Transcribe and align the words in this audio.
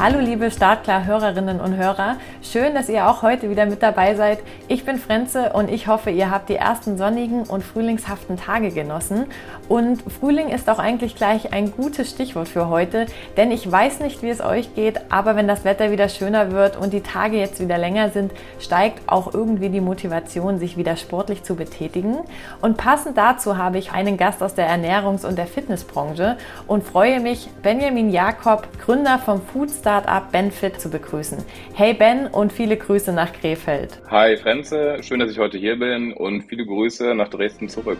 Hallo 0.00 0.20
liebe 0.20 0.48
Startklar-Hörerinnen 0.48 1.60
und 1.60 1.74
Hörer, 1.74 2.18
schön, 2.40 2.72
dass 2.76 2.88
ihr 2.88 3.08
auch 3.08 3.22
heute 3.22 3.50
wieder 3.50 3.66
mit 3.66 3.82
dabei 3.82 4.14
seid. 4.14 4.38
Ich 4.68 4.84
bin 4.84 4.96
Frenze 4.96 5.52
und 5.54 5.68
ich 5.68 5.88
hoffe, 5.88 6.10
ihr 6.10 6.30
habt 6.30 6.48
die 6.48 6.54
ersten 6.54 6.96
sonnigen 6.96 7.42
und 7.42 7.64
frühlingshaften 7.64 8.36
Tage 8.36 8.70
genossen. 8.70 9.26
Und 9.68 10.04
Frühling 10.08 10.50
ist 10.50 10.70
auch 10.70 10.78
eigentlich 10.78 11.16
gleich 11.16 11.52
ein 11.52 11.72
gutes 11.72 12.10
Stichwort 12.10 12.46
für 12.46 12.68
heute, 12.68 13.06
denn 13.36 13.50
ich 13.50 13.68
weiß 13.68 13.98
nicht, 13.98 14.22
wie 14.22 14.28
es 14.28 14.40
euch 14.40 14.72
geht, 14.76 15.00
aber 15.10 15.34
wenn 15.34 15.48
das 15.48 15.64
Wetter 15.64 15.90
wieder 15.90 16.08
schöner 16.08 16.52
wird 16.52 16.76
und 16.76 16.92
die 16.92 17.00
Tage 17.00 17.36
jetzt 17.36 17.58
wieder 17.58 17.76
länger 17.76 18.10
sind, 18.10 18.30
steigt 18.60 19.00
auch 19.08 19.34
irgendwie 19.34 19.68
die 19.68 19.80
Motivation, 19.80 20.60
sich 20.60 20.76
wieder 20.76 20.94
sportlich 20.94 21.42
zu 21.42 21.56
betätigen. 21.56 22.18
Und 22.60 22.76
passend 22.76 23.18
dazu 23.18 23.56
habe 23.56 23.78
ich 23.78 23.90
einen 23.90 24.16
Gast 24.16 24.44
aus 24.44 24.54
der 24.54 24.70
Ernährungs- 24.70 25.26
und 25.26 25.36
der 25.36 25.48
Fitnessbranche 25.48 26.36
und 26.68 26.84
freue 26.84 27.18
mich, 27.18 27.50
Benjamin 27.62 28.10
Jakob, 28.10 28.68
Gründer 28.78 29.18
vom 29.18 29.42
Foodstar 29.42 29.87
Startup 29.88 30.30
Benfit 30.30 30.78
zu 30.78 30.90
begrüßen. 30.90 31.38
Hey 31.72 31.94
Ben 31.94 32.26
und 32.26 32.52
viele 32.52 32.76
Grüße 32.76 33.10
nach 33.10 33.32
Krefeld. 33.32 34.02
Hi 34.10 34.36
Frenze, 34.36 34.98
schön, 35.02 35.18
dass 35.18 35.30
ich 35.30 35.38
heute 35.38 35.56
hier 35.56 35.78
bin 35.78 36.12
und 36.12 36.42
viele 36.42 36.66
Grüße 36.66 37.14
nach 37.14 37.28
Dresden 37.28 37.70
zurück. 37.70 37.96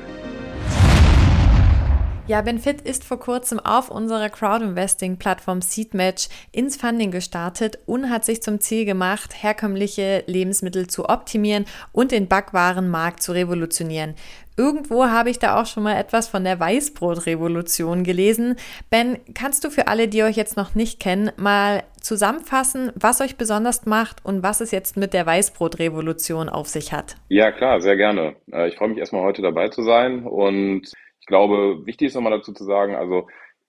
Ja, 2.27 2.43
Benfit 2.43 2.83
ist 2.83 3.05
vor 3.05 3.19
kurzem 3.19 3.59
auf 3.59 3.91
unserer 3.91 4.29
Crowdinvesting-Plattform 4.29 5.63
Seedmatch 5.63 6.29
ins 6.53 6.77
Funding 6.77 7.11
gestartet 7.11 7.79
und 7.87 8.11
hat 8.11 8.27
sich 8.27 8.43
zum 8.43 8.61
Ziel 8.61 8.85
gemacht, 8.85 9.43
herkömmliche 9.43 10.25
Lebensmittel 10.27 10.89
zu 10.89 11.09
optimieren 11.09 11.65
und 11.93 12.13
den 12.13 12.29
Backwarenmarkt 12.29 13.23
zu 13.23 13.33
revolutionieren. 13.33 14.15
Irgendwo 14.59 15.05
habe 15.05 15.31
ich 15.31 15.39
da 15.39 15.61
auch 15.61 15.67
schon 15.67 15.85
mal 15.85 15.97
etwas 15.97 16.29
von 16.29 16.43
der 16.43 16.59
Weißbrotrevolution 16.59 18.03
gelesen. 18.03 18.57
Ben, 18.91 19.19
kannst 19.33 19.65
du 19.65 19.71
für 19.71 19.87
alle, 19.87 20.09
die 20.09 20.25
euch 20.25 20.37
jetzt 20.37 20.57
noch 20.57 20.75
nicht 20.75 20.99
kennen, 20.99 21.31
mal 21.37 21.85
zusammenfassen, 22.01 22.91
was 22.97 23.21
euch 23.21 23.37
besonders 23.37 23.87
macht 23.87 24.25
und 24.25 24.43
was 24.43 24.61
es 24.61 24.73
jetzt 24.73 24.97
mit 24.97 25.15
der 25.15 25.27
Weißbrotrevolution 25.27 26.49
auf 26.49 26.67
sich 26.67 26.93
hat? 26.93 27.15
Ja, 27.29 27.53
klar, 27.53 27.81
sehr 27.81 27.97
gerne. 27.97 28.35
Äh, 28.53 28.69
ich 28.69 28.77
freue 28.77 28.89
mich 28.89 28.99
erstmal 28.99 29.23
heute 29.23 29.43
dabei 29.43 29.69
zu 29.69 29.83
sein 29.83 30.25
und 30.25 30.93
ich 31.21 31.27
glaube, 31.27 31.87
wichtig 31.87 32.09
ist 32.09 32.15
nochmal 32.15 32.33
dazu 32.33 32.53
zu 32.53 32.65
sagen, 32.65 32.97
also 32.97 33.29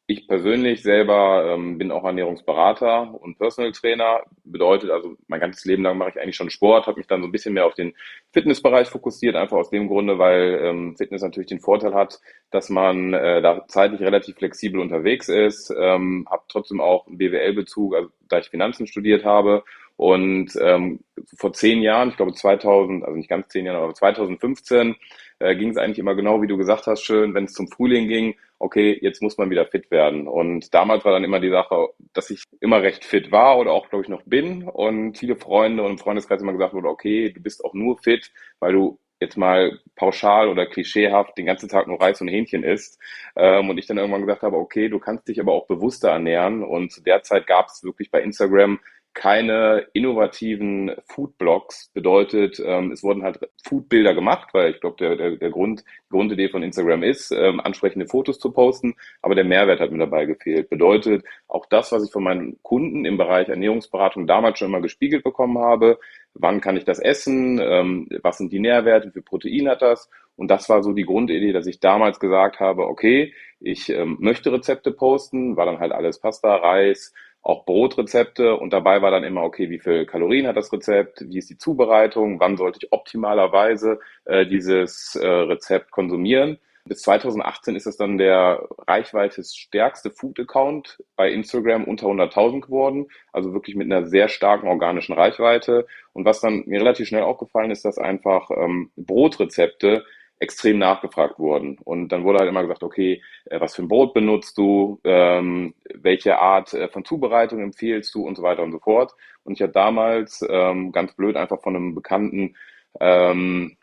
ich 0.09 0.27
persönlich 0.27 0.81
selber 0.81 1.53
ähm, 1.53 1.77
bin 1.77 1.91
auch 1.91 2.03
Ernährungsberater 2.03 3.13
und 3.21 3.37
Personal 3.37 3.71
Trainer. 3.73 4.23
Bedeutet 4.43 4.89
also, 4.89 5.15
mein 5.27 5.39
ganzes 5.39 5.65
Leben 5.65 5.83
lang 5.83 5.99
mache 5.99 6.09
ich 6.09 6.19
eigentlich 6.19 6.35
schon 6.35 6.49
Sport, 6.49 6.87
habe 6.87 6.97
mich 6.97 7.05
dann 7.05 7.21
so 7.21 7.27
ein 7.27 7.31
bisschen 7.31 7.53
mehr 7.53 7.67
auf 7.67 7.75
den 7.75 7.93
Fitnessbereich 8.33 8.87
fokussiert, 8.87 9.35
einfach 9.35 9.57
aus 9.57 9.69
dem 9.69 9.87
Grunde, 9.87 10.17
weil 10.17 10.61
ähm, 10.63 10.95
Fitness 10.97 11.21
natürlich 11.21 11.49
den 11.49 11.59
Vorteil 11.59 11.93
hat, 11.93 12.19
dass 12.49 12.69
man 12.69 13.13
äh, 13.13 13.39
da 13.43 13.67
zeitlich 13.67 14.01
relativ 14.01 14.37
flexibel 14.37 14.81
unterwegs 14.81 15.29
ist, 15.29 15.71
ähm, 15.79 16.27
habe 16.27 16.41
trotzdem 16.47 16.81
auch 16.81 17.05
einen 17.05 17.19
BWL-Bezug, 17.19 17.93
also 17.93 18.09
da 18.29 18.39
ich 18.39 18.49
Finanzen 18.49 18.87
studiert 18.87 19.23
habe 19.25 19.63
und 19.95 20.57
ähm, 20.59 21.01
vor 21.35 21.53
zehn 21.53 21.83
Jahren, 21.83 22.09
ich 22.09 22.17
glaube 22.17 22.33
2000, 22.33 23.03
also 23.03 23.15
nicht 23.15 23.29
ganz 23.29 23.49
zehn 23.49 23.67
Jahre, 23.67 23.83
aber 23.83 23.93
2015 23.93 24.95
äh, 25.37 25.55
ging 25.55 25.69
es 25.69 25.77
eigentlich 25.77 25.99
immer 25.99 26.15
genau, 26.15 26.41
wie 26.41 26.47
du 26.47 26.57
gesagt 26.57 26.87
hast, 26.87 27.03
schön, 27.03 27.35
wenn 27.35 27.43
es 27.43 27.53
zum 27.53 27.67
Frühling 27.67 28.07
ging, 28.07 28.33
okay, 28.59 28.97
jetzt 29.01 29.21
muss 29.21 29.37
man 29.37 29.49
wieder 29.49 29.65
fit 29.65 29.89
werden. 29.89 30.27
Und 30.27 30.73
damals 30.73 31.05
war 31.05 31.13
dann 31.13 31.23
immer 31.23 31.39
die 31.39 31.49
Sache, 31.49 31.87
dass 32.13 32.29
ich 32.29 32.43
immer 32.59 32.81
recht 32.81 33.05
fit 33.05 33.31
war 33.31 33.57
oder 33.57 33.71
auch, 33.71 33.89
glaube 33.89 34.03
ich, 34.03 34.09
noch 34.09 34.23
bin. 34.23 34.63
Und 34.63 35.17
viele 35.17 35.37
Freunde 35.37 35.83
und 35.83 35.99
Freundeskreis 35.99 36.41
immer 36.41 36.51
gesagt 36.51 36.73
wurde, 36.73 36.89
okay, 36.89 37.31
du 37.31 37.41
bist 37.41 37.63
auch 37.63 37.73
nur 37.73 37.97
fit, 37.97 38.31
weil 38.59 38.73
du 38.73 38.99
jetzt 39.21 39.37
mal 39.37 39.79
pauschal 39.95 40.47
oder 40.47 40.65
klischeehaft 40.65 41.37
den 41.37 41.45
ganzen 41.45 41.67
Tag 41.69 41.87
nur 41.87 42.01
Reis 42.01 42.21
und 42.21 42.27
Hähnchen 42.27 42.63
isst. 42.63 42.99
Ähm, 43.35 43.69
und 43.69 43.77
ich 43.77 43.85
dann 43.85 43.97
irgendwann 43.97 44.21
gesagt 44.21 44.43
habe, 44.43 44.57
okay, 44.57 44.89
du 44.89 44.99
kannst 44.99 45.27
dich 45.27 45.39
aber 45.39 45.53
auch 45.53 45.67
bewusster 45.67 46.09
ernähren. 46.09 46.63
Und 46.63 46.91
zu 46.91 47.01
der 47.01 47.23
Zeit 47.23 47.47
gab 47.47 47.67
es 47.67 47.83
wirklich 47.83 48.11
bei 48.11 48.21
Instagram 48.21 48.79
keine 49.13 49.87
innovativen 49.93 50.91
Foodblogs. 51.05 51.91
Bedeutet, 51.93 52.61
ähm, 52.63 52.91
es 52.91 53.03
wurden 53.03 53.23
halt 53.23 53.39
Foodbilder 53.63 54.13
gemacht, 54.13 54.49
weil 54.53 54.71
ich 54.71 54.79
glaube, 54.79 54.97
der, 54.99 55.15
der, 55.15 55.31
der 55.37 55.49
Grund, 55.49 55.81
die 55.81 56.09
Grundidee 56.09 56.49
von 56.49 56.63
Instagram 56.63 57.03
ist, 57.03 57.31
ähm, 57.31 57.59
ansprechende 57.59 58.07
Fotos 58.07 58.39
zu 58.39 58.51
posten, 58.51 58.95
aber 59.21 59.35
der 59.35 59.43
Mehrwert 59.43 59.79
hat 59.79 59.91
mir 59.91 59.97
dabei 59.97 60.25
gefehlt. 60.25 60.69
Bedeutet, 60.69 61.23
auch 61.47 61.65
das, 61.65 61.91
was 61.91 62.05
ich 62.05 62.11
von 62.11 62.23
meinen 62.23 62.61
Kunden 62.63 63.05
im 63.05 63.17
Bereich 63.17 63.49
Ernährungsberatung 63.49 64.27
damals 64.27 64.59
schon 64.59 64.69
immer 64.69 64.81
gespiegelt 64.81 65.23
bekommen 65.23 65.57
habe, 65.57 65.99
wann 66.33 66.61
kann 66.61 66.77
ich 66.77 66.85
das 66.85 66.99
essen, 66.99 67.59
ähm, 67.61 68.07
was 68.21 68.37
sind 68.37 68.51
die 68.51 68.59
Nährwerte, 68.59 69.11
wie 69.13 69.21
Protein 69.21 69.67
hat 69.67 69.81
das? 69.81 70.09
Und 70.35 70.49
das 70.49 70.69
war 70.69 70.83
so 70.83 70.93
die 70.93 71.03
Grundidee, 71.03 71.51
dass 71.51 71.67
ich 71.67 71.81
damals 71.81 72.19
gesagt 72.19 72.61
habe, 72.61 72.87
okay, 72.87 73.33
ich 73.59 73.89
ähm, 73.89 74.17
möchte 74.21 74.53
Rezepte 74.53 74.91
posten, 74.91 75.57
war 75.57 75.65
dann 75.65 75.79
halt 75.79 75.91
alles 75.91 76.19
Pasta, 76.19 76.55
Reis, 76.55 77.13
auch 77.41 77.65
Brotrezepte 77.65 78.55
und 78.55 78.73
dabei 78.73 79.01
war 79.01 79.11
dann 79.11 79.23
immer, 79.23 79.43
okay, 79.43 79.69
wie 79.69 79.79
viel 79.79 80.05
Kalorien 80.05 80.47
hat 80.47 80.57
das 80.57 80.71
Rezept, 80.73 81.23
wie 81.27 81.37
ist 81.37 81.49
die 81.49 81.57
Zubereitung, 81.57 82.39
wann 82.39 82.57
sollte 82.57 82.79
ich 82.81 82.91
optimalerweise 82.91 83.99
äh, 84.25 84.45
dieses 84.45 85.15
äh, 85.15 85.27
Rezept 85.27 85.91
konsumieren. 85.91 86.59
Bis 86.85 87.01
2018 87.03 87.75
ist 87.75 87.85
es 87.85 87.97
dann 87.97 88.17
der 88.17 88.67
reichweitestärkste 88.87 90.09
Food-Account 90.09 91.03
bei 91.15 91.29
Instagram 91.31 91.83
unter 91.83 92.07
100.000 92.07 92.61
geworden, 92.61 93.07
also 93.31 93.53
wirklich 93.53 93.75
mit 93.75 93.91
einer 93.91 94.07
sehr 94.07 94.27
starken 94.27 94.67
organischen 94.67 95.13
Reichweite. 95.13 95.85
Und 96.13 96.25
was 96.25 96.41
dann 96.41 96.63
mir 96.65 96.79
relativ 96.79 97.07
schnell 97.07 97.21
aufgefallen 97.21 97.69
ist, 97.69 97.85
dass 97.85 97.99
einfach 97.99 98.49
ähm, 98.49 98.89
Brotrezepte 98.95 100.03
extrem 100.39 100.79
nachgefragt 100.79 101.37
wurden. 101.39 101.77
Und 101.79 102.09
dann 102.09 102.23
wurde 102.23 102.39
halt 102.39 102.49
immer 102.49 102.61
gesagt, 102.61 102.83
okay, 102.83 103.21
äh, 103.45 103.59
was 103.59 103.75
für 103.75 103.83
ein 103.83 103.87
Brot 103.87 104.13
benutzt 104.13 104.57
du, 104.57 104.99
ähm, 105.03 105.75
welche 105.93 106.39
Art 106.39 106.73
äh, 106.73 106.87
von 106.89 107.05
Zubereitung 107.05 107.59
empfiehlst 107.61 108.13
du 108.15 108.25
und 108.25 108.35
so 108.35 108.43
weiter 108.43 108.63
und 108.63 108.71
so 108.71 108.79
fort. 108.79 109.13
Und 109.43 109.53
ich 109.53 109.61
habe 109.61 109.73
damals 109.73 110.45
ähm, 110.49 110.91
ganz 110.91 111.13
blöd 111.13 111.35
einfach 111.35 111.61
von 111.61 111.75
einem 111.75 111.95
bekannten 111.95 112.55
ähm, 112.99 113.77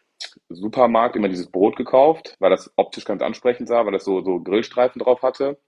Supermarkt 0.48 1.16
immer 1.16 1.28
dieses 1.28 1.50
Brot 1.50 1.76
gekauft, 1.76 2.36
weil 2.40 2.50
das 2.50 2.72
optisch 2.76 3.04
ganz 3.04 3.22
ansprechend 3.22 3.68
sah, 3.68 3.84
weil 3.84 3.92
das 3.92 4.04
so, 4.04 4.22
so 4.22 4.40
Grillstreifen 4.40 5.00
drauf 5.00 5.22
hatte. 5.22 5.58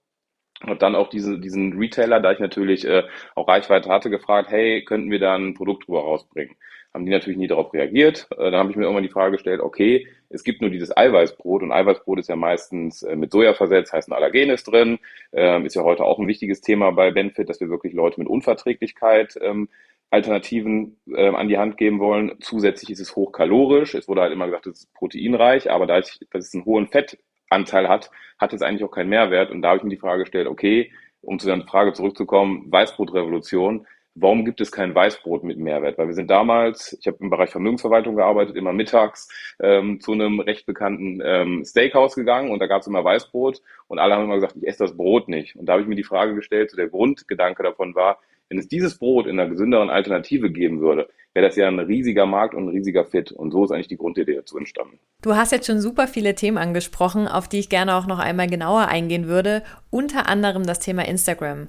Und 0.67 0.81
dann 0.81 0.95
auch 0.95 1.09
diese, 1.09 1.39
diesen 1.39 1.77
Retailer, 1.77 2.19
da 2.19 2.31
ich 2.31 2.39
natürlich 2.39 2.85
äh, 2.85 3.03
auch 3.35 3.47
Reichweite 3.47 3.89
hatte, 3.89 4.09
gefragt, 4.09 4.49
hey, 4.51 4.83
könnten 4.83 5.09
wir 5.11 5.19
da 5.19 5.35
ein 5.35 5.53
Produkt 5.53 5.87
drüber 5.87 6.01
rausbringen? 6.01 6.55
Haben 6.93 7.05
die 7.05 7.11
natürlich 7.11 7.37
nie 7.37 7.47
darauf 7.47 7.73
reagiert. 7.73 8.27
Äh, 8.31 8.51
dann 8.51 8.55
habe 8.55 8.71
ich 8.71 8.75
mir 8.75 8.83
irgendwann 8.83 9.03
die 9.03 9.09
Frage 9.09 9.33
gestellt, 9.33 9.61
okay, 9.61 10.07
es 10.29 10.43
gibt 10.43 10.61
nur 10.61 10.69
dieses 10.69 10.95
Eiweißbrot 10.95 11.63
und 11.63 11.71
Eiweißbrot 11.71 12.19
ist 12.19 12.29
ja 12.29 12.35
meistens 12.35 13.03
äh, 13.03 13.15
mit 13.15 13.31
Soja 13.31 13.53
versetzt, 13.53 13.93
heißt 13.93 14.09
ein 14.09 14.13
Allergen 14.13 14.49
ist 14.49 14.65
drin. 14.65 14.99
Ähm, 15.31 15.65
ist 15.65 15.75
ja 15.75 15.83
heute 15.83 16.03
auch 16.03 16.19
ein 16.19 16.27
wichtiges 16.27 16.61
Thema 16.61 16.91
bei 16.91 17.11
Benfit, 17.11 17.49
dass 17.49 17.59
wir 17.59 17.69
wirklich 17.69 17.93
Leute 17.93 18.19
mit 18.19 18.27
Unverträglichkeit 18.27 19.37
ähm, 19.41 19.69
Alternativen 20.11 20.97
ähm, 21.15 21.35
an 21.35 21.47
die 21.47 21.57
Hand 21.57 21.77
geben 21.77 21.99
wollen. 21.99 22.35
Zusätzlich 22.39 22.89
ist 22.89 22.99
es 22.99 23.15
hochkalorisch. 23.15 23.93
Es 23.93 24.07
wurde 24.07 24.21
halt 24.21 24.33
immer 24.33 24.47
gesagt, 24.47 24.67
es 24.67 24.79
ist 24.81 24.93
proteinreich, 24.93 25.69
aber 25.69 25.85
da 25.85 25.99
es 25.99 26.53
einen 26.53 26.65
hohen 26.65 26.87
Fettanteil 26.87 27.87
hat, 27.87 28.09
hat 28.39 28.53
es 28.53 28.61
eigentlich 28.61 28.83
auch 28.83 28.91
keinen 28.91 29.09
Mehrwert. 29.09 29.51
Und 29.51 29.61
da 29.61 29.69
habe 29.69 29.77
ich 29.77 29.83
mir 29.83 29.89
die 29.89 29.97
Frage 29.97 30.23
gestellt, 30.23 30.47
okay, 30.47 30.91
um 31.21 31.37
zu 31.37 31.47
der 31.47 31.61
Frage 31.67 31.93
zurückzukommen, 31.93 32.71
Weißbrotrevolution, 32.71 33.85
warum 34.21 34.45
gibt 34.45 34.61
es 34.61 34.71
kein 34.71 34.93
Weißbrot 34.93 35.43
mit 35.43 35.57
Mehrwert? 35.57 35.97
Weil 35.97 36.07
wir 36.07 36.13
sind 36.13 36.29
damals, 36.29 36.97
ich 36.99 37.07
habe 37.07 37.17
im 37.21 37.29
Bereich 37.29 37.49
Vermögensverwaltung 37.49 38.15
gearbeitet, 38.15 38.55
immer 38.55 38.73
mittags 38.73 39.29
ähm, 39.61 39.99
zu 39.99 40.11
einem 40.11 40.39
recht 40.39 40.65
bekannten 40.65 41.21
ähm, 41.23 41.63
Steakhouse 41.65 42.15
gegangen 42.15 42.51
und 42.51 42.59
da 42.59 42.67
gab 42.67 42.81
es 42.81 42.87
immer 42.87 43.03
Weißbrot 43.03 43.61
und 43.87 43.99
alle 43.99 44.15
haben 44.15 44.25
immer 44.25 44.35
gesagt, 44.35 44.55
ich 44.57 44.67
esse 44.67 44.83
das 44.83 44.95
Brot 44.95 45.27
nicht. 45.27 45.55
Und 45.55 45.65
da 45.65 45.73
habe 45.73 45.81
ich 45.81 45.87
mir 45.87 45.95
die 45.95 46.03
Frage 46.03 46.35
gestellt, 46.35 46.71
so 46.71 46.77
der 46.77 46.89
Grundgedanke 46.89 47.63
davon 47.63 47.95
war, 47.95 48.19
wenn 48.49 48.57
es 48.57 48.67
dieses 48.67 48.97
Brot 48.97 49.27
in 49.27 49.39
einer 49.39 49.49
gesünderen 49.49 49.91
Alternative 49.91 50.51
geben 50.51 50.81
würde, 50.81 51.07
wäre 51.33 51.45
das 51.45 51.55
ja 51.55 51.67
ein 51.67 51.77
riesiger 51.77 52.25
Markt 52.25 52.55
und 52.55 52.63
ein 52.63 52.69
riesiger 52.69 53.05
Fit. 53.05 53.31
Und 53.31 53.51
so 53.51 53.63
ist 53.63 53.71
eigentlich 53.71 53.87
die 53.87 53.97
Grundidee 53.97 54.35
dazu 54.35 54.57
entstanden. 54.57 54.99
Du 55.21 55.35
hast 55.35 55.51
jetzt 55.51 55.67
schon 55.67 55.79
super 55.79 56.07
viele 56.07 56.33
Themen 56.33 56.57
angesprochen, 56.57 57.27
auf 57.27 57.47
die 57.47 57.59
ich 57.59 57.69
gerne 57.69 57.95
auch 57.95 58.07
noch 58.07 58.17
einmal 58.17 58.47
genauer 58.47 58.87
eingehen 58.87 59.27
würde. 59.27 59.63
Unter 59.91 60.27
anderem 60.27 60.63
das 60.65 60.79
Thema 60.79 61.07
Instagram. 61.07 61.67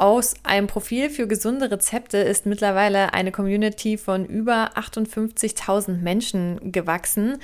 Aus 0.00 0.34
einem 0.44 0.66
Profil 0.66 1.10
für 1.10 1.26
gesunde 1.28 1.70
Rezepte 1.70 2.16
ist 2.16 2.46
mittlerweile 2.46 3.12
eine 3.12 3.32
Community 3.32 3.98
von 3.98 4.24
über 4.24 4.70
58.000 4.74 5.98
Menschen 5.98 6.72
gewachsen. 6.72 7.36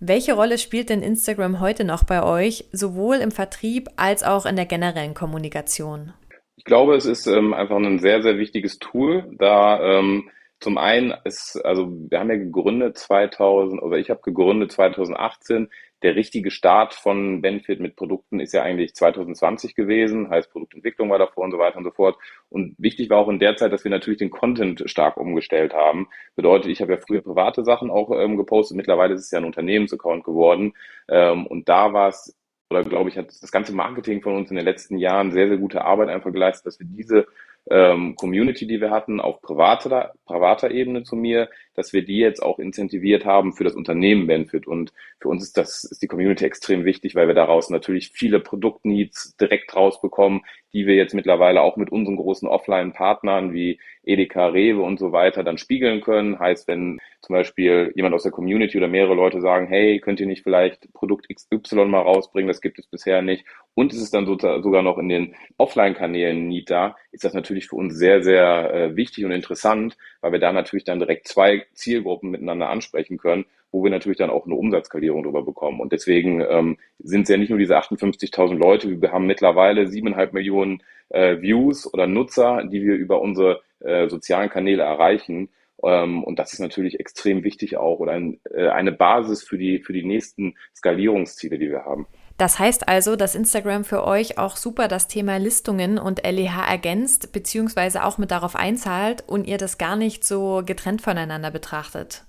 Welche 0.00 0.32
Rolle 0.32 0.56
spielt 0.56 0.88
denn 0.88 1.02
Instagram 1.02 1.60
heute 1.60 1.84
noch 1.84 2.04
bei 2.04 2.22
euch, 2.22 2.64
sowohl 2.72 3.16
im 3.16 3.30
Vertrieb 3.30 3.90
als 3.96 4.22
auch 4.22 4.46
in 4.46 4.56
der 4.56 4.64
generellen 4.64 5.12
Kommunikation? 5.12 6.14
Ich 6.56 6.64
glaube, 6.64 6.96
es 6.96 7.04
ist 7.04 7.26
ähm, 7.26 7.52
einfach 7.52 7.76
ein 7.76 7.98
sehr, 7.98 8.22
sehr 8.22 8.38
wichtiges 8.38 8.78
Tool, 8.78 9.30
da 9.38 9.78
ähm, 9.98 10.30
zum 10.60 10.78
einen 10.78 11.12
ist, 11.24 11.60
also 11.62 11.88
wir 11.90 12.18
haben 12.18 12.30
ja 12.30 12.36
gegründet 12.36 12.96
2000, 12.96 13.82
oder 13.82 13.98
ich 13.98 14.08
habe 14.08 14.22
gegründet 14.22 14.72
2018 14.72 15.68
der 16.02 16.14
richtige 16.14 16.50
Start 16.50 16.94
von 16.94 17.42
Benefit 17.42 17.80
mit 17.80 17.96
Produkten 17.96 18.38
ist 18.38 18.52
ja 18.52 18.62
eigentlich 18.62 18.94
2020 18.94 19.74
gewesen, 19.74 20.30
heißt 20.30 20.50
Produktentwicklung 20.50 21.10
war 21.10 21.18
davor 21.18 21.44
und 21.44 21.50
so 21.50 21.58
weiter 21.58 21.78
und 21.78 21.84
so 21.84 21.90
fort. 21.90 22.16
Und 22.48 22.76
wichtig 22.78 23.10
war 23.10 23.18
auch 23.18 23.28
in 23.28 23.40
der 23.40 23.56
Zeit, 23.56 23.72
dass 23.72 23.84
wir 23.84 23.90
natürlich 23.90 24.18
den 24.18 24.30
Content 24.30 24.84
stark 24.86 25.16
umgestellt 25.16 25.74
haben. 25.74 26.08
Bedeutet, 26.36 26.70
ich 26.70 26.80
habe 26.80 26.92
ja 26.92 26.98
früher 26.98 27.22
private 27.22 27.64
Sachen 27.64 27.90
auch 27.90 28.10
ähm, 28.12 28.36
gepostet, 28.36 28.76
mittlerweile 28.76 29.14
ist 29.14 29.22
es 29.22 29.30
ja 29.30 29.38
ein 29.38 29.44
Unternehmensaccount 29.44 30.24
geworden. 30.24 30.74
Ähm, 31.08 31.46
und 31.46 31.68
da 31.68 31.92
war 31.92 32.08
es, 32.08 32.36
oder 32.70 32.84
glaube 32.84 33.10
ich, 33.10 33.18
hat 33.18 33.28
das 33.28 33.50
ganze 33.50 33.74
Marketing 33.74 34.22
von 34.22 34.36
uns 34.36 34.50
in 34.50 34.56
den 34.56 34.64
letzten 34.64 34.98
Jahren 34.98 35.32
sehr, 35.32 35.48
sehr 35.48 35.56
gute 35.56 35.84
Arbeit 35.84 36.10
einfach 36.10 36.32
geleistet, 36.32 36.66
dass 36.66 36.78
wir 36.78 36.86
diese 36.86 37.26
ähm, 37.70 38.14
Community, 38.16 38.66
die 38.66 38.80
wir 38.80 38.90
hatten, 38.90 39.20
auf 39.20 39.40
privater, 39.42 40.12
privater 40.24 40.70
Ebene 40.70 41.02
zu 41.02 41.16
mir, 41.16 41.48
dass 41.74 41.92
wir 41.92 42.04
die 42.04 42.18
jetzt 42.18 42.42
auch 42.42 42.58
incentiviert 42.58 43.24
haben 43.24 43.52
für 43.52 43.64
das 43.64 43.74
Unternehmen 43.74 44.26
Benefit. 44.26 44.66
Und 44.66 44.92
für 45.20 45.28
uns 45.28 45.42
ist 45.44 45.56
das, 45.56 45.84
ist 45.84 46.02
die 46.02 46.08
Community 46.08 46.44
extrem 46.44 46.84
wichtig, 46.84 47.14
weil 47.14 47.28
wir 47.28 47.34
daraus 47.34 47.70
natürlich 47.70 48.10
viele 48.10 48.40
Produktneeds 48.40 49.36
direkt 49.36 49.76
rausbekommen, 49.76 50.42
die 50.72 50.86
wir 50.86 50.96
jetzt 50.96 51.14
mittlerweile 51.14 51.60
auch 51.60 51.76
mit 51.76 51.90
unseren 51.90 52.16
großen 52.16 52.48
Offline-Partnern 52.48 53.52
wie 53.52 53.80
Edeka, 54.02 54.48
Rewe 54.48 54.82
und 54.82 54.98
so 54.98 55.12
weiter 55.12 55.44
dann 55.44 55.58
spiegeln 55.58 56.00
können. 56.00 56.38
Heißt, 56.38 56.66
wenn 56.68 56.98
zum 57.22 57.34
Beispiel 57.34 57.92
jemand 57.94 58.14
aus 58.14 58.22
der 58.22 58.32
Community 58.32 58.76
oder 58.76 58.88
mehrere 58.88 59.14
Leute 59.14 59.40
sagen, 59.40 59.66
hey, 59.66 60.00
könnt 60.00 60.20
ihr 60.20 60.26
nicht 60.26 60.42
vielleicht 60.42 60.92
Produkt 60.94 61.26
XY 61.28 61.86
mal 61.86 62.00
rausbringen, 62.00 62.48
das 62.48 62.60
gibt 62.60 62.78
es 62.78 62.86
bisher 62.86 63.22
nicht. 63.22 63.44
Und 63.78 63.92
es 63.92 64.02
ist 64.02 64.12
dann 64.12 64.26
sogar 64.26 64.82
noch 64.82 64.98
in 64.98 65.08
den 65.08 65.36
Offline-Kanälen 65.56 66.48
Need 66.48 66.68
da, 66.68 66.96
ist 67.12 67.22
das 67.22 67.32
natürlich 67.32 67.68
für 67.68 67.76
uns 67.76 67.94
sehr, 67.94 68.24
sehr 68.24 68.74
äh, 68.74 68.96
wichtig 68.96 69.24
und 69.24 69.30
interessant, 69.30 69.96
weil 70.20 70.32
wir 70.32 70.40
da 70.40 70.52
natürlich 70.52 70.82
dann 70.82 70.98
direkt 70.98 71.28
zwei 71.28 71.64
Zielgruppen 71.74 72.32
miteinander 72.32 72.70
ansprechen 72.70 73.18
können, 73.18 73.44
wo 73.70 73.84
wir 73.84 73.92
natürlich 73.92 74.18
dann 74.18 74.30
auch 74.30 74.46
eine 74.46 74.56
Umsatzskalierung 74.56 75.22
drüber 75.22 75.44
bekommen. 75.44 75.78
Und 75.78 75.92
deswegen 75.92 76.40
ähm, 76.40 76.76
sind 76.98 77.22
es 77.22 77.28
ja 77.28 77.36
nicht 77.36 77.50
nur 77.50 77.58
diese 77.60 77.78
58.000 77.78 78.54
Leute, 78.54 79.00
wir 79.00 79.12
haben 79.12 79.26
mittlerweile 79.26 79.86
siebeneinhalb 79.86 80.32
Millionen 80.32 80.82
äh, 81.10 81.40
Views 81.40 81.86
oder 81.94 82.08
Nutzer, 82.08 82.64
die 82.64 82.82
wir 82.82 82.96
über 82.96 83.20
unsere 83.20 83.60
äh, 83.78 84.08
sozialen 84.08 84.50
Kanäle 84.50 84.82
erreichen. 84.82 85.50
Ähm, 85.84 86.24
und 86.24 86.40
das 86.40 86.52
ist 86.52 86.58
natürlich 86.58 86.98
extrem 86.98 87.44
wichtig 87.44 87.76
auch 87.76 88.00
oder 88.00 88.20
äh, 88.52 88.70
eine 88.70 88.90
Basis 88.90 89.44
für 89.44 89.56
die, 89.56 89.78
für 89.78 89.92
die 89.92 90.04
nächsten 90.04 90.56
Skalierungsziele, 90.74 91.60
die 91.60 91.70
wir 91.70 91.84
haben. 91.84 92.08
Das 92.38 92.60
heißt 92.60 92.88
also, 92.88 93.16
dass 93.16 93.34
Instagram 93.34 93.84
für 93.84 94.06
euch 94.06 94.38
auch 94.38 94.54
super 94.56 94.86
das 94.86 95.08
Thema 95.08 95.38
Listungen 95.38 95.98
und 95.98 96.24
LEH 96.24 96.70
ergänzt, 96.70 97.32
beziehungsweise 97.32 98.04
auch 98.04 98.16
mit 98.16 98.30
darauf 98.30 98.54
einzahlt 98.54 99.24
und 99.26 99.48
ihr 99.48 99.58
das 99.58 99.76
gar 99.76 99.96
nicht 99.96 100.24
so 100.24 100.62
getrennt 100.64 101.02
voneinander 101.02 101.50
betrachtet. 101.50 102.22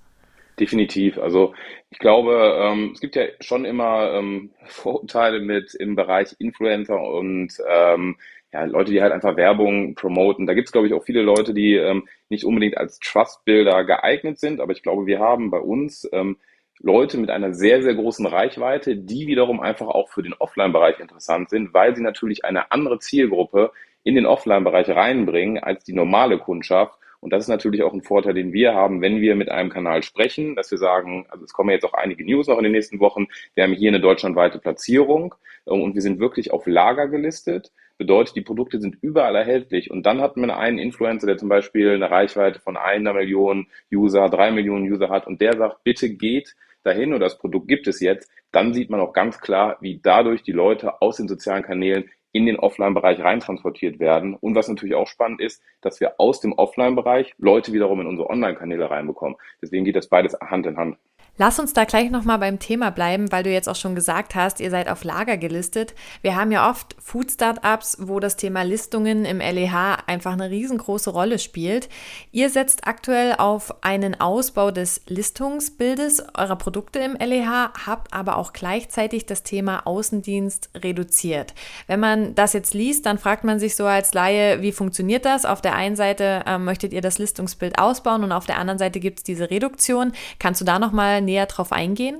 Definitiv. 0.58 1.16
Also 1.16 1.54
ich 1.90 2.00
glaube, 2.00 2.56
ähm, 2.58 2.90
es 2.92 3.00
gibt 3.00 3.14
ja 3.14 3.22
schon 3.38 3.64
immer 3.64 4.12
ähm, 4.12 4.50
Vorurteile 4.66 5.38
mit 5.40 5.74
im 5.74 5.94
Bereich 5.94 6.34
Influencer 6.40 7.00
und 7.00 7.54
ähm, 7.68 8.16
ja, 8.52 8.64
Leute, 8.64 8.90
die 8.90 9.00
halt 9.00 9.12
einfach 9.12 9.36
Werbung 9.36 9.94
promoten. 9.94 10.44
Da 10.48 10.54
gibt 10.54 10.66
es, 10.66 10.72
glaube 10.72 10.88
ich, 10.88 10.92
auch 10.92 11.04
viele 11.04 11.22
Leute, 11.22 11.54
die 11.54 11.76
ähm, 11.76 12.08
nicht 12.30 12.44
unbedingt 12.44 12.76
als 12.76 12.98
Trust-Builder 12.98 13.84
geeignet 13.84 14.40
sind, 14.40 14.60
aber 14.60 14.72
ich 14.72 14.82
glaube, 14.82 15.06
wir 15.06 15.20
haben 15.20 15.52
bei 15.52 15.60
uns 15.60 16.08
ähm, 16.12 16.36
Leute 16.82 17.18
mit 17.18 17.30
einer 17.30 17.52
sehr, 17.52 17.82
sehr 17.82 17.94
großen 17.94 18.26
Reichweite, 18.26 18.96
die 18.96 19.26
wiederum 19.26 19.60
einfach 19.60 19.86
auch 19.86 20.08
für 20.08 20.22
den 20.22 20.32
Offline-Bereich 20.32 20.98
interessant 20.98 21.50
sind, 21.50 21.74
weil 21.74 21.94
sie 21.94 22.02
natürlich 22.02 22.44
eine 22.44 22.72
andere 22.72 22.98
Zielgruppe 22.98 23.72
in 24.02 24.14
den 24.14 24.24
Offline-Bereich 24.24 24.88
reinbringen 24.88 25.62
als 25.62 25.84
die 25.84 25.92
normale 25.92 26.38
Kundschaft. 26.38 26.98
Und 27.20 27.34
das 27.34 27.44
ist 27.44 27.48
natürlich 27.48 27.82
auch 27.82 27.92
ein 27.92 28.00
Vorteil, 28.00 28.32
den 28.32 28.54
wir 28.54 28.74
haben, 28.74 29.02
wenn 29.02 29.20
wir 29.20 29.36
mit 29.36 29.50
einem 29.50 29.68
Kanal 29.68 30.02
sprechen, 30.02 30.56
dass 30.56 30.70
wir 30.70 30.78
sagen, 30.78 31.26
also 31.28 31.44
es 31.44 31.52
kommen 31.52 31.68
jetzt 31.68 31.84
auch 31.84 31.92
einige 31.92 32.24
News 32.24 32.46
noch 32.46 32.56
in 32.56 32.64
den 32.64 32.72
nächsten 32.72 32.98
Wochen. 32.98 33.26
Wir 33.54 33.64
haben 33.64 33.74
hier 33.74 33.90
eine 33.90 34.00
deutschlandweite 34.00 34.58
Platzierung 34.58 35.34
und 35.66 35.94
wir 35.94 36.00
sind 36.00 36.18
wirklich 36.18 36.50
auf 36.50 36.66
Lager 36.66 37.08
gelistet. 37.08 37.72
Bedeutet, 37.98 38.36
die 38.36 38.40
Produkte 38.40 38.80
sind 38.80 38.96
überall 39.02 39.36
erhältlich. 39.36 39.90
Und 39.90 40.06
dann 40.06 40.22
hat 40.22 40.38
man 40.38 40.50
einen 40.50 40.78
Influencer, 40.78 41.26
der 41.26 41.36
zum 41.36 41.50
Beispiel 41.50 41.90
eine 41.90 42.10
Reichweite 42.10 42.58
von 42.58 42.78
einer 42.78 43.12
Million 43.12 43.66
User, 43.92 44.30
drei 44.30 44.50
Millionen 44.50 44.90
User 44.90 45.10
hat 45.10 45.26
und 45.26 45.42
der 45.42 45.54
sagt, 45.58 45.84
bitte 45.84 46.08
geht 46.08 46.56
dahin 46.82 47.12
und 47.12 47.20
das 47.20 47.38
Produkt 47.38 47.68
gibt 47.68 47.86
es 47.86 48.00
jetzt, 48.00 48.30
dann 48.52 48.74
sieht 48.74 48.90
man 48.90 49.00
auch 49.00 49.12
ganz 49.12 49.40
klar, 49.40 49.76
wie 49.80 50.00
dadurch 50.02 50.42
die 50.42 50.52
Leute 50.52 51.00
aus 51.00 51.16
den 51.16 51.28
sozialen 51.28 51.62
Kanälen 51.62 52.10
in 52.32 52.46
den 52.46 52.58
Offline-Bereich 52.58 53.20
reintransportiert 53.20 53.98
werden. 53.98 54.34
Und 54.34 54.54
was 54.54 54.68
natürlich 54.68 54.94
auch 54.94 55.08
spannend 55.08 55.40
ist, 55.40 55.62
dass 55.80 56.00
wir 56.00 56.14
aus 56.18 56.40
dem 56.40 56.52
Offline-Bereich 56.52 57.34
Leute 57.38 57.72
wiederum 57.72 58.00
in 58.00 58.06
unsere 58.06 58.30
Online-Kanäle 58.30 58.90
reinbekommen. 58.90 59.36
Deswegen 59.60 59.84
geht 59.84 59.96
das 59.96 60.08
beides 60.08 60.36
Hand 60.40 60.66
in 60.66 60.76
Hand. 60.76 60.96
Lass 61.40 61.58
uns 61.58 61.72
da 61.72 61.84
gleich 61.84 62.10
nochmal 62.10 62.38
beim 62.38 62.58
Thema 62.58 62.90
bleiben, 62.90 63.32
weil 63.32 63.42
du 63.42 63.50
jetzt 63.50 63.66
auch 63.66 63.74
schon 63.74 63.94
gesagt 63.94 64.34
hast, 64.34 64.60
ihr 64.60 64.68
seid 64.68 64.90
auf 64.90 65.04
Lager 65.04 65.38
gelistet. 65.38 65.94
Wir 66.20 66.36
haben 66.36 66.52
ja 66.52 66.68
oft 66.68 66.94
Food-Startups, 66.98 67.96
wo 67.98 68.20
das 68.20 68.36
Thema 68.36 68.60
Listungen 68.60 69.24
im 69.24 69.38
LEH 69.38 69.96
einfach 70.06 70.34
eine 70.34 70.50
riesengroße 70.50 71.08
Rolle 71.08 71.38
spielt. 71.38 71.88
Ihr 72.30 72.50
setzt 72.50 72.86
aktuell 72.86 73.36
auf 73.38 73.82
einen 73.82 74.20
Ausbau 74.20 74.70
des 74.70 75.00
Listungsbildes 75.06 76.22
eurer 76.36 76.56
Produkte 76.56 76.98
im 76.98 77.14
LEH, 77.14 77.72
habt 77.86 78.12
aber 78.12 78.36
auch 78.36 78.52
gleichzeitig 78.52 79.24
das 79.24 79.42
Thema 79.42 79.86
Außendienst 79.86 80.68
reduziert. 80.76 81.54
Wenn 81.86 82.00
man 82.00 82.34
das 82.34 82.52
jetzt 82.52 82.74
liest, 82.74 83.06
dann 83.06 83.16
fragt 83.16 83.44
man 83.44 83.58
sich 83.58 83.76
so 83.76 83.86
als 83.86 84.12
Laie, 84.12 84.60
wie 84.60 84.72
funktioniert 84.72 85.24
das? 85.24 85.46
Auf 85.46 85.62
der 85.62 85.74
einen 85.74 85.96
Seite 85.96 86.42
äh, 86.44 86.58
möchtet 86.58 86.92
ihr 86.92 87.00
das 87.00 87.16
Listungsbild 87.16 87.78
ausbauen 87.78 88.24
und 88.24 88.32
auf 88.32 88.44
der 88.44 88.58
anderen 88.58 88.78
Seite 88.78 89.00
gibt 89.00 89.20
es 89.20 89.22
diese 89.22 89.50
Reduktion. 89.50 90.12
Kannst 90.38 90.60
du 90.60 90.66
da 90.66 90.78
nochmal 90.78 91.22
näher 91.30 91.46
drauf 91.46 91.72
eingehen? 91.72 92.18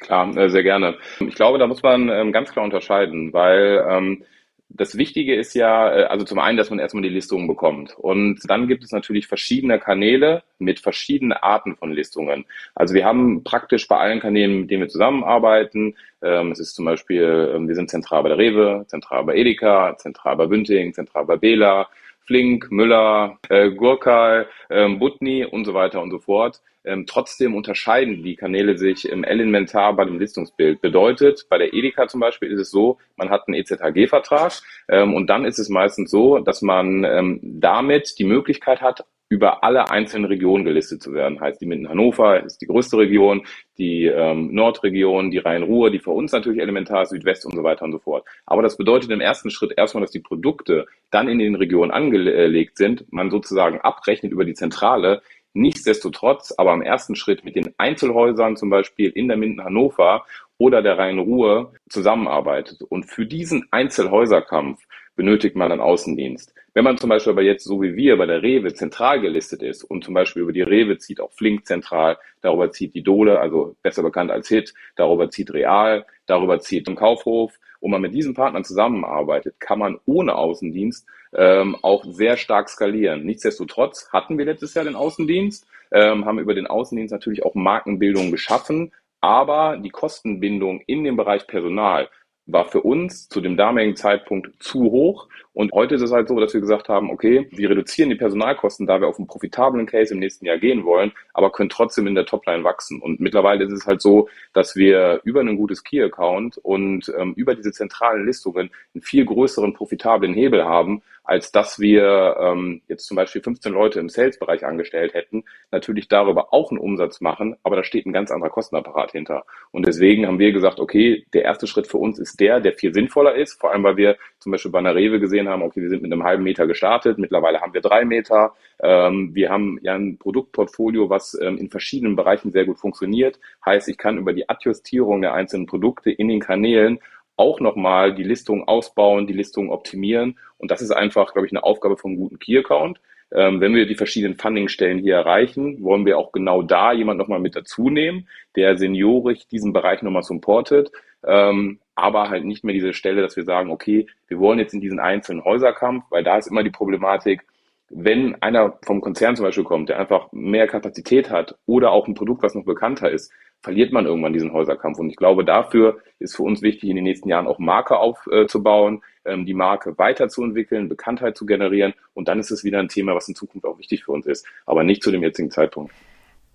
Klar, 0.00 0.36
äh, 0.36 0.48
sehr 0.48 0.62
gerne. 0.62 0.96
Ich 1.20 1.34
glaube, 1.34 1.58
da 1.58 1.66
muss 1.66 1.82
man 1.82 2.08
ähm, 2.08 2.32
ganz 2.32 2.52
klar 2.52 2.64
unterscheiden, 2.64 3.32
weil 3.32 3.84
ähm, 3.88 4.24
das 4.70 4.96
Wichtige 4.96 5.34
ist 5.34 5.54
ja, 5.54 5.92
äh, 5.92 6.04
also 6.04 6.24
zum 6.24 6.38
einen, 6.38 6.56
dass 6.56 6.70
man 6.70 6.78
erstmal 6.78 7.02
die 7.02 7.08
Listungen 7.08 7.48
bekommt. 7.48 7.96
Und 7.96 8.38
dann 8.48 8.68
gibt 8.68 8.84
es 8.84 8.92
natürlich 8.92 9.26
verschiedene 9.26 9.78
Kanäle 9.78 10.44
mit 10.58 10.78
verschiedenen 10.78 11.32
Arten 11.32 11.76
von 11.76 11.92
Listungen. 11.92 12.44
Also 12.74 12.94
wir 12.94 13.04
haben 13.04 13.42
praktisch 13.42 13.88
bei 13.88 13.96
allen 13.96 14.20
Kanälen, 14.20 14.60
mit 14.60 14.70
denen 14.70 14.82
wir 14.82 14.88
zusammenarbeiten, 14.88 15.96
ähm, 16.22 16.52
es 16.52 16.60
ist 16.60 16.74
zum 16.74 16.84
Beispiel, 16.84 17.58
wir 17.66 17.74
sind 17.74 17.90
zentral 17.90 18.22
bei 18.22 18.28
der 18.28 18.38
Rewe, 18.38 18.84
zentral 18.86 19.24
bei 19.24 19.34
Edeka, 19.34 19.96
zentral 19.98 20.36
bei 20.36 20.46
Bünding, 20.46 20.92
zentral 20.94 21.24
bei 21.24 21.36
Bela, 21.36 21.88
Flink, 22.28 22.70
Müller, 22.70 23.38
äh, 23.48 23.70
Gurkal, 23.70 24.48
ähm, 24.68 24.98
Butni 24.98 25.46
und 25.46 25.64
so 25.64 25.72
weiter 25.72 26.02
und 26.02 26.10
so 26.10 26.18
fort. 26.18 26.60
Ähm, 26.84 27.06
trotzdem 27.06 27.56
unterscheiden 27.56 28.22
die 28.22 28.36
Kanäle 28.36 28.76
sich 28.76 29.08
im 29.08 29.24
Elementar 29.24 29.94
bei 29.96 30.04
dem 30.04 30.18
Listungsbild. 30.18 30.82
Bedeutet, 30.82 31.46
bei 31.48 31.56
der 31.56 31.72
Edeka 31.72 32.06
zum 32.06 32.20
Beispiel 32.20 32.50
ist 32.50 32.60
es 32.60 32.70
so, 32.70 32.98
man 33.16 33.30
hat 33.30 33.48
einen 33.48 33.54
EZHG-Vertrag 33.54 34.52
ähm, 34.88 35.14
und 35.14 35.28
dann 35.28 35.46
ist 35.46 35.58
es 35.58 35.70
meistens 35.70 36.10
so, 36.10 36.38
dass 36.38 36.60
man 36.60 37.02
ähm, 37.04 37.40
damit 37.42 38.18
die 38.18 38.24
Möglichkeit 38.24 38.82
hat, 38.82 39.06
über 39.28 39.62
alle 39.62 39.90
einzelnen 39.90 40.24
Regionen 40.24 40.64
gelistet 40.64 41.02
zu 41.02 41.12
werden. 41.12 41.40
Heißt, 41.40 41.60
die 41.60 41.66
Mitten 41.66 41.88
Hannover 41.88 42.42
ist 42.42 42.60
die 42.62 42.66
größte 42.66 42.96
Region, 42.96 43.42
die 43.76 44.06
ähm, 44.06 44.54
Nordregion, 44.54 45.30
die 45.30 45.38
Rhein-Ruhr, 45.38 45.90
die 45.90 45.98
für 45.98 46.12
uns 46.12 46.32
natürlich 46.32 46.60
elementar 46.60 47.02
ist, 47.02 47.10
Südwest 47.10 47.44
und 47.44 47.54
so 47.54 47.62
weiter 47.62 47.84
und 47.84 47.92
so 47.92 47.98
fort. 47.98 48.24
Aber 48.46 48.62
das 48.62 48.76
bedeutet 48.76 49.10
im 49.10 49.20
ersten 49.20 49.50
Schritt 49.50 49.72
erstmal, 49.76 50.02
dass 50.02 50.10
die 50.10 50.20
Produkte 50.20 50.86
dann 51.10 51.28
in 51.28 51.38
den 51.38 51.54
Regionen 51.54 51.90
angelegt 51.90 52.78
sind, 52.78 53.04
man 53.12 53.30
sozusagen 53.30 53.80
abrechnet 53.80 54.32
über 54.32 54.44
die 54.44 54.54
Zentrale. 54.54 55.22
Nichtsdestotrotz, 55.52 56.54
aber 56.56 56.72
im 56.72 56.82
ersten 56.82 57.16
Schritt 57.16 57.44
mit 57.44 57.56
den 57.56 57.74
Einzelhäusern 57.78 58.56
zum 58.56 58.70
Beispiel 58.70 59.10
in 59.10 59.28
der 59.28 59.36
Minden 59.36 59.64
Hannover 59.64 60.24
oder 60.56 60.82
der 60.82 60.98
Rhein-Ruhr 60.98 61.72
zusammenarbeitet. 61.88 62.82
Und 62.82 63.04
für 63.04 63.26
diesen 63.26 63.66
Einzelhäuserkampf 63.70 64.80
benötigt 65.18 65.56
man 65.56 65.72
einen 65.72 65.80
Außendienst. 65.80 66.54
Wenn 66.74 66.84
man 66.84 66.96
zum 66.96 67.10
Beispiel 67.10 67.32
aber 67.32 67.42
jetzt 67.42 67.64
so 67.64 67.82
wie 67.82 67.96
wir 67.96 68.16
bei 68.16 68.24
der 68.24 68.40
Rewe 68.40 68.72
zentral 68.72 69.20
gelistet 69.20 69.64
ist 69.64 69.82
und 69.82 70.04
zum 70.04 70.14
Beispiel 70.14 70.42
über 70.42 70.52
die 70.52 70.62
Rewe 70.62 70.96
zieht 70.96 71.20
auch 71.20 71.32
Flink 71.32 71.66
zentral, 71.66 72.18
darüber 72.40 72.70
zieht 72.70 72.94
die 72.94 73.02
Dole, 73.02 73.40
also 73.40 73.74
besser 73.82 74.04
bekannt 74.04 74.30
als 74.30 74.46
Hit, 74.46 74.74
darüber 74.94 75.28
zieht 75.28 75.52
Real, 75.52 76.06
darüber 76.26 76.60
zieht 76.60 76.88
ein 76.88 76.94
Kaufhof 76.94 77.58
und 77.80 77.90
man 77.90 78.00
mit 78.00 78.14
diesen 78.14 78.32
Partnern 78.32 78.62
zusammenarbeitet, 78.62 79.58
kann 79.58 79.80
man 79.80 79.98
ohne 80.06 80.36
Außendienst 80.36 81.04
ähm, 81.34 81.76
auch 81.82 82.04
sehr 82.04 82.36
stark 82.36 82.68
skalieren. 82.68 83.24
Nichtsdestotrotz 83.24 84.12
hatten 84.12 84.38
wir 84.38 84.44
letztes 84.44 84.74
Jahr 84.74 84.84
den 84.84 84.94
Außendienst, 84.94 85.66
ähm, 85.90 86.26
haben 86.26 86.38
über 86.38 86.54
den 86.54 86.68
Außendienst 86.68 87.12
natürlich 87.12 87.44
auch 87.44 87.56
Markenbildung 87.56 88.30
geschaffen, 88.30 88.92
aber 89.20 89.78
die 89.78 89.90
Kostenbindung 89.90 90.80
in 90.86 91.02
dem 91.02 91.16
Bereich 91.16 91.48
Personal 91.48 92.08
war 92.48 92.64
für 92.64 92.80
uns 92.80 93.28
zu 93.28 93.40
dem 93.40 93.56
damaligen 93.56 93.94
Zeitpunkt 93.94 94.50
zu 94.58 94.84
hoch. 94.84 95.28
Und 95.52 95.72
heute 95.72 95.96
ist 95.96 96.02
es 96.02 96.12
halt 96.12 96.28
so, 96.28 96.40
dass 96.40 96.54
wir 96.54 96.60
gesagt 96.60 96.88
haben, 96.88 97.10
okay, 97.10 97.48
wir 97.50 97.70
reduzieren 97.70 98.10
die 98.10 98.16
Personalkosten, 98.16 98.86
da 98.86 99.00
wir 99.00 99.08
auf 99.08 99.18
einen 99.18 99.26
profitablen 99.26 99.86
Case 99.86 100.14
im 100.14 100.20
nächsten 100.20 100.46
Jahr 100.46 100.58
gehen 100.58 100.84
wollen, 100.84 101.12
aber 101.34 101.52
können 101.52 101.68
trotzdem 101.68 102.06
in 102.06 102.14
der 102.14 102.26
Topline 102.26 102.64
wachsen. 102.64 103.00
Und 103.00 103.20
mittlerweile 103.20 103.64
ist 103.64 103.72
es 103.72 103.86
halt 103.86 104.00
so, 104.00 104.28
dass 104.54 104.76
wir 104.76 105.20
über 105.24 105.40
ein 105.40 105.56
gutes 105.56 105.84
Key-Account 105.84 106.58
und 106.58 107.12
ähm, 107.18 107.34
über 107.36 107.54
diese 107.54 107.72
zentralen 107.72 108.24
Listungen 108.24 108.70
einen 108.94 109.02
viel 109.02 109.24
größeren 109.24 109.74
profitablen 109.74 110.32
Hebel 110.32 110.64
haben, 110.64 111.02
als 111.28 111.52
dass 111.52 111.78
wir 111.78 112.38
ähm, 112.40 112.80
jetzt 112.88 113.06
zum 113.06 113.14
Beispiel 113.16 113.42
15 113.42 113.70
Leute 113.70 114.00
im 114.00 114.08
Sales-Bereich 114.08 114.64
angestellt 114.64 115.12
hätten, 115.12 115.44
natürlich 115.70 116.08
darüber 116.08 116.54
auch 116.54 116.70
einen 116.70 116.80
Umsatz 116.80 117.20
machen, 117.20 117.54
aber 117.62 117.76
da 117.76 117.84
steht 117.84 118.06
ein 118.06 118.14
ganz 118.14 118.30
anderer 118.30 118.48
Kostenapparat 118.48 119.12
hinter. 119.12 119.44
Und 119.70 119.86
deswegen 119.86 120.26
haben 120.26 120.38
wir 120.38 120.52
gesagt, 120.52 120.80
okay, 120.80 121.26
der 121.34 121.42
erste 121.42 121.66
Schritt 121.66 121.86
für 121.86 121.98
uns 121.98 122.18
ist 122.18 122.40
der, 122.40 122.60
der 122.60 122.72
viel 122.72 122.94
sinnvoller 122.94 123.34
ist, 123.34 123.60
vor 123.60 123.72
allem 123.72 123.82
weil 123.84 123.98
wir 123.98 124.16
zum 124.38 124.52
Beispiel 124.52 124.70
bei 124.70 124.78
einer 124.78 124.94
Rewe 124.94 125.20
gesehen 125.20 125.50
haben, 125.50 125.60
okay, 125.60 125.82
wir 125.82 125.90
sind 125.90 126.00
mit 126.00 126.10
einem 126.10 126.24
halben 126.24 126.44
Meter 126.44 126.66
gestartet, 126.66 127.18
mittlerweile 127.18 127.60
haben 127.60 127.74
wir 127.74 127.82
drei 127.82 128.06
Meter. 128.06 128.54
Ähm, 128.80 129.34
wir 129.34 129.50
haben 129.50 129.78
ja 129.82 129.96
ein 129.96 130.16
Produktportfolio, 130.16 131.10
was 131.10 131.38
ähm, 131.38 131.58
in 131.58 131.68
verschiedenen 131.68 132.16
Bereichen 132.16 132.52
sehr 132.52 132.64
gut 132.64 132.78
funktioniert. 132.78 133.38
Heißt, 133.66 133.88
ich 133.88 133.98
kann 133.98 134.16
über 134.16 134.32
die 134.32 134.48
Adjustierung 134.48 135.20
der 135.20 135.34
einzelnen 135.34 135.66
Produkte 135.66 136.10
in 136.10 136.28
den 136.28 136.40
Kanälen 136.40 137.00
auch 137.38 137.60
nochmal 137.60 138.14
die 138.14 138.24
Listung 138.24 138.66
ausbauen, 138.66 139.26
die 139.26 139.32
Listung 139.32 139.70
optimieren. 139.70 140.38
Und 140.58 140.70
das 140.70 140.82
ist 140.82 140.90
einfach, 140.90 141.32
glaube 141.32 141.46
ich, 141.46 141.52
eine 141.52 141.62
Aufgabe 141.62 141.96
vom 141.96 142.16
guten 142.16 142.38
Key-Account. 142.38 143.00
Ähm, 143.30 143.60
wenn 143.60 143.74
wir 143.74 143.86
die 143.86 143.94
verschiedenen 143.94 144.36
Fundingstellen 144.36 144.98
hier 144.98 145.16
erreichen, 145.16 145.82
wollen 145.82 146.04
wir 146.04 146.18
auch 146.18 146.32
genau 146.32 146.62
da 146.62 146.92
jemand 146.92 147.18
nochmal 147.18 147.40
mit 147.40 147.54
dazu 147.54 147.90
nehmen, 147.90 148.26
der 148.56 148.76
seniorig 148.76 149.46
diesen 149.48 149.72
Bereich 149.72 150.02
nochmal 150.02 150.22
supportet. 150.22 150.90
Ähm, 151.24 151.78
aber 151.94 152.30
halt 152.30 152.44
nicht 152.44 152.64
mehr 152.64 152.74
diese 152.74 152.92
Stelle, 152.92 153.22
dass 153.22 153.36
wir 153.36 153.44
sagen, 153.44 153.70
okay, 153.70 154.06
wir 154.28 154.38
wollen 154.38 154.58
jetzt 154.58 154.74
in 154.74 154.80
diesen 154.80 155.00
einzelnen 155.00 155.44
Häuserkampf, 155.44 156.04
weil 156.10 156.24
da 156.24 156.38
ist 156.38 156.46
immer 156.46 156.62
die 156.62 156.70
Problematik, 156.70 157.44
wenn 157.90 158.34
einer 158.42 158.78
vom 158.84 159.00
Konzern 159.00 159.36
zum 159.36 159.44
Beispiel 159.44 159.64
kommt, 159.64 159.88
der 159.88 159.98
einfach 159.98 160.30
mehr 160.32 160.66
Kapazität 160.66 161.30
hat 161.30 161.56
oder 161.66 161.90
auch 161.90 162.06
ein 162.06 162.14
Produkt, 162.14 162.42
was 162.42 162.54
noch 162.54 162.64
bekannter 162.64 163.10
ist, 163.10 163.32
verliert 163.60 163.92
man 163.92 164.06
irgendwann 164.06 164.32
diesen 164.32 164.52
Häuserkampf. 164.52 164.98
Und 164.98 165.10
ich 165.10 165.16
glaube, 165.16 165.44
dafür 165.44 165.98
ist 166.18 166.36
für 166.36 166.42
uns 166.42 166.62
wichtig, 166.62 166.90
in 166.90 166.96
den 166.96 167.04
nächsten 167.04 167.28
Jahren 167.28 167.46
auch 167.46 167.58
Marke 167.58 167.98
aufzubauen, 167.98 169.02
ähm, 169.24 169.46
die 169.46 169.54
Marke 169.54 169.98
weiterzuentwickeln, 169.98 170.88
Bekanntheit 170.88 171.36
zu 171.36 171.46
generieren. 171.46 171.94
Und 172.14 172.28
dann 172.28 172.38
ist 172.38 172.50
es 172.50 172.62
wieder 172.62 172.78
ein 172.78 172.88
Thema, 172.88 173.14
was 173.14 173.28
in 173.28 173.34
Zukunft 173.34 173.66
auch 173.66 173.78
wichtig 173.78 174.04
für 174.04 174.12
uns 174.12 174.26
ist, 174.26 174.46
aber 174.66 174.84
nicht 174.84 175.02
zu 175.02 175.10
dem 175.10 175.22
jetzigen 175.22 175.50
Zeitpunkt. 175.50 175.92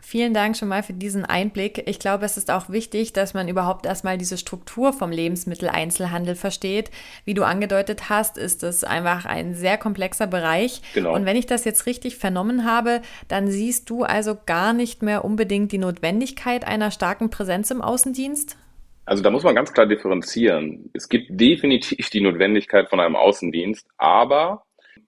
Vielen 0.05 0.33
Dank 0.33 0.57
schon 0.57 0.67
mal 0.67 0.83
für 0.83 0.91
diesen 0.91 1.23
Einblick. 1.23 1.87
Ich 1.87 1.97
glaube, 1.97 2.25
es 2.25 2.35
ist 2.35 2.51
auch 2.51 2.69
wichtig, 2.69 3.13
dass 3.13 3.33
man 3.33 3.47
überhaupt 3.47 3.85
erstmal 3.85 4.17
diese 4.17 4.37
Struktur 4.37 4.91
vom 4.91 5.11
Lebensmitteleinzelhandel 5.11 6.35
versteht. 6.35 6.91
Wie 7.23 7.33
du 7.33 7.43
angedeutet 7.43 8.09
hast, 8.09 8.37
ist 8.37 8.63
es 8.63 8.83
einfach 8.83 9.25
ein 9.25 9.55
sehr 9.55 9.77
komplexer 9.77 10.27
Bereich. 10.27 10.81
Genau. 10.93 11.15
Und 11.15 11.25
wenn 11.25 11.37
ich 11.37 11.45
das 11.45 11.63
jetzt 11.63 11.85
richtig 11.85 12.17
vernommen 12.17 12.65
habe, 12.65 13.01
dann 13.29 13.47
siehst 13.47 13.89
du 13.89 14.03
also 14.03 14.37
gar 14.45 14.73
nicht 14.73 15.03
mehr 15.03 15.23
unbedingt 15.23 15.71
die 15.71 15.77
Notwendigkeit 15.77 16.67
einer 16.67 16.91
starken 16.91 17.29
Präsenz 17.29 17.71
im 17.71 17.81
Außendienst? 17.81 18.57
Also 19.05 19.23
da 19.23 19.31
muss 19.31 19.43
man 19.43 19.55
ganz 19.55 19.71
klar 19.71 19.85
differenzieren. 19.85 20.89
Es 20.93 21.07
gibt 21.07 21.27
definitiv 21.29 22.09
die 22.09 22.21
Notwendigkeit 22.21 22.89
von 22.89 22.99
einem 22.99 23.15
Außendienst, 23.15 23.87
aber 23.97 24.65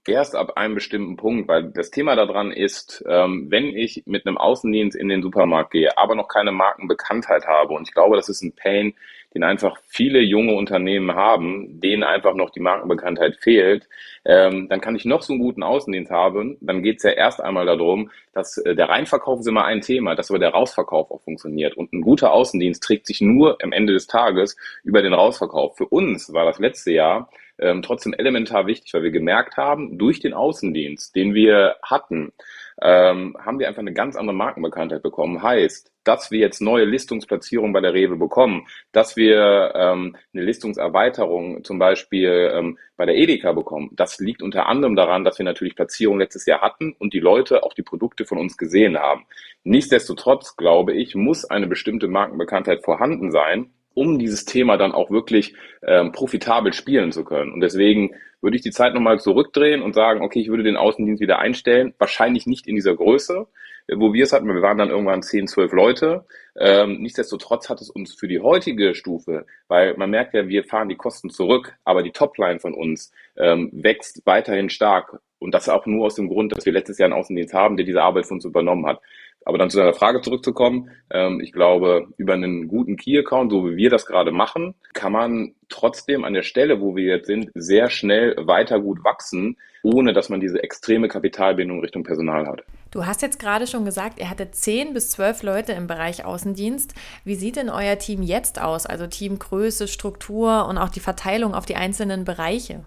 erst 0.08 0.36
ab 0.36 0.58
einem 0.58 0.76
bestimmten 0.76 1.18
Punkt, 1.18 1.48
weil 1.48 1.72
das 1.72 1.92
Thema 1.92 2.16
daran 2.16 2.52
ist, 2.52 3.04
ähm, 3.08 3.48
wenn 3.50 3.76
ich 3.76 4.04
mit 4.06 4.26
einem 4.26 4.38
Außendienst 4.38 4.98
in 4.98 5.10
den 5.10 5.22
Supermarkt 5.22 5.72
gehe, 5.72 5.98
aber 5.98 6.16
noch 6.16 6.28
keine 6.28 6.52
Markenbekanntheit 6.52 7.48
habe, 7.48 7.74
und 7.74 7.88
ich 7.88 7.94
glaube, 7.94 8.16
das 8.16 8.30
ist 8.30 8.42
ein 8.42 8.54
Pain, 8.54 8.94
den 9.36 9.44
einfach 9.44 9.78
viele 9.86 10.22
junge 10.22 10.56
Unternehmen 10.56 11.14
haben, 11.14 11.82
denen 11.82 12.04
einfach 12.04 12.36
noch 12.36 12.52
die 12.52 12.62
Markenbekanntheit 12.62 13.36
fehlt, 13.36 13.88
ähm, 14.24 14.70
dann 14.70 14.80
kann 14.80 14.96
ich 14.96 15.04
noch 15.04 15.22
so 15.22 15.34
einen 15.34 15.42
guten 15.42 15.62
Außendienst 15.62 16.10
haben. 16.10 16.58
Dann 16.62 16.82
geht 16.82 16.98
es 16.98 17.04
ja 17.04 17.12
erst 17.12 17.42
einmal 17.42 17.66
darum, 17.66 18.10
dass 18.34 18.58
äh, 18.60 18.76
der 18.76 18.88
Reinverkauf 18.88 19.42
ist 19.42 19.48
immer 19.48 19.66
ein 19.66 19.82
Thema, 19.82 20.16
dass 20.16 20.32
aber 20.32 20.40
der 20.40 20.52
Rausverkauf 20.52 21.12
auch 21.12 21.22
funktioniert. 21.22 21.76
Und 21.76 21.92
ein 21.92 22.02
guter 22.02 22.32
Außendienst 22.32 22.82
trägt 22.82 23.08
sich 23.08 23.20
nur 23.20 23.58
am 23.62 23.74
Ende 23.74 23.92
des 23.92 24.08
Tages 24.08 24.56
über 24.86 25.02
den 25.02 25.14
Rausverkauf. 25.14 25.76
Für 25.76 25.88
uns 25.88 26.32
war 26.32 26.46
das 26.46 26.60
letzte 26.60 26.94
Jahr 26.94 27.30
ähm, 27.60 27.82
trotzdem 27.82 28.14
elementar 28.14 28.68
wichtig, 28.68 28.94
weil 28.94 29.04
wir 29.04 29.12
gemerkt 29.12 29.58
haben, 29.58 29.98
durch 29.98 30.20
den 30.20 30.34
Außendienst, 30.34 31.16
den 31.16 31.34
wir 31.34 31.76
hatten, 31.82 32.34
ähm, 32.82 33.38
haben 33.40 33.60
wir 33.60 33.68
einfach 33.68 33.82
eine 33.82 33.94
ganz 33.94 34.16
andere 34.16 34.36
Markenbekanntheit 34.36 35.02
bekommen. 35.02 35.42
Heißt, 35.42 35.92
dass 36.04 36.30
wir 36.30 36.40
jetzt 36.40 36.62
neue 36.62 36.86
Listungsplatzierungen 36.86 37.74
bei 37.74 37.82
der 37.82 37.94
Rewe 37.94 38.16
bekommen, 38.18 38.68
dass 38.92 39.16
wir 39.16 39.74
ähm, 39.76 40.16
eine 40.34 40.44
Listungserweiterung 40.44 41.64
zum 41.64 41.80
Beispiel 41.80 42.52
ähm, 42.54 42.78
bei 42.98 43.06
der 43.06 43.16
Edeka 43.16 43.54
bekommen, 43.54 43.90
das 43.94 44.20
liegt 44.20 44.42
unter 44.42 44.68
anderem 44.68 44.96
daran, 44.96 45.24
dass 45.24 45.40
wir 45.40 45.46
natürlich 45.46 45.76
Platzierungen 45.76 46.20
letztes 46.20 46.46
Jahr 46.46 46.62
hatten 46.62 46.94
und 47.00 47.14
die 47.14 47.20
Leute 47.20 47.64
auch 47.64 47.74
die 47.74 47.84
Produkte 47.84 48.26
von 48.26 48.38
uns 48.38 48.58
gesehen 48.58 48.98
haben. 48.98 49.26
Nichtsdestotrotz, 49.64 50.56
glaube 50.56 50.94
ich, 50.94 51.16
muss 51.16 51.46
eine 51.46 51.68
bestimmte 51.68 52.08
Markenbekanntheit 52.08 52.84
vorhanden 52.84 53.32
sein, 53.32 53.72
um 53.96 54.20
dieses 54.20 54.46
Thema 54.46 54.78
dann 54.78 54.92
auch 54.92 55.10
wirklich 55.10 55.56
ähm, 55.82 56.12
profitabel 56.12 56.74
spielen 56.74 57.12
zu 57.12 57.26
können. 57.26 57.52
Und 57.52 57.62
deswegen 57.62 58.12
würde 58.42 58.58
ich 58.58 58.64
die 58.64 58.72
Zeit 58.72 58.94
nochmal 58.94 59.20
zurückdrehen 59.20 59.82
und 59.82 59.94
sagen, 59.96 60.22
okay, 60.22 60.40
ich 60.40 60.50
würde 60.50 60.64
den 60.64 60.78
Außendienst 60.78 61.20
wieder 61.20 61.40
einstellen, 61.40 61.96
wahrscheinlich 61.98 62.46
nicht 62.46 62.68
in 62.68 62.76
dieser 62.76 62.96
Größe, 62.96 63.48
wo 63.94 64.14
wir 64.14 64.24
es 64.24 64.34
hatten, 64.34 64.48
wir 64.48 64.62
waren 64.62 64.78
dann 64.78 64.90
irgendwann 64.90 65.22
10, 65.22 65.48
12 65.48 65.72
Leute. 65.74 66.26
Ähm, 66.58 67.02
nichtsdestotrotz 67.02 67.70
hat 67.70 67.82
es 67.82 67.90
uns 67.90 68.14
für 68.14 68.28
die 68.28 68.40
heutige 68.40 68.96
Stufe, 68.96 69.46
weil 69.68 69.96
man 69.98 70.10
merkt 70.10 70.34
ja, 70.34 70.48
wir 70.48 70.64
fahren 70.64 70.90
die 70.90 70.96
Kosten 70.96 71.30
zurück, 71.30 71.76
aber 71.84 72.02
die 72.02 72.12
Topline 72.12 72.60
von 72.60 72.74
uns 72.74 73.12
ähm, 73.38 73.70
wächst 73.74 74.22
weiterhin 74.26 74.70
stark. 74.70 75.20
Und 75.38 75.54
das 75.54 75.70
auch 75.70 75.86
nur 75.86 76.06
aus 76.06 76.16
dem 76.16 76.30
Grund, 76.30 76.56
dass 76.56 76.66
wir 76.66 76.74
letztes 76.74 76.98
Jahr 76.98 77.08
einen 77.08 77.20
Außendienst 77.20 77.54
haben, 77.54 77.78
der 77.78 77.86
diese 77.86 78.02
Arbeit 78.02 78.26
von 78.26 78.38
uns 78.38 78.46
übernommen 78.46 78.88
hat. 78.88 79.02
Aber 79.46 79.60
dann 79.60 79.70
zu 79.70 79.78
deiner 79.78 79.94
Frage 79.94 80.22
zurückzukommen, 80.22 80.90
ähm, 81.12 81.40
ich 81.40 81.52
glaube, 81.52 82.08
über 82.18 82.34
einen 82.34 82.68
guten 82.68 82.98
Key-Account, 82.98 83.52
so 83.52 83.70
wie 83.70 83.78
wir 83.78 83.92
das 83.92 84.08
gerade 84.08 84.32
machen, 84.32 84.74
kann 84.94 85.12
man 85.12 85.54
trotzdem 85.70 86.26
an 86.26 86.34
der 86.34 86.42
Stelle, 86.42 86.82
wo 86.82 86.96
wir 86.96 87.06
jetzt 87.06 87.28
sind, 87.28 87.52
sehr 87.54 87.92
schnell 87.92 88.36
weiter 88.40 88.80
gut 88.80 89.04
wachsen, 89.04 89.58
ohne 89.84 90.14
dass 90.14 90.30
man 90.30 90.40
diese 90.40 90.64
extreme 90.64 91.08
Kapitalbindung 91.08 91.80
Richtung 91.80 92.04
Personal 92.04 92.48
hat. 92.48 92.64
Du 92.90 93.06
hast 93.06 93.22
jetzt 93.22 93.40
gerade 93.40 93.68
schon 93.68 93.86
gesagt, 93.86 94.20
ihr 94.20 94.30
hattet 94.30 94.56
zehn 94.56 94.94
bis 94.94 95.12
zwölf 95.12 95.44
Leute 95.44 95.74
im 95.74 95.86
Bereich 95.86 96.26
Außendienst. 96.26 96.96
Wie 97.24 97.36
sieht 97.36 97.58
denn 97.58 97.70
euer 97.70 98.00
Team 98.00 98.24
jetzt 98.24 98.60
aus? 98.60 98.88
Also 98.88 99.06
Teamgröße, 99.06 99.88
Struktur 99.88 100.66
und 100.68 100.80
auch 100.80 100.90
die 100.90 101.02
Verteilung 101.02 101.54
auf 101.54 101.66
die 101.66 101.76
einzelnen 101.76 102.26
Bereiche? 102.26 102.84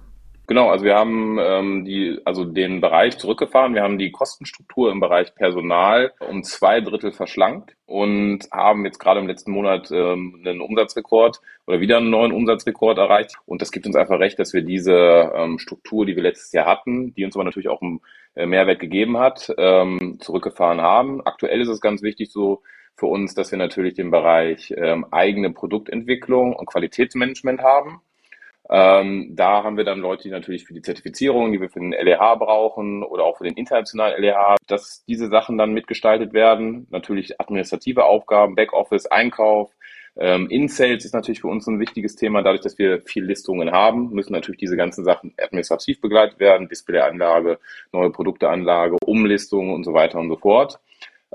Genau, 0.49 0.71
also 0.71 0.83
wir 0.87 0.95
haben 0.95 1.39
ähm, 1.39 1.85
die, 1.85 2.23
also 2.25 2.47
den 2.47 2.81
Bereich 2.81 3.19
zurückgefahren. 3.19 3.75
Wir 3.75 3.83
haben 3.83 3.99
die 3.99 4.11
Kostenstruktur 4.11 4.91
im 4.91 4.99
Bereich 4.99 5.35
Personal 5.35 6.15
um 6.27 6.43
zwei 6.43 6.81
Drittel 6.81 7.13
verschlankt 7.13 7.77
und 7.85 8.49
haben 8.51 8.87
jetzt 8.87 8.99
gerade 8.99 9.21
im 9.21 9.27
letzten 9.27 9.51
Monat 9.51 9.91
ähm, 9.91 10.41
einen 10.43 10.63
Umsatzrekord 10.63 11.43
oder 11.67 11.81
wieder 11.81 11.99
einen 11.99 12.09
neuen 12.09 12.33
Umsatzrekord 12.33 12.97
erreicht. 12.97 13.37
Und 13.45 13.61
das 13.61 13.73
gibt 13.73 13.85
uns 13.85 13.95
einfach 13.95 14.21
recht, 14.21 14.39
dass 14.39 14.55
wir 14.55 14.63
diese 14.63 15.33
ähm, 15.37 15.59
Struktur, 15.59 16.07
die 16.07 16.17
wir 16.17 16.23
letztes 16.23 16.51
Jahr 16.53 16.65
hatten, 16.65 17.13
die 17.13 17.27
uns 17.27 17.37
aber 17.37 17.45
natürlich 17.45 17.69
auch 17.69 17.83
einen 17.83 18.01
äh, 18.35 18.47
Mehrwert 18.47 18.81
gegeben 18.81 19.19
hat, 19.19 19.55
ähm, 19.59 20.17
zurückgefahren 20.19 20.81
haben. 20.81 21.21
Aktuell 21.27 21.61
ist 21.61 21.69
es 21.69 21.83
ganz 21.83 22.01
wichtig 22.01 22.33
so 22.33 22.63
für 22.97 23.07
uns, 23.07 23.35
dass 23.35 23.51
wir 23.51 23.59
natürlich 23.59 23.95
den 23.95 24.11
Bereich 24.11 24.73
ähm, 24.79 25.05
eigene 25.11 25.51
Produktentwicklung 25.51 26.57
und 26.57 26.65
Qualitätsmanagement 26.65 27.61
haben. 27.61 28.01
Ähm, 28.71 29.35
da 29.35 29.63
haben 29.63 29.79
wir 29.79 29.85
dann 29.85 30.01
Leute, 30.01 30.25
die 30.25 30.31
natürlich 30.31 30.67
für 30.67 30.75
die 30.75 30.83
Zertifizierung, 30.83 31.53
die 31.53 31.61
wir 31.61 31.71
für 31.71 31.81
den 31.81 31.93
LEH 31.93 32.37
brauchen 32.37 33.03
oder 33.03 33.25
auch 33.25 33.39
für 33.39 33.45
den 33.45 33.55
internationalen 33.55 34.21
LEH, 34.21 34.57
dass 34.67 35.05
diese 35.07 35.29
Sachen 35.29 35.57
dann 35.57 35.73
mitgestaltet 35.73 36.35
werden. 36.35 36.87
Natürlich 36.91 37.41
administrative 37.41 38.05
Aufgaben, 38.05 38.55
Backoffice, 38.55 39.07
Einkauf. 39.07 39.73
Ähm, 40.19 40.49
In-Sales 40.51 41.05
ist 41.05 41.15
natürlich 41.15 41.41
für 41.41 41.49
uns 41.49 41.67
ein 41.67 41.81
wichtiges 41.81 42.17
Thema. 42.17 42.43
Dadurch, 42.43 42.61
dass 42.61 42.79
wir 42.79 43.01
viel 43.03 43.25
Listungen 43.25 43.71
haben, 43.71 44.11
müssen 44.11 44.33
natürlich 44.33 44.59
diese 44.59 44.77
ganzen 44.77 45.05
Sachen 45.05 45.33
administrativ 45.39 46.01
begleitet 46.01 46.39
werden. 46.39 46.69
Displayanlage, 46.69 47.59
neue 47.93 48.11
Produkteanlage, 48.11 48.97
Umlistungen 49.07 49.73
und 49.73 49.85
so 49.85 49.95
weiter 49.95 50.19
und 50.19 50.29
so 50.29 50.37
fort. 50.37 50.79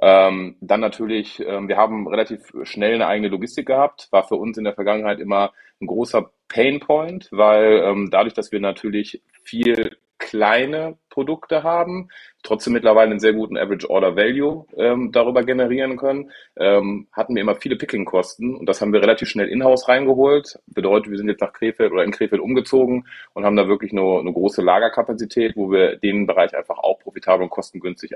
Ähm, 0.02 0.58
dann 0.60 0.82
natürlich, 0.82 1.40
ähm, 1.46 1.68
wir 1.68 1.78
haben 1.78 2.08
relativ 2.08 2.52
schnell 2.64 2.96
eine 2.96 3.08
eigene 3.08 3.30
Logistik 3.30 3.68
gehabt, 3.68 4.08
war 4.12 4.28
für 4.28 4.36
uns 4.36 4.58
in 4.58 4.64
der 4.64 4.74
Vergangenheit 4.74 5.20
immer 5.20 5.54
ein 5.84 5.88
großer 5.88 6.32
Painpoint, 6.48 7.30
weil 7.32 7.84
ähm, 7.84 8.10
dadurch, 8.12 8.34
dass 8.34 8.52
wir 8.52 8.60
natürlich 8.60 9.22
viel 9.44 9.98
kleine 10.20 10.98
Produkte 11.10 11.64
haben, 11.64 12.08
trotzdem 12.44 12.74
mittlerweile 12.74 13.12
einen 13.12 13.20
sehr 13.20 13.34
guten 13.34 13.58
Average 13.58 13.90
Order 13.90 14.16
Value 14.16 14.66
ähm, 14.78 15.12
darüber 15.12 15.44
generieren 15.44 15.98
können, 15.98 16.32
ähm, 16.56 17.08
hatten 17.12 17.36
wir 17.36 17.42
immer 17.42 17.56
viele 17.56 17.76
Picking-Kosten 17.76 18.56
und 18.56 18.68
das 18.68 18.80
haben 18.80 18.94
wir 18.94 19.02
relativ 19.02 19.28
schnell 19.28 19.50
in-house 19.50 19.90
reingeholt. 19.90 20.60
Bedeutet, 20.68 21.12
wir 21.12 21.18
sind 21.18 21.28
jetzt 21.28 21.42
nach 21.42 21.54
Krefeld 21.54 21.92
oder 21.92 22.04
in 22.04 22.12
Krefeld 22.12 22.42
umgezogen 22.42 23.06
und 23.34 23.46
haben 23.46 23.58
da 23.58 23.68
wirklich 23.68 23.92
nur 23.92 24.22
eine 24.22 24.32
große 24.32 24.62
Lagerkapazität, 24.62 25.58
wo 25.58 25.72
wir 25.72 25.98
den 25.98 26.26
Bereich 26.26 26.56
einfach 26.56 26.78
auch 26.78 27.00
profitabel 27.00 27.44
und 27.44 27.50
kostengünstig 27.50 28.12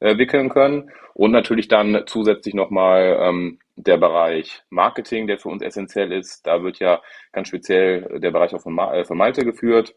abwickeln 0.00 0.48
können 0.48 0.90
und 1.14 1.30
natürlich 1.30 1.68
dann 1.68 2.04
zusätzlich 2.06 2.54
nochmal 2.54 3.18
ähm, 3.20 3.58
der 3.76 3.96
Bereich 3.96 4.62
Marketing, 4.70 5.26
der 5.26 5.38
für 5.38 5.48
uns 5.48 5.62
essentiell 5.62 6.12
ist. 6.12 6.46
Da 6.46 6.62
wird 6.62 6.78
ja 6.78 7.00
ganz 7.32 7.48
speziell 7.48 8.20
der 8.20 8.30
Bereich 8.30 8.54
auch 8.54 8.60
von, 8.60 8.78
äh, 8.78 9.04
von 9.04 9.18
Malte 9.18 9.44
geführt 9.44 9.94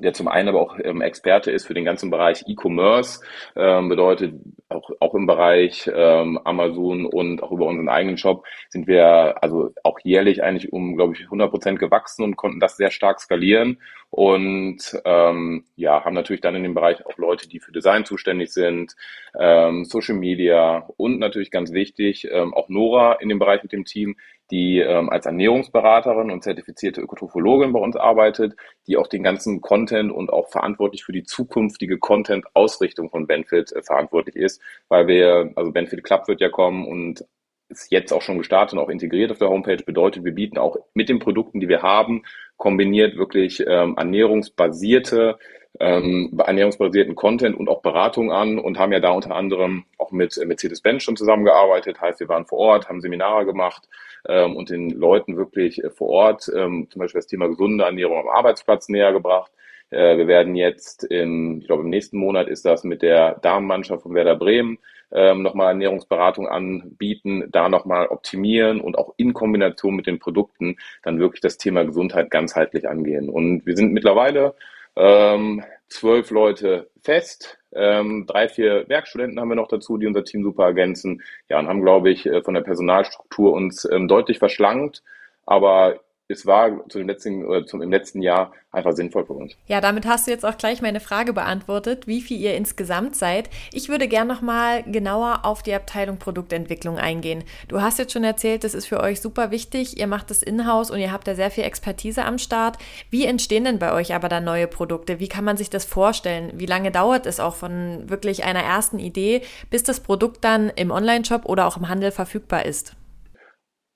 der 0.00 0.12
zum 0.12 0.28
einen 0.28 0.48
aber 0.48 0.60
auch 0.60 0.78
ähm, 0.82 1.00
Experte 1.00 1.50
ist 1.50 1.66
für 1.66 1.74
den 1.74 1.84
ganzen 1.84 2.10
Bereich 2.10 2.44
E-Commerce, 2.46 3.20
ähm, 3.56 3.88
bedeutet 3.88 4.34
auch, 4.68 4.90
auch 5.00 5.14
im 5.14 5.26
Bereich 5.26 5.90
ähm, 5.92 6.38
Amazon 6.44 7.06
und 7.06 7.42
auch 7.42 7.50
über 7.50 7.66
unseren 7.66 7.88
eigenen 7.88 8.18
Shop 8.18 8.44
sind 8.68 8.86
wir 8.86 9.42
also 9.42 9.70
auch 9.82 9.98
jährlich 10.02 10.42
eigentlich 10.42 10.72
um, 10.72 10.96
glaube 10.96 11.14
ich, 11.14 11.24
100 11.24 11.50
Prozent 11.50 11.78
gewachsen 11.78 12.22
und 12.22 12.36
konnten 12.36 12.60
das 12.60 12.76
sehr 12.76 12.90
stark 12.90 13.20
skalieren 13.20 13.80
und 14.10 14.78
ähm, 15.04 15.64
ja, 15.76 16.04
haben 16.04 16.14
natürlich 16.14 16.40
dann 16.40 16.54
in 16.54 16.62
dem 16.62 16.74
Bereich 16.74 17.04
auch 17.04 17.18
Leute, 17.18 17.48
die 17.48 17.60
für 17.60 17.72
Design 17.72 18.04
zuständig 18.04 18.52
sind, 18.52 18.96
ähm, 19.38 19.84
Social 19.84 20.16
Media 20.16 20.88
und 20.96 21.18
natürlich 21.18 21.50
ganz 21.50 21.72
wichtig, 21.72 22.26
ähm, 22.30 22.54
auch 22.54 22.68
Nora 22.68 23.14
in 23.14 23.28
dem 23.28 23.38
Bereich 23.38 23.62
mit 23.62 23.72
dem 23.72 23.84
Team, 23.84 24.16
die 24.50 24.78
ähm, 24.78 25.10
als 25.10 25.26
Ernährungsberaterin 25.26 26.30
und 26.30 26.42
zertifizierte 26.42 27.02
Ökotrophologin 27.02 27.72
bei 27.72 27.80
uns 27.80 27.96
arbeitet, 27.96 28.56
die 28.86 28.96
auch 28.96 29.06
den 29.06 29.22
ganzen 29.22 29.60
Content 29.60 30.10
und 30.10 30.32
auch 30.32 30.48
verantwortlich 30.48 31.04
für 31.04 31.12
die 31.12 31.24
zukünftige 31.24 31.98
Content-Ausrichtung 31.98 33.10
von 33.10 33.26
Benfit 33.26 33.72
äh, 33.72 33.82
verantwortlich 33.82 34.36
ist, 34.36 34.62
weil 34.88 35.06
wir, 35.06 35.52
also 35.54 35.70
Benfit 35.70 36.02
Club 36.02 36.28
wird 36.28 36.40
ja 36.40 36.48
kommen 36.48 36.86
und 36.86 37.24
ist 37.68 37.92
jetzt 37.92 38.12
auch 38.12 38.22
schon 38.22 38.38
gestartet 38.38 38.78
und 38.78 38.84
auch 38.84 38.88
integriert 38.88 39.30
auf 39.30 39.38
der 39.38 39.50
Homepage. 39.50 39.76
Bedeutet, 39.84 40.24
wir 40.24 40.32
bieten 40.32 40.58
auch 40.58 40.76
mit 40.94 41.08
den 41.08 41.18
Produkten, 41.18 41.60
die 41.60 41.68
wir 41.68 41.82
haben, 41.82 42.22
kombiniert 42.58 43.16
wirklich 43.16 43.64
ähm, 43.66 43.94
ernährungsbasierte, 43.96 45.38
ähm, 45.80 46.38
ernährungsbasierten 46.38 47.14
Content 47.14 47.56
und 47.56 47.68
auch 47.68 47.80
Beratung 47.82 48.32
an 48.32 48.58
und 48.58 48.78
haben 48.78 48.92
ja 48.92 49.00
da 49.00 49.12
unter 49.12 49.34
anderem 49.34 49.84
auch 49.96 50.10
mit 50.10 50.36
Mercedes-Benz 50.36 51.02
schon 51.02 51.16
zusammengearbeitet. 51.16 52.00
Heißt, 52.00 52.20
wir 52.20 52.28
waren 52.28 52.46
vor 52.46 52.58
Ort, 52.58 52.88
haben 52.88 53.00
Seminare 53.00 53.46
gemacht 53.46 53.88
ähm, 54.28 54.56
und 54.56 54.70
den 54.70 54.90
Leuten 54.90 55.36
wirklich 55.36 55.82
äh, 55.82 55.90
vor 55.90 56.08
Ort 56.08 56.50
ähm, 56.54 56.88
zum 56.90 57.00
Beispiel 57.00 57.20
das 57.20 57.28
Thema 57.28 57.48
gesunde 57.48 57.84
Ernährung 57.84 58.18
am 58.18 58.28
Arbeitsplatz 58.28 58.88
näher 58.88 59.12
gebracht. 59.12 59.52
Äh, 59.90 60.18
wir 60.18 60.26
werden 60.26 60.56
jetzt 60.56 61.04
im, 61.04 61.60
ich 61.60 61.66
glaube 61.66 61.84
im 61.84 61.90
nächsten 61.90 62.18
Monat 62.18 62.48
ist 62.48 62.64
das 62.64 62.82
mit 62.82 63.02
der 63.02 63.38
Damenmannschaft 63.40 64.02
von 64.02 64.14
Werder 64.14 64.36
Bremen 64.36 64.78
ähm, 65.12 65.42
nochmal 65.42 65.68
Ernährungsberatung 65.68 66.48
anbieten, 66.48 67.44
da 67.50 67.68
nochmal 67.68 68.08
optimieren 68.08 68.80
und 68.80 68.98
auch 68.98 69.14
in 69.16 69.32
Kombination 69.32 69.96
mit 69.96 70.06
den 70.06 70.18
Produkten 70.18 70.76
dann 71.02 71.18
wirklich 71.18 71.40
das 71.40 71.58
Thema 71.58 71.84
Gesundheit 71.84 72.30
ganzheitlich 72.30 72.88
angehen. 72.88 73.28
Und 73.28 73.64
wir 73.66 73.76
sind 73.76 73.92
mittlerweile 73.92 74.54
ähm, 74.96 75.64
zwölf 75.88 76.30
Leute 76.30 76.90
fest, 77.02 77.58
ähm, 77.72 78.26
drei, 78.26 78.48
vier 78.48 78.88
Werkstudenten 78.88 79.38
haben 79.38 79.48
wir 79.48 79.54
noch 79.54 79.68
dazu, 79.68 79.98
die 79.98 80.06
unser 80.06 80.24
Team 80.24 80.42
super 80.42 80.64
ergänzen. 80.64 81.22
Ja, 81.48 81.58
und 81.58 81.68
haben, 81.68 81.82
glaube 81.82 82.10
ich, 82.10 82.26
äh, 82.26 82.42
von 82.42 82.54
der 82.54 82.62
Personalstruktur 82.62 83.52
uns 83.52 83.84
ähm, 83.90 84.08
deutlich 84.08 84.38
verschlankt. 84.38 85.02
Aber 85.44 86.00
es 86.28 86.44
war 86.44 86.86
zu 86.88 86.98
dem 86.98 87.08
letzten, 87.08 87.46
oder 87.46 87.64
zum, 87.64 87.80
im 87.80 87.90
letzten 87.90 88.20
Jahr 88.20 88.52
einfach 88.70 88.92
sinnvoll 88.92 89.24
für 89.24 89.32
uns. 89.32 89.56
Ja, 89.66 89.80
damit 89.80 90.06
hast 90.06 90.26
du 90.26 90.30
jetzt 90.30 90.44
auch 90.44 90.58
gleich 90.58 90.82
meine 90.82 91.00
Frage 91.00 91.32
beantwortet, 91.32 92.06
wie 92.06 92.20
viel 92.20 92.38
ihr 92.38 92.54
insgesamt 92.54 93.16
seid. 93.16 93.48
Ich 93.72 93.88
würde 93.88 94.08
gerne 94.08 94.32
nochmal 94.32 94.82
genauer 94.82 95.40
auf 95.44 95.62
die 95.62 95.72
Abteilung 95.72 96.18
Produktentwicklung 96.18 96.98
eingehen. 96.98 97.44
Du 97.68 97.80
hast 97.80 97.98
jetzt 97.98 98.12
schon 98.12 98.24
erzählt, 98.24 98.62
das 98.62 98.74
ist 98.74 98.86
für 98.86 99.00
euch 99.00 99.22
super 99.22 99.50
wichtig. 99.50 99.98
Ihr 99.98 100.06
macht 100.06 100.28
das 100.30 100.42
in-house 100.42 100.90
und 100.90 101.00
ihr 101.00 101.12
habt 101.12 101.26
da 101.26 101.34
sehr 101.34 101.50
viel 101.50 101.64
Expertise 101.64 102.24
am 102.24 102.36
Start. 102.36 102.76
Wie 103.10 103.24
entstehen 103.24 103.64
denn 103.64 103.78
bei 103.78 103.94
euch 103.94 104.14
aber 104.14 104.28
dann 104.28 104.44
neue 104.44 104.66
Produkte? 104.66 105.20
Wie 105.20 105.28
kann 105.28 105.44
man 105.44 105.56
sich 105.56 105.70
das 105.70 105.86
vorstellen? 105.86 106.52
Wie 106.56 106.66
lange 106.66 106.90
dauert 106.90 107.24
es 107.24 107.40
auch 107.40 107.54
von 107.54 108.10
wirklich 108.10 108.44
einer 108.44 108.62
ersten 108.62 108.98
Idee, 108.98 109.40
bis 109.70 109.82
das 109.82 110.00
Produkt 110.00 110.44
dann 110.44 110.70
im 110.76 110.90
Online-Shop 110.90 111.46
oder 111.46 111.66
auch 111.66 111.78
im 111.78 111.88
Handel 111.88 112.10
verfügbar 112.10 112.66
ist? 112.66 112.94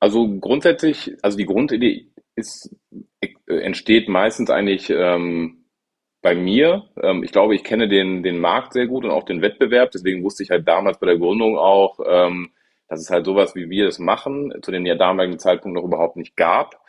Also 0.00 0.26
grundsätzlich, 0.40 1.16
also 1.22 1.38
die 1.38 1.46
Grundidee 1.46 2.11
ist, 2.34 2.74
äh, 3.20 3.28
entsteht 3.46 4.08
meistens 4.08 4.50
eigentlich 4.50 4.90
ähm, 4.90 5.64
bei 6.22 6.34
mir. 6.34 6.84
Ähm, 7.02 7.22
ich 7.22 7.32
glaube, 7.32 7.54
ich 7.54 7.64
kenne 7.64 7.88
den, 7.88 8.22
den 8.22 8.38
Markt 8.38 8.72
sehr 8.72 8.86
gut 8.86 9.04
und 9.04 9.10
auch 9.10 9.24
den 9.24 9.42
Wettbewerb. 9.42 9.90
Deswegen 9.90 10.22
wusste 10.22 10.42
ich 10.42 10.50
halt 10.50 10.66
damals 10.66 10.98
bei 10.98 11.06
der 11.06 11.18
Gründung 11.18 11.58
auch, 11.58 11.98
ähm, 12.06 12.50
dass 12.88 13.00
es 13.00 13.10
halt 13.10 13.26
sowas, 13.26 13.54
wie 13.54 13.70
wir 13.70 13.88
es 13.88 13.98
machen, 13.98 14.52
zu 14.62 14.70
dem 14.70 14.86
ja 14.86 14.94
damaligen 14.94 15.38
Zeitpunkt 15.38 15.76
noch 15.76 15.84
überhaupt 15.84 16.16
nicht 16.16 16.36
gab. 16.36 16.80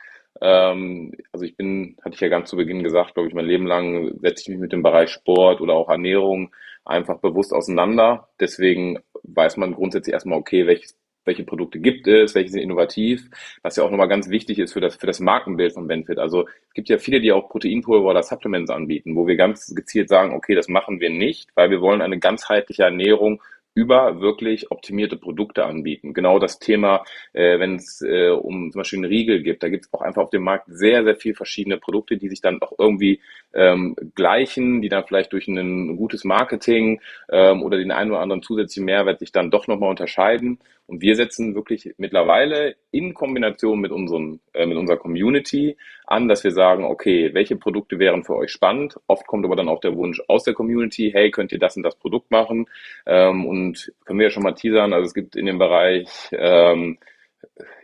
Ähm, 0.41 1.13
also 1.31 1.45
ich 1.45 1.55
bin, 1.57 1.97
hatte 2.03 2.15
ich 2.15 2.21
ja 2.21 2.27
ganz 2.27 2.49
zu 2.49 2.55
Beginn 2.57 2.83
gesagt, 2.83 3.13
glaube 3.13 3.29
ich, 3.29 3.35
mein 3.35 3.45
Leben 3.45 3.65
lang 3.65 4.13
setze 4.19 4.43
ich 4.43 4.49
mich 4.49 4.59
mit 4.59 4.71
dem 4.71 4.83
Bereich 4.83 5.09
Sport 5.09 5.61
oder 5.61 5.73
auch 5.73 5.89
Ernährung 5.89 6.53
einfach 6.85 7.19
bewusst 7.19 7.53
auseinander. 7.53 8.29
Deswegen 8.39 8.99
weiß 9.23 9.57
man 9.57 9.73
grundsätzlich 9.73 10.13
erstmal, 10.13 10.39
okay, 10.39 10.67
welches 10.67 10.97
welche 11.25 11.43
Produkte 11.43 11.79
gibt 11.79 12.07
es, 12.07 12.35
welche 12.35 12.51
sind 12.51 12.61
innovativ, 12.61 13.29
was 13.61 13.75
ja 13.75 13.83
auch 13.83 13.91
nochmal 13.91 14.07
ganz 14.07 14.29
wichtig 14.29 14.59
ist 14.59 14.73
für 14.73 14.81
das, 14.81 14.95
für 14.95 15.07
das 15.07 15.19
Markenbild 15.19 15.73
von 15.73 15.87
Benefit. 15.87 16.19
Also 16.19 16.47
es 16.47 16.73
gibt 16.73 16.89
ja 16.89 16.97
viele, 16.97 17.21
die 17.21 17.31
auch 17.31 17.49
Proteinpulver 17.49 18.09
oder 18.09 18.23
Supplements 18.23 18.71
anbieten, 18.71 19.15
wo 19.15 19.27
wir 19.27 19.35
ganz 19.35 19.73
gezielt 19.75 20.09
sagen, 20.09 20.33
okay, 20.33 20.55
das 20.55 20.67
machen 20.67 20.99
wir 20.99 21.09
nicht, 21.09 21.49
weil 21.55 21.69
wir 21.69 21.81
wollen 21.81 22.01
eine 22.01 22.19
ganzheitliche 22.19 22.83
Ernährung 22.83 23.41
über 23.75 24.21
wirklich 24.21 24.71
optimierte 24.71 25.17
Produkte 25.17 25.65
anbieten. 25.65 26.13
Genau 26.13 26.37
das 26.39 26.59
Thema, 26.59 27.03
äh, 27.33 27.59
wenn 27.59 27.75
es 27.75 28.01
äh, 28.01 28.29
um 28.29 28.71
zum 28.71 28.79
Beispiel 28.79 28.99
einen 28.99 29.05
Riegel 29.11 29.41
gibt, 29.41 29.63
da 29.63 29.69
gibt 29.69 29.85
es 29.85 29.93
auch 29.93 30.01
einfach 30.01 30.23
auf 30.23 30.29
dem 30.29 30.43
Markt 30.43 30.65
sehr, 30.67 31.03
sehr 31.03 31.15
viel 31.15 31.33
verschiedene 31.33 31.77
Produkte, 31.77 32.17
die 32.17 32.29
sich 32.29 32.41
dann 32.41 32.61
auch 32.61 32.73
irgendwie 32.77 33.19
ähm, 33.53 33.95
gleichen, 34.15 34.81
die 34.81 34.89
dann 34.89 35.05
vielleicht 35.05 35.33
durch 35.33 35.47
ein 35.47 35.97
gutes 35.97 36.23
Marketing 36.23 37.01
ähm, 37.31 37.63
oder 37.63 37.77
den 37.77 37.91
einen 37.91 38.11
oder 38.11 38.19
anderen 38.19 38.43
zusätzlichen 38.43 38.85
Mehrwert 38.85 39.19
sich 39.19 39.31
dann 39.31 39.49
doch 39.49 39.67
nochmal 39.67 39.89
unterscheiden. 39.89 40.59
Und 40.85 41.01
wir 41.01 41.15
setzen 41.15 41.55
wirklich 41.55 41.93
mittlerweile 41.97 42.75
in 42.91 43.13
Kombination 43.13 43.79
mit, 43.79 43.91
unseren, 43.91 44.41
äh, 44.53 44.65
mit 44.65 44.77
unserer 44.77 44.97
Community 44.97 45.77
an, 46.05 46.27
dass 46.27 46.43
wir 46.43 46.51
sagen, 46.51 46.83
okay, 46.83 47.33
welche 47.33 47.55
Produkte 47.55 47.99
wären 47.99 48.23
für 48.23 48.35
euch 48.35 48.51
spannend? 48.51 48.99
Oft 49.07 49.25
kommt 49.25 49.45
aber 49.45 49.55
dann 49.55 49.69
auch 49.69 49.79
der 49.79 49.95
Wunsch 49.95 50.21
aus 50.27 50.43
der 50.43 50.53
Community, 50.53 51.11
hey, 51.13 51.31
könnt 51.31 51.51
ihr 51.51 51.59
das 51.59 51.77
und 51.77 51.83
das 51.83 51.95
Produkt 51.95 52.31
machen? 52.31 52.67
Ähm, 53.05 53.45
und 53.45 53.93
können 54.05 54.19
wir 54.19 54.27
ja 54.27 54.31
schon 54.31 54.43
mal 54.43 54.53
teasern, 54.53 54.93
also 54.93 55.05
es 55.05 55.13
gibt 55.13 55.35
in 55.35 55.45
dem 55.45 55.57
Bereich 55.57 56.09
ähm, 56.33 56.97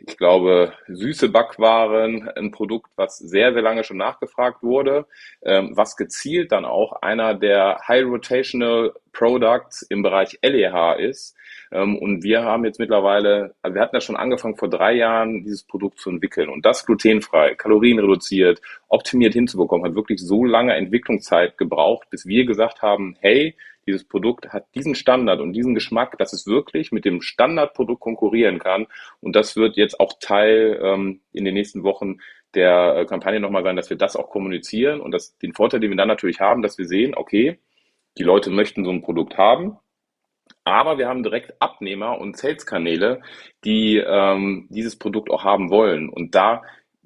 ich 0.05 0.17
glaube, 0.17 0.73
süße 0.87 1.29
Backwaren, 1.29 2.29
ein 2.29 2.51
Produkt, 2.51 2.91
was 2.95 3.17
sehr, 3.17 3.53
sehr 3.53 3.61
lange 3.61 3.83
schon 3.83 3.97
nachgefragt 3.97 4.63
wurde, 4.63 5.05
ähm, 5.43 5.75
was 5.75 5.95
gezielt 5.95 6.51
dann 6.51 6.65
auch 6.65 7.01
einer 7.01 7.33
der 7.35 7.79
High 7.87 8.05
Rotational 8.05 8.93
Products 9.11 9.81
im 9.83 10.01
Bereich 10.01 10.39
LEH 10.41 10.95
ist. 10.99 11.35
Ähm, 11.71 11.97
und 11.97 12.23
wir 12.23 12.43
haben 12.43 12.65
jetzt 12.65 12.79
mittlerweile, 12.79 13.55
also 13.61 13.75
wir 13.75 13.81
hatten 13.81 13.95
ja 13.95 14.01
schon 14.01 14.15
angefangen 14.15 14.57
vor 14.57 14.69
drei 14.69 14.93
Jahren, 14.93 15.43
dieses 15.43 15.63
Produkt 15.63 15.99
zu 15.99 16.09
entwickeln 16.09 16.49
und 16.49 16.65
das 16.65 16.85
glutenfrei, 16.85 17.55
kalorienreduziert, 17.55 18.61
optimiert 18.87 19.33
hinzubekommen, 19.33 19.85
hat 19.85 19.95
wirklich 19.95 20.19
so 20.21 20.43
lange 20.45 20.73
Entwicklungszeit 20.75 21.57
gebraucht, 21.57 22.09
bis 22.09 22.25
wir 22.25 22.45
gesagt 22.45 22.81
haben, 22.81 23.15
hey, 23.19 23.55
dieses 23.87 24.03
Produkt 24.03 24.49
hat 24.49 24.67
diesen 24.75 24.93
Standard 24.93 25.39
und 25.39 25.53
diesen 25.53 25.73
Geschmack, 25.73 26.17
dass 26.19 26.33
es 26.33 26.45
wirklich 26.45 26.91
mit 26.91 27.05
dem 27.05 27.21
Standardprodukt 27.21 27.99
konkurrieren 27.99 28.59
kann. 28.59 28.85
Und 29.19 29.35
das 29.35 29.55
wird 29.55 29.77
jetzt 29.77 29.99
auch 29.99 30.13
Teil 30.19 30.79
ähm, 30.83 31.21
in 31.31 31.43
den 31.43 31.55
nächsten 31.55 31.81
Wochen 31.83 32.19
der 32.53 32.97
äh, 32.97 33.05
Kampagne 33.05 33.39
nochmal 33.39 33.63
sein, 33.63 33.75
dass 33.75 33.89
wir 33.89 33.97
das 33.97 34.15
auch 34.15 34.29
kommunizieren 34.29 35.01
und 35.01 35.11
das, 35.11 35.37
den 35.39 35.53
Vorteil, 35.53 35.79
den 35.79 35.89
wir 35.89 35.97
dann 35.97 36.07
natürlich 36.07 36.39
haben, 36.39 36.61
dass 36.61 36.77
wir 36.77 36.85
sehen, 36.85 37.15
okay, 37.15 37.59
die 38.17 38.23
Leute 38.23 38.49
möchten 38.49 38.85
so 38.85 38.91
ein 38.91 39.01
Produkt 39.01 39.37
haben, 39.37 39.77
aber 40.69 40.97
wir 40.97 41.07
haben 41.07 41.23
direkt 41.23 41.61
Abnehmer 41.61 42.19
und 42.19 42.37
Sales-Kanäle, 42.37 43.21
die 43.65 43.97
ähm, 43.97 44.67
dieses 44.69 44.97
Produkt 44.97 45.29
auch 45.29 45.43
haben 45.43 45.69
wollen. 45.69 46.09
Und 46.09 46.35
da 46.35 46.63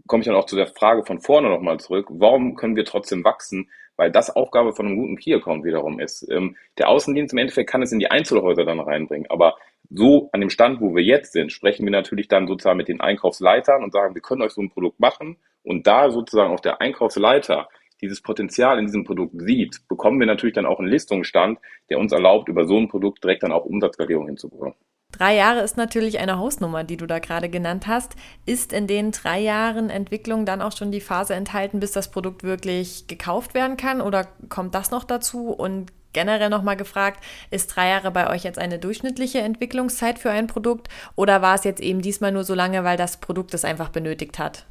komme 0.08 0.22
ich 0.22 0.28
dann 0.28 0.36
auch 0.36 0.46
zu 0.46 0.56
der 0.56 0.68
Frage 0.68 1.06
von 1.06 1.20
vorne 1.20 1.50
nochmal 1.50 1.80
zurück. 1.80 2.08
Warum 2.10 2.56
können 2.56 2.76
wir 2.76 2.86
trotzdem 2.86 3.24
wachsen? 3.24 3.70
weil 3.96 4.12
das 4.12 4.36
Aufgabe 4.36 4.74
von 4.74 4.88
einem 4.88 4.98
guten 4.98 5.18
Key-Account 5.18 5.64
wiederum 5.64 6.00
ist. 6.00 6.28
Ähm, 6.32 6.56
der 6.78 6.90
Außendienst 6.90 7.34
im 7.34 7.40
Endeffekt 7.40 7.70
kann 7.70 7.82
es 7.82 7.92
in 7.92 8.00
die 8.00 8.10
Einzelhäuser 8.10 8.66
dann 8.66 8.80
reinbringen, 8.80 9.30
aber 9.30 9.56
so 9.90 10.30
an 10.32 10.42
dem 10.42 10.50
Stand, 10.50 10.82
wo 10.82 10.96
wir 10.96 11.04
jetzt 11.04 11.34
sind, 11.34 11.52
sprechen 11.52 11.86
wir 11.86 11.92
natürlich 11.92 12.28
dann 12.28 12.48
sozusagen 12.48 12.78
mit 12.78 12.88
den 12.88 13.02
Einkaufsleitern 13.02 13.84
und 13.84 13.94
sagen, 13.94 14.16
wir 14.16 14.22
können 14.22 14.42
euch 14.42 14.54
so 14.54 14.62
ein 14.62 14.72
Produkt 14.72 15.00
machen 15.00 15.38
und 15.64 15.86
da 15.86 16.10
sozusagen 16.10 16.52
auch 16.52 16.60
der 16.60 16.82
Einkaufsleiter 16.82 17.70
dieses 18.04 18.22
Potenzial 18.22 18.78
in 18.78 18.86
diesem 18.86 19.04
Produkt 19.06 19.42
sieht, 19.42 19.88
bekommen 19.88 20.20
wir 20.20 20.28
natürlich 20.28 20.56
dann 20.56 20.66
auch 20.66 20.80
einen 20.80 20.90
Listungsstand, 20.90 21.60
der 21.90 22.00
uns 22.00 22.12
erlaubt, 22.12 22.50
über 22.50 22.66
so 22.66 22.78
ein 22.78 22.90
Produkt 22.90 23.24
direkt 23.24 23.44
dann 23.44 23.52
auch 23.52 23.66
Umsatzskalierung 23.66 24.28
hinzubekommen. 24.28 24.76
Drei 25.14 25.36
Jahre 25.36 25.62
ist 25.62 25.78
natürlich 25.78 26.20
eine 26.20 26.40
Hausnummer, 26.40 26.84
die 26.84 26.98
du 26.98 27.06
da 27.06 27.20
gerade 27.20 27.48
genannt 27.48 27.86
hast. 27.86 28.16
Ist 28.48 28.74
in 28.74 28.88
den 28.88 29.12
drei 29.12 29.40
Jahren 29.40 29.92
Entwicklung 29.92 30.46
dann 30.46 30.62
auch 30.62 30.76
schon 30.76 30.92
die 30.92 31.02
Phase 31.02 31.36
enthalten, 31.36 31.80
bis 31.80 31.92
das 31.92 32.10
Produkt 32.10 32.44
wirklich 32.44 33.06
gekauft 33.08 33.54
werden 33.54 33.78
kann? 33.78 34.02
Oder 34.02 34.28
kommt 34.50 34.74
das 34.74 34.90
noch 34.90 35.04
dazu? 35.04 35.50
Und 35.50 35.92
generell 36.14 36.50
nochmal 36.50 36.78
gefragt, 36.78 37.24
ist 37.52 37.68
drei 37.68 37.90
Jahre 37.90 38.10
bei 38.10 38.28
euch 38.32 38.44
jetzt 38.44 38.58
eine 38.58 38.80
durchschnittliche 38.80 39.40
Entwicklungszeit 39.40 40.18
für 40.18 40.32
ein 40.32 40.48
Produkt? 40.48 40.90
Oder 41.16 41.44
war 41.44 41.54
es 41.54 41.64
jetzt 41.64 41.82
eben 41.82 42.02
diesmal 42.02 42.32
nur 42.32 42.44
so 42.44 42.56
lange, 42.56 42.84
weil 42.84 42.98
das 42.98 43.18
Produkt 43.18 43.54
es 43.54 43.66
einfach 43.66 43.90
benötigt 43.90 44.40
hat? 44.40 44.66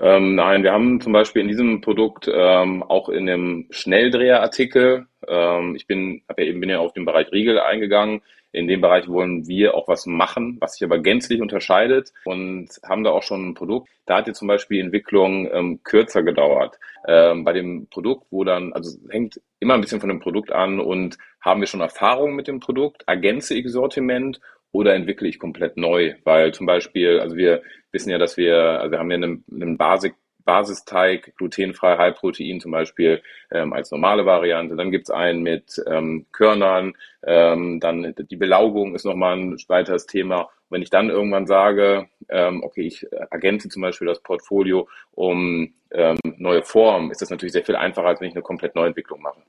Ähm, 0.00 0.34
nein, 0.34 0.62
wir 0.62 0.72
haben 0.72 1.00
zum 1.00 1.12
Beispiel 1.12 1.42
in 1.42 1.48
diesem 1.48 1.80
Produkt 1.80 2.28
ähm, 2.32 2.82
auch 2.82 3.08
in 3.08 3.26
dem 3.26 3.66
Schnelldreherartikel, 3.70 5.06
ähm, 5.28 5.76
ich 5.76 5.86
bin, 5.86 6.22
hab 6.28 6.38
ja 6.38 6.46
eben 6.46 6.60
bin 6.60 6.70
ja 6.70 6.78
auf 6.78 6.94
den 6.94 7.04
Bereich 7.04 7.30
Riegel 7.30 7.60
eingegangen, 7.60 8.22
in 8.52 8.68
dem 8.68 8.82
Bereich 8.82 9.08
wollen 9.08 9.46
wir 9.46 9.74
auch 9.74 9.88
was 9.88 10.04
machen, 10.06 10.58
was 10.60 10.74
sich 10.74 10.84
aber 10.84 10.98
gänzlich 10.98 11.40
unterscheidet 11.40 12.12
und 12.24 12.68
haben 12.84 13.02
da 13.02 13.10
auch 13.10 13.22
schon 13.22 13.48
ein 13.48 13.54
Produkt. 13.54 13.88
Da 14.04 14.18
hat 14.18 14.26
jetzt 14.26 14.38
zum 14.38 14.48
Beispiel 14.48 14.78
die 14.78 14.84
Entwicklung 14.84 15.48
ähm, 15.50 15.80
kürzer 15.82 16.22
gedauert. 16.22 16.78
Ähm, 17.08 17.44
bei 17.44 17.54
dem 17.54 17.86
Produkt, 17.88 18.26
wo 18.30 18.44
dann, 18.44 18.72
also 18.74 18.98
hängt 19.08 19.40
immer 19.58 19.74
ein 19.74 19.80
bisschen 19.80 20.00
von 20.00 20.10
dem 20.10 20.20
Produkt 20.20 20.52
an 20.52 20.80
und 20.80 21.16
haben 21.40 21.60
wir 21.60 21.66
schon 21.66 21.80
Erfahrungen 21.80 22.36
mit 22.36 22.46
dem 22.46 22.60
Produkt, 22.60 23.04
ergänze 23.06 23.54
ich 23.54 23.68
Sortiment 23.70 24.38
oder 24.72 24.94
entwickle 24.94 25.28
ich 25.28 25.38
komplett 25.38 25.76
neu? 25.76 26.14
Weil 26.24 26.52
zum 26.52 26.66
Beispiel, 26.66 27.20
also 27.20 27.36
wir 27.36 27.62
wissen 27.92 28.10
ja, 28.10 28.18
dass 28.18 28.36
wir, 28.36 28.80
also 28.80 28.90
wir 28.92 28.98
haben 28.98 29.10
ja 29.10 29.16
einen, 29.16 29.44
einen 29.50 29.76
Basic 29.78 30.14
Basisteig, 30.44 31.34
glutenfrei, 31.36 31.96
Halbprotein 31.96 32.60
zum 32.60 32.72
Beispiel 32.72 33.22
ähm, 33.50 33.72
als 33.72 33.90
normale 33.90 34.26
Variante. 34.26 34.76
Dann 34.76 34.90
gibt's 34.90 35.10
einen 35.10 35.42
mit 35.42 35.82
ähm, 35.86 36.26
Körnern. 36.32 36.94
Ähm, 37.22 37.80
dann 37.80 38.14
die 38.30 38.36
Belaugung 38.36 38.94
ist 38.94 39.04
nochmal 39.04 39.36
ein 39.36 39.56
weiteres 39.68 40.06
Thema. 40.06 40.42
Und 40.42 40.50
wenn 40.70 40.82
ich 40.82 40.90
dann 40.90 41.10
irgendwann 41.10 41.46
sage, 41.46 42.08
ähm, 42.28 42.62
okay, 42.64 42.82
ich 42.82 43.06
ergänze 43.30 43.68
zum 43.68 43.82
Beispiel 43.82 44.08
das 44.08 44.22
Portfolio 44.22 44.88
um 45.12 45.74
ähm, 45.90 46.18
neue 46.38 46.62
Formen, 46.62 47.10
ist 47.10 47.22
das 47.22 47.30
natürlich 47.30 47.52
sehr 47.52 47.64
viel 47.64 47.76
einfacher, 47.76 48.08
als 48.08 48.20
wenn 48.20 48.28
ich 48.28 48.34
eine 48.34 48.42
komplett 48.42 48.74
neue 48.74 48.88
Entwicklung 48.88 49.20
mache. 49.22 49.42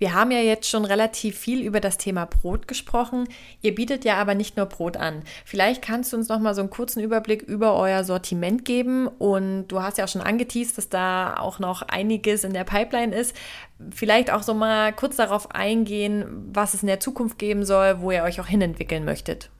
Wir 0.00 0.14
haben 0.14 0.30
ja 0.30 0.38
jetzt 0.38 0.66
schon 0.66 0.86
relativ 0.86 1.38
viel 1.38 1.62
über 1.62 1.78
das 1.78 1.98
Thema 1.98 2.24
Brot 2.24 2.66
gesprochen. 2.66 3.28
Ihr 3.60 3.74
bietet 3.74 4.06
ja 4.06 4.14
aber 4.14 4.34
nicht 4.34 4.56
nur 4.56 4.64
Brot 4.64 4.96
an. 4.96 5.22
Vielleicht 5.44 5.82
kannst 5.82 6.12
du 6.12 6.16
uns 6.16 6.30
noch 6.30 6.38
mal 6.38 6.54
so 6.54 6.62
einen 6.62 6.70
kurzen 6.70 7.02
Überblick 7.02 7.42
über 7.42 7.76
euer 7.76 8.02
Sortiment 8.02 8.64
geben 8.64 9.08
und 9.08 9.68
du 9.68 9.82
hast 9.82 9.98
ja 9.98 10.04
auch 10.04 10.08
schon 10.08 10.22
angeteased, 10.22 10.78
dass 10.78 10.88
da 10.88 11.36
auch 11.36 11.58
noch 11.58 11.82
einiges 11.82 12.44
in 12.44 12.54
der 12.54 12.64
Pipeline 12.64 13.14
ist. 13.14 13.36
Vielleicht 13.90 14.32
auch 14.32 14.42
so 14.42 14.54
mal 14.54 14.94
kurz 14.94 15.16
darauf 15.16 15.54
eingehen, 15.54 16.48
was 16.50 16.72
es 16.72 16.82
in 16.82 16.86
der 16.86 17.00
Zukunft 17.00 17.38
geben 17.38 17.66
soll, 17.66 18.00
wo 18.00 18.10
ihr 18.10 18.22
euch 18.22 18.40
auch 18.40 18.46
hinentwickeln 18.46 19.04
möchtet. 19.04 19.50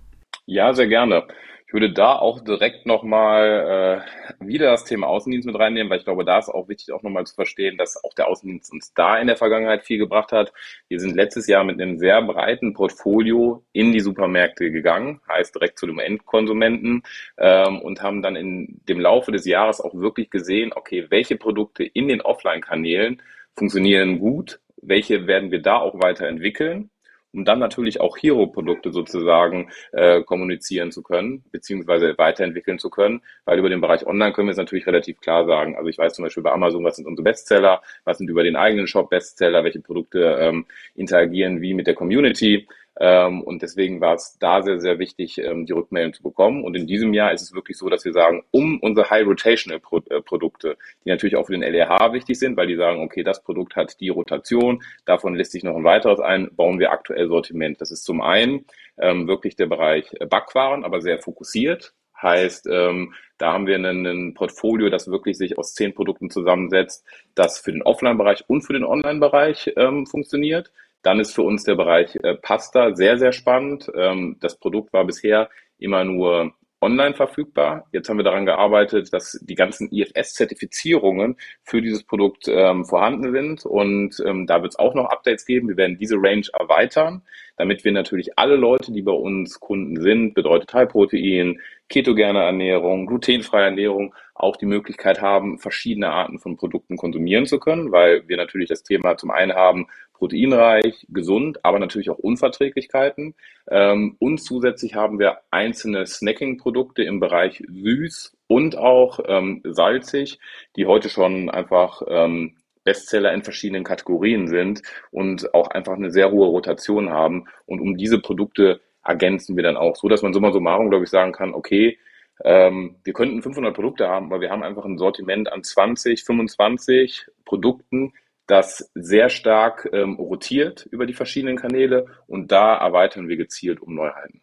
Ja, 0.47 0.73
sehr 0.73 0.89
gerne. 0.89 1.25
Ich 1.71 1.73
würde 1.73 1.93
da 1.93 2.17
auch 2.17 2.41
direkt 2.41 2.85
nochmal 2.85 4.03
äh, 4.41 4.45
wieder 4.45 4.73
das 4.73 4.87
Thema 4.87 5.07
Außendienst 5.07 5.47
mit 5.47 5.57
reinnehmen, 5.57 5.89
weil 5.89 6.01
ich 6.01 6.05
glaube, 6.05 6.25
da 6.25 6.41
ist 6.41 6.49
auch 6.49 6.69
wichtig, 6.69 6.93
auch 6.93 7.05
nochmal 7.05 7.27
zu 7.27 7.37
verstehen, 7.37 7.79
dass 7.79 8.03
auch 8.03 8.13
der 8.13 8.27
Außendienst 8.27 8.73
uns 8.73 8.93
da 8.93 9.17
in 9.19 9.29
der 9.29 9.37
Vergangenheit 9.37 9.85
viel 9.85 9.99
gebracht 9.99 10.33
hat. 10.33 10.53
Wir 10.89 10.99
sind 10.99 11.15
letztes 11.15 11.47
Jahr 11.47 11.63
mit 11.63 11.81
einem 11.81 11.97
sehr 11.97 12.21
breiten 12.23 12.75
Portfolio 12.75 13.65
in 13.71 13.93
die 13.93 14.01
Supermärkte 14.01 14.73
gegangen, 14.73 15.21
heißt 15.29 15.55
direkt 15.55 15.79
zu 15.79 15.87
dem 15.87 16.01
Endkonsumenten 16.01 17.05
ähm, 17.39 17.79
und 17.83 18.03
haben 18.03 18.21
dann 18.21 18.35
in 18.35 18.81
dem 18.89 18.99
Laufe 18.99 19.31
des 19.31 19.47
Jahres 19.47 19.81
auch 19.81 19.95
wirklich 19.95 20.29
gesehen, 20.29 20.73
okay, 20.75 21.07
welche 21.11 21.37
Produkte 21.37 21.85
in 21.85 22.09
den 22.09 22.21
Offline-Kanälen 22.21 23.23
funktionieren 23.57 24.19
gut, 24.19 24.59
welche 24.83 25.29
werden 25.29 25.53
wir 25.53 25.63
da 25.63 25.77
auch 25.77 26.03
weiterentwickeln 26.03 26.91
um 27.33 27.45
dann 27.45 27.59
natürlich 27.59 28.01
auch 28.01 28.17
Hero-Produkte 28.19 28.93
sozusagen 28.93 29.71
äh, 29.93 30.23
kommunizieren 30.23 30.91
zu 30.93 31.03
können, 31.03 31.45
beziehungsweise 31.53 32.17
weiterentwickeln 32.19 32.79
zu 32.79 32.91
können, 32.91 33.23
weil 33.45 33.59
über 33.59 33.69
den 33.69 33.81
Bereich 33.81 34.07
Online 34.07 34.33
können 34.33 34.49
wir 34.49 34.53
es 34.53 34.59
natürlich 34.59 34.87
relativ 34.87 35.21
klar 35.21 35.47
sagen. 35.47 35.77
Also 35.77 35.89
ich 35.89 35.99
weiß 35.99 36.15
zum 36.15 36.25
Beispiel 36.25 36.43
bei 36.43 36.53
Amazon, 36.53 36.85
was 36.85 36.97
sind 36.97 37.07
unsere 37.07 37.25
Bestseller, 37.25 37.83
was 38.05 38.19
sind 38.19 38.29
über 38.29 38.43
den 38.43 38.57
eigenen 38.57 38.87
Shop 38.87 39.11
Bestseller, 39.11 39.65
welche 39.65 39.81
Produkte 39.81 40.39
ähm, 40.41 40.67
interagieren 40.95 41.61
wie 41.61 41.75
mit 41.75 41.87
der 41.87 41.95
Community. 41.95 42.67
Ähm, 43.03 43.43
und 43.43 43.63
deswegen 43.63 44.03
war 44.03 44.15
es 44.15 44.37
da 44.39 44.63
sehr, 44.63 44.79
sehr 44.79 44.99
wichtig, 44.99 45.39
ähm, 45.39 45.65
die 45.65 45.73
Rückmeldung 45.73 46.13
zu 46.13 46.23
bekommen. 46.23 46.63
Und 46.63 46.77
in 46.77 46.87
diesem 46.87 47.15
Jahr 47.15 47.33
ist 47.33 47.41
es 47.41 47.55
wirklich 47.55 47.79
so, 47.79 47.89
dass 47.89 48.05
wir 48.05 48.13
sagen, 48.13 48.45
um 48.51 48.79
unsere 48.81 49.09
High 49.09 49.27
Rotational 49.27 49.81
äh, 50.11 50.75
die 51.05 51.09
natürlich 51.09 51.37
auch 51.37 51.47
für 51.47 51.53
den 51.53 51.63
LEH 51.63 52.13
wichtig 52.13 52.39
sind, 52.39 52.59
weil 52.59 52.67
die 52.67 52.77
sagen, 52.77 53.01
okay, 53.03 53.23
das 53.23 53.43
Produkt 53.43 53.75
hat 53.75 53.99
die 54.01 54.11
Rotation, 54.11 54.83
davon 55.07 55.35
lässt 55.35 55.53
sich 55.53 55.65
noch 55.65 55.77
ein 55.77 55.85
weiteres 55.85 56.21
ein, 56.21 56.51
bauen 56.55 56.79
wir 56.79 56.93
aktuell 56.93 57.29
Sortiment. 57.29 57.81
Das 57.81 57.91
ist 57.91 58.05
zum 58.05 58.21
einen 58.21 58.67
ähm, 58.99 59.27
wirklich 59.27 59.57
der 59.57 59.67
Bereich 59.67 60.11
Backwaren, 60.29 60.85
aber 60.85 61.01
sehr 61.01 61.19
fokussiert. 61.19 61.95
Heißt, 62.21 62.67
ähm, 62.71 63.15
da 63.39 63.55
haben 63.55 63.67
wir 63.67 63.77
ein 63.77 64.35
Portfolio, 64.35 64.91
das 64.91 65.09
wirklich 65.09 65.39
sich 65.39 65.57
aus 65.57 65.73
zehn 65.73 65.95
Produkten 65.95 66.29
zusammensetzt, 66.29 67.07
das 67.35 67.59
für 67.59 67.73
den 67.73 67.83
Offline-Bereich 67.83 68.45
und 68.47 68.61
für 68.61 68.75
den 68.75 68.85
Online-Bereich 68.85 69.73
ähm, 69.77 70.05
funktioniert. 70.07 70.71
Dann 71.03 71.21
ist 71.21 71.35
für 71.35 71.43
uns 71.43 71.65
der 71.65 71.77
Bereich 71.77 72.17
äh, 72.23 72.35
Pasta 72.35 72.95
sehr, 72.95 73.19
sehr 73.19 73.33
spannend. 73.33 73.91
Ähm, 73.95 74.37
das 74.41 74.59
Produkt 74.59 74.93
war 74.93 75.05
bisher 75.05 75.49
immer 75.79 76.05
nur 76.05 76.53
online 76.81 77.15
verfügbar. 77.15 77.87
Jetzt 77.93 78.09
haben 78.09 78.17
wir 78.17 78.25
daran 78.25 78.47
gearbeitet, 78.47 79.13
dass 79.13 79.39
die 79.43 79.55
ganzen 79.55 79.91
IFS-Zertifizierungen 79.93 81.37
für 81.63 81.83
dieses 81.83 82.05
Produkt 82.05 82.49
ähm, 82.49 82.85
vorhanden 82.85 83.33
sind 83.33 83.67
und 83.67 84.17
ähm, 84.25 84.47
da 84.47 84.63
wird 84.63 84.73
es 84.73 84.79
auch 84.79 84.95
noch 84.95 85.11
Updates 85.11 85.45
geben. 85.45 85.69
Wir 85.69 85.77
werden 85.77 85.99
diese 85.99 86.17
Range 86.17 86.47
erweitern, 86.59 87.23
damit 87.57 87.85
wir 87.85 87.93
natürlich 87.93 88.39
alle 88.39 88.57
Leute, 88.57 88.93
die 88.93 89.03
bei 89.03 89.13
uns 89.13 89.61
Kunden 89.61 90.01
sind, 90.01 90.35
bedeutet 90.35 90.73
High-Protein, 90.73 91.61
ketogene 91.91 92.39
Ernährung, 92.39 93.07
glutenfreie 93.07 93.67
Ernährung, 93.67 94.15
auch 94.35 94.57
die 94.57 94.67
Möglichkeit 94.67 95.21
haben, 95.21 95.59
verschiedene 95.59 96.11
Arten 96.11 96.39
von 96.39 96.57
Produkten 96.57 96.97
konsumieren 96.97 97.45
zu 97.45 97.59
können, 97.59 97.93
weil 97.93 98.27
wir 98.29 98.39
natürlich 98.39 98.69
das 98.69 98.83
Thema 98.83 99.17
zum 99.17 99.31
einen 99.31 99.53
haben, 99.53 99.87
proteinreich, 100.15 101.07
gesund, 101.09 101.65
aber 101.65 101.79
natürlich 101.79 102.11
auch 102.11 102.19
Unverträglichkeiten. 102.19 103.35
Ähm, 103.69 104.17
und 104.19 104.39
zusätzlich 104.39 104.95
haben 104.95 105.19
wir 105.19 105.39
einzelne 105.51 106.07
Snacking-Produkte 106.07 107.03
im 107.03 107.21
Bereich 107.21 107.63
süß 107.69 108.37
und 108.47 108.77
auch 108.77 109.21
ähm, 109.27 109.63
salzig, 109.65 110.39
die 110.77 110.87
heute 110.87 111.09
schon 111.09 111.51
einfach 111.51 112.03
ähm, 112.07 112.57
Bestseller 112.85 113.33
in 113.33 113.43
verschiedenen 113.43 113.85
Kategorien 113.85 114.49
sind 114.49 114.83
und 115.11 115.55
auch 115.55 115.69
einfach 115.69 115.95
eine 115.95 116.11
sehr 116.11 116.31
hohe 116.31 116.49
Rotation 116.49 117.11
haben. 117.11 117.47
Und 117.67 117.81
um 117.81 117.97
diese 117.97 118.21
Produkte 118.21 118.81
ergänzen 119.05 119.57
wir 119.57 119.63
dann 119.63 119.77
auch, 119.77 119.97
so 119.97 120.09
dass 120.09 120.23
man 120.23 120.33
summa 120.33 120.53
summarum, 120.53 120.91
glaube 120.91 121.05
ich, 121.05 121.11
sagen 121.11 121.33
kann, 121.33 121.55
okay, 121.55 121.99
ähm, 122.45 122.97
wir 123.05 123.13
könnten 123.13 123.43
500 123.43 123.75
Produkte 123.75 124.09
haben, 124.09 124.27
aber 124.27 124.41
wir 124.41 124.51
haben 124.51 124.63
einfach 124.63 124.85
ein 124.85 124.99
Sortiment 124.99 125.53
an 125.53 125.63
20, 125.63 126.25
25 126.25 127.27
Produkten, 127.45 128.13
das 128.47 128.91
sehr 128.95 129.29
stark 129.29 129.89
ähm, 129.93 130.15
rotiert 130.15 130.87
über 130.91 131.07
die 131.07 131.13
verschiedenen 131.15 131.57
Kanäle 131.57 132.07
und 132.27 132.51
da 132.51 132.77
erweitern 132.77 133.29
wir 133.29 133.37
gezielt 133.37 133.81
um 133.81 133.95
Neuheiten. 133.95 134.43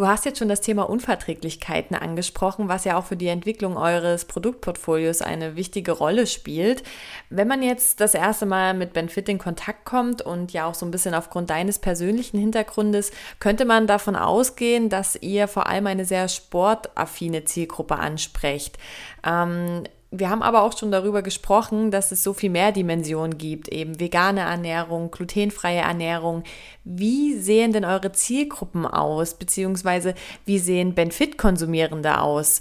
Du 0.00 0.08
hast 0.08 0.24
jetzt 0.24 0.38
schon 0.38 0.48
das 0.48 0.62
Thema 0.62 0.88
Unverträglichkeiten 0.88 1.94
angesprochen, 1.94 2.68
was 2.68 2.84
ja 2.84 2.96
auch 2.96 3.04
für 3.04 3.18
die 3.18 3.28
Entwicklung 3.28 3.76
eures 3.76 4.24
Produktportfolios 4.24 5.20
eine 5.20 5.56
wichtige 5.56 5.92
Rolle 5.92 6.26
spielt. 6.26 6.82
Wenn 7.28 7.46
man 7.46 7.62
jetzt 7.62 8.00
das 8.00 8.14
erste 8.14 8.46
Mal 8.46 8.72
mit 8.72 8.94
Benfit 8.94 9.28
in 9.28 9.36
Kontakt 9.36 9.84
kommt 9.84 10.22
und 10.22 10.54
ja 10.54 10.64
auch 10.64 10.72
so 10.72 10.86
ein 10.86 10.90
bisschen 10.90 11.12
aufgrund 11.12 11.50
deines 11.50 11.78
persönlichen 11.78 12.38
Hintergrundes, 12.38 13.10
könnte 13.40 13.66
man 13.66 13.86
davon 13.86 14.16
ausgehen, 14.16 14.88
dass 14.88 15.16
ihr 15.16 15.48
vor 15.48 15.66
allem 15.66 15.86
eine 15.86 16.06
sehr 16.06 16.28
sportaffine 16.28 17.44
Zielgruppe 17.44 17.96
ansprecht. 17.96 18.78
Ähm, 19.22 19.82
wir 20.12 20.28
haben 20.28 20.42
aber 20.42 20.62
auch 20.62 20.76
schon 20.76 20.90
darüber 20.90 21.22
gesprochen, 21.22 21.92
dass 21.92 22.10
es 22.10 22.24
so 22.24 22.32
viel 22.32 22.50
mehr 22.50 22.72
Dimensionen 22.72 23.38
gibt, 23.38 23.68
eben 23.68 24.00
vegane 24.00 24.40
Ernährung, 24.40 25.10
glutenfreie 25.12 25.80
Ernährung. 25.80 26.42
Wie 26.82 27.34
sehen 27.34 27.72
denn 27.72 27.84
eure 27.84 28.10
Zielgruppen 28.10 28.86
aus, 28.86 29.38
beziehungsweise 29.38 30.14
wie 30.44 30.58
sehen 30.58 30.94
Benfit-Konsumierende 30.94 32.20
aus? 32.20 32.60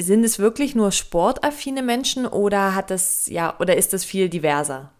Sind 0.00 0.24
es 0.24 0.38
wirklich 0.38 0.76
nur 0.76 0.92
sportaffine 0.92 1.82
Menschen 1.82 2.24
oder 2.26 2.76
hat 2.76 2.90
das, 2.90 3.28
ja, 3.28 3.56
oder 3.58 3.76
ist 3.76 3.92
das 3.92 4.04
viel 4.04 4.28
diverser? 4.28 4.92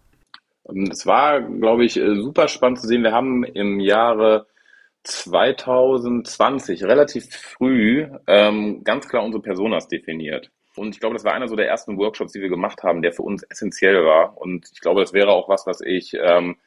Es 0.91 1.05
war, 1.05 1.41
glaube 1.41 1.85
ich, 1.85 1.95
äh, 1.95 2.15
super 2.15 2.49
spannend 2.49 2.81
zu 2.81 2.87
sehen. 2.87 3.03
Wir 3.03 3.13
haben 3.13 3.45
im 3.45 3.79
Jahre 3.79 4.47
2020 5.03 6.83
relativ 6.83 7.29
früh 7.31 8.07
ähm, 8.27 8.83
ganz 8.83 9.07
klar 9.07 9.23
unsere 9.23 9.41
Personas 9.41 9.87
definiert. 9.87 10.51
Und 10.77 10.95
ich 10.95 10.99
glaube, 10.99 11.15
das 11.15 11.23
war 11.23 11.33
einer 11.33 11.47
so 11.47 11.55
der 11.55 11.67
ersten 11.67 11.97
Workshops, 11.97 12.33
die 12.33 12.41
wir 12.41 12.49
gemacht 12.49 12.83
haben, 12.83 13.01
der 13.01 13.13
für 13.13 13.23
uns 13.23 13.43
essentiell 13.43 14.05
war. 14.05 14.37
Und 14.37 14.69
ich 14.71 14.79
glaube, 14.79 15.01
das 15.01 15.13
wäre 15.13 15.31
auch 15.31 15.49
was, 15.49 15.65
was 15.65 15.81
ich 15.81 16.13
ähm, 16.19 16.57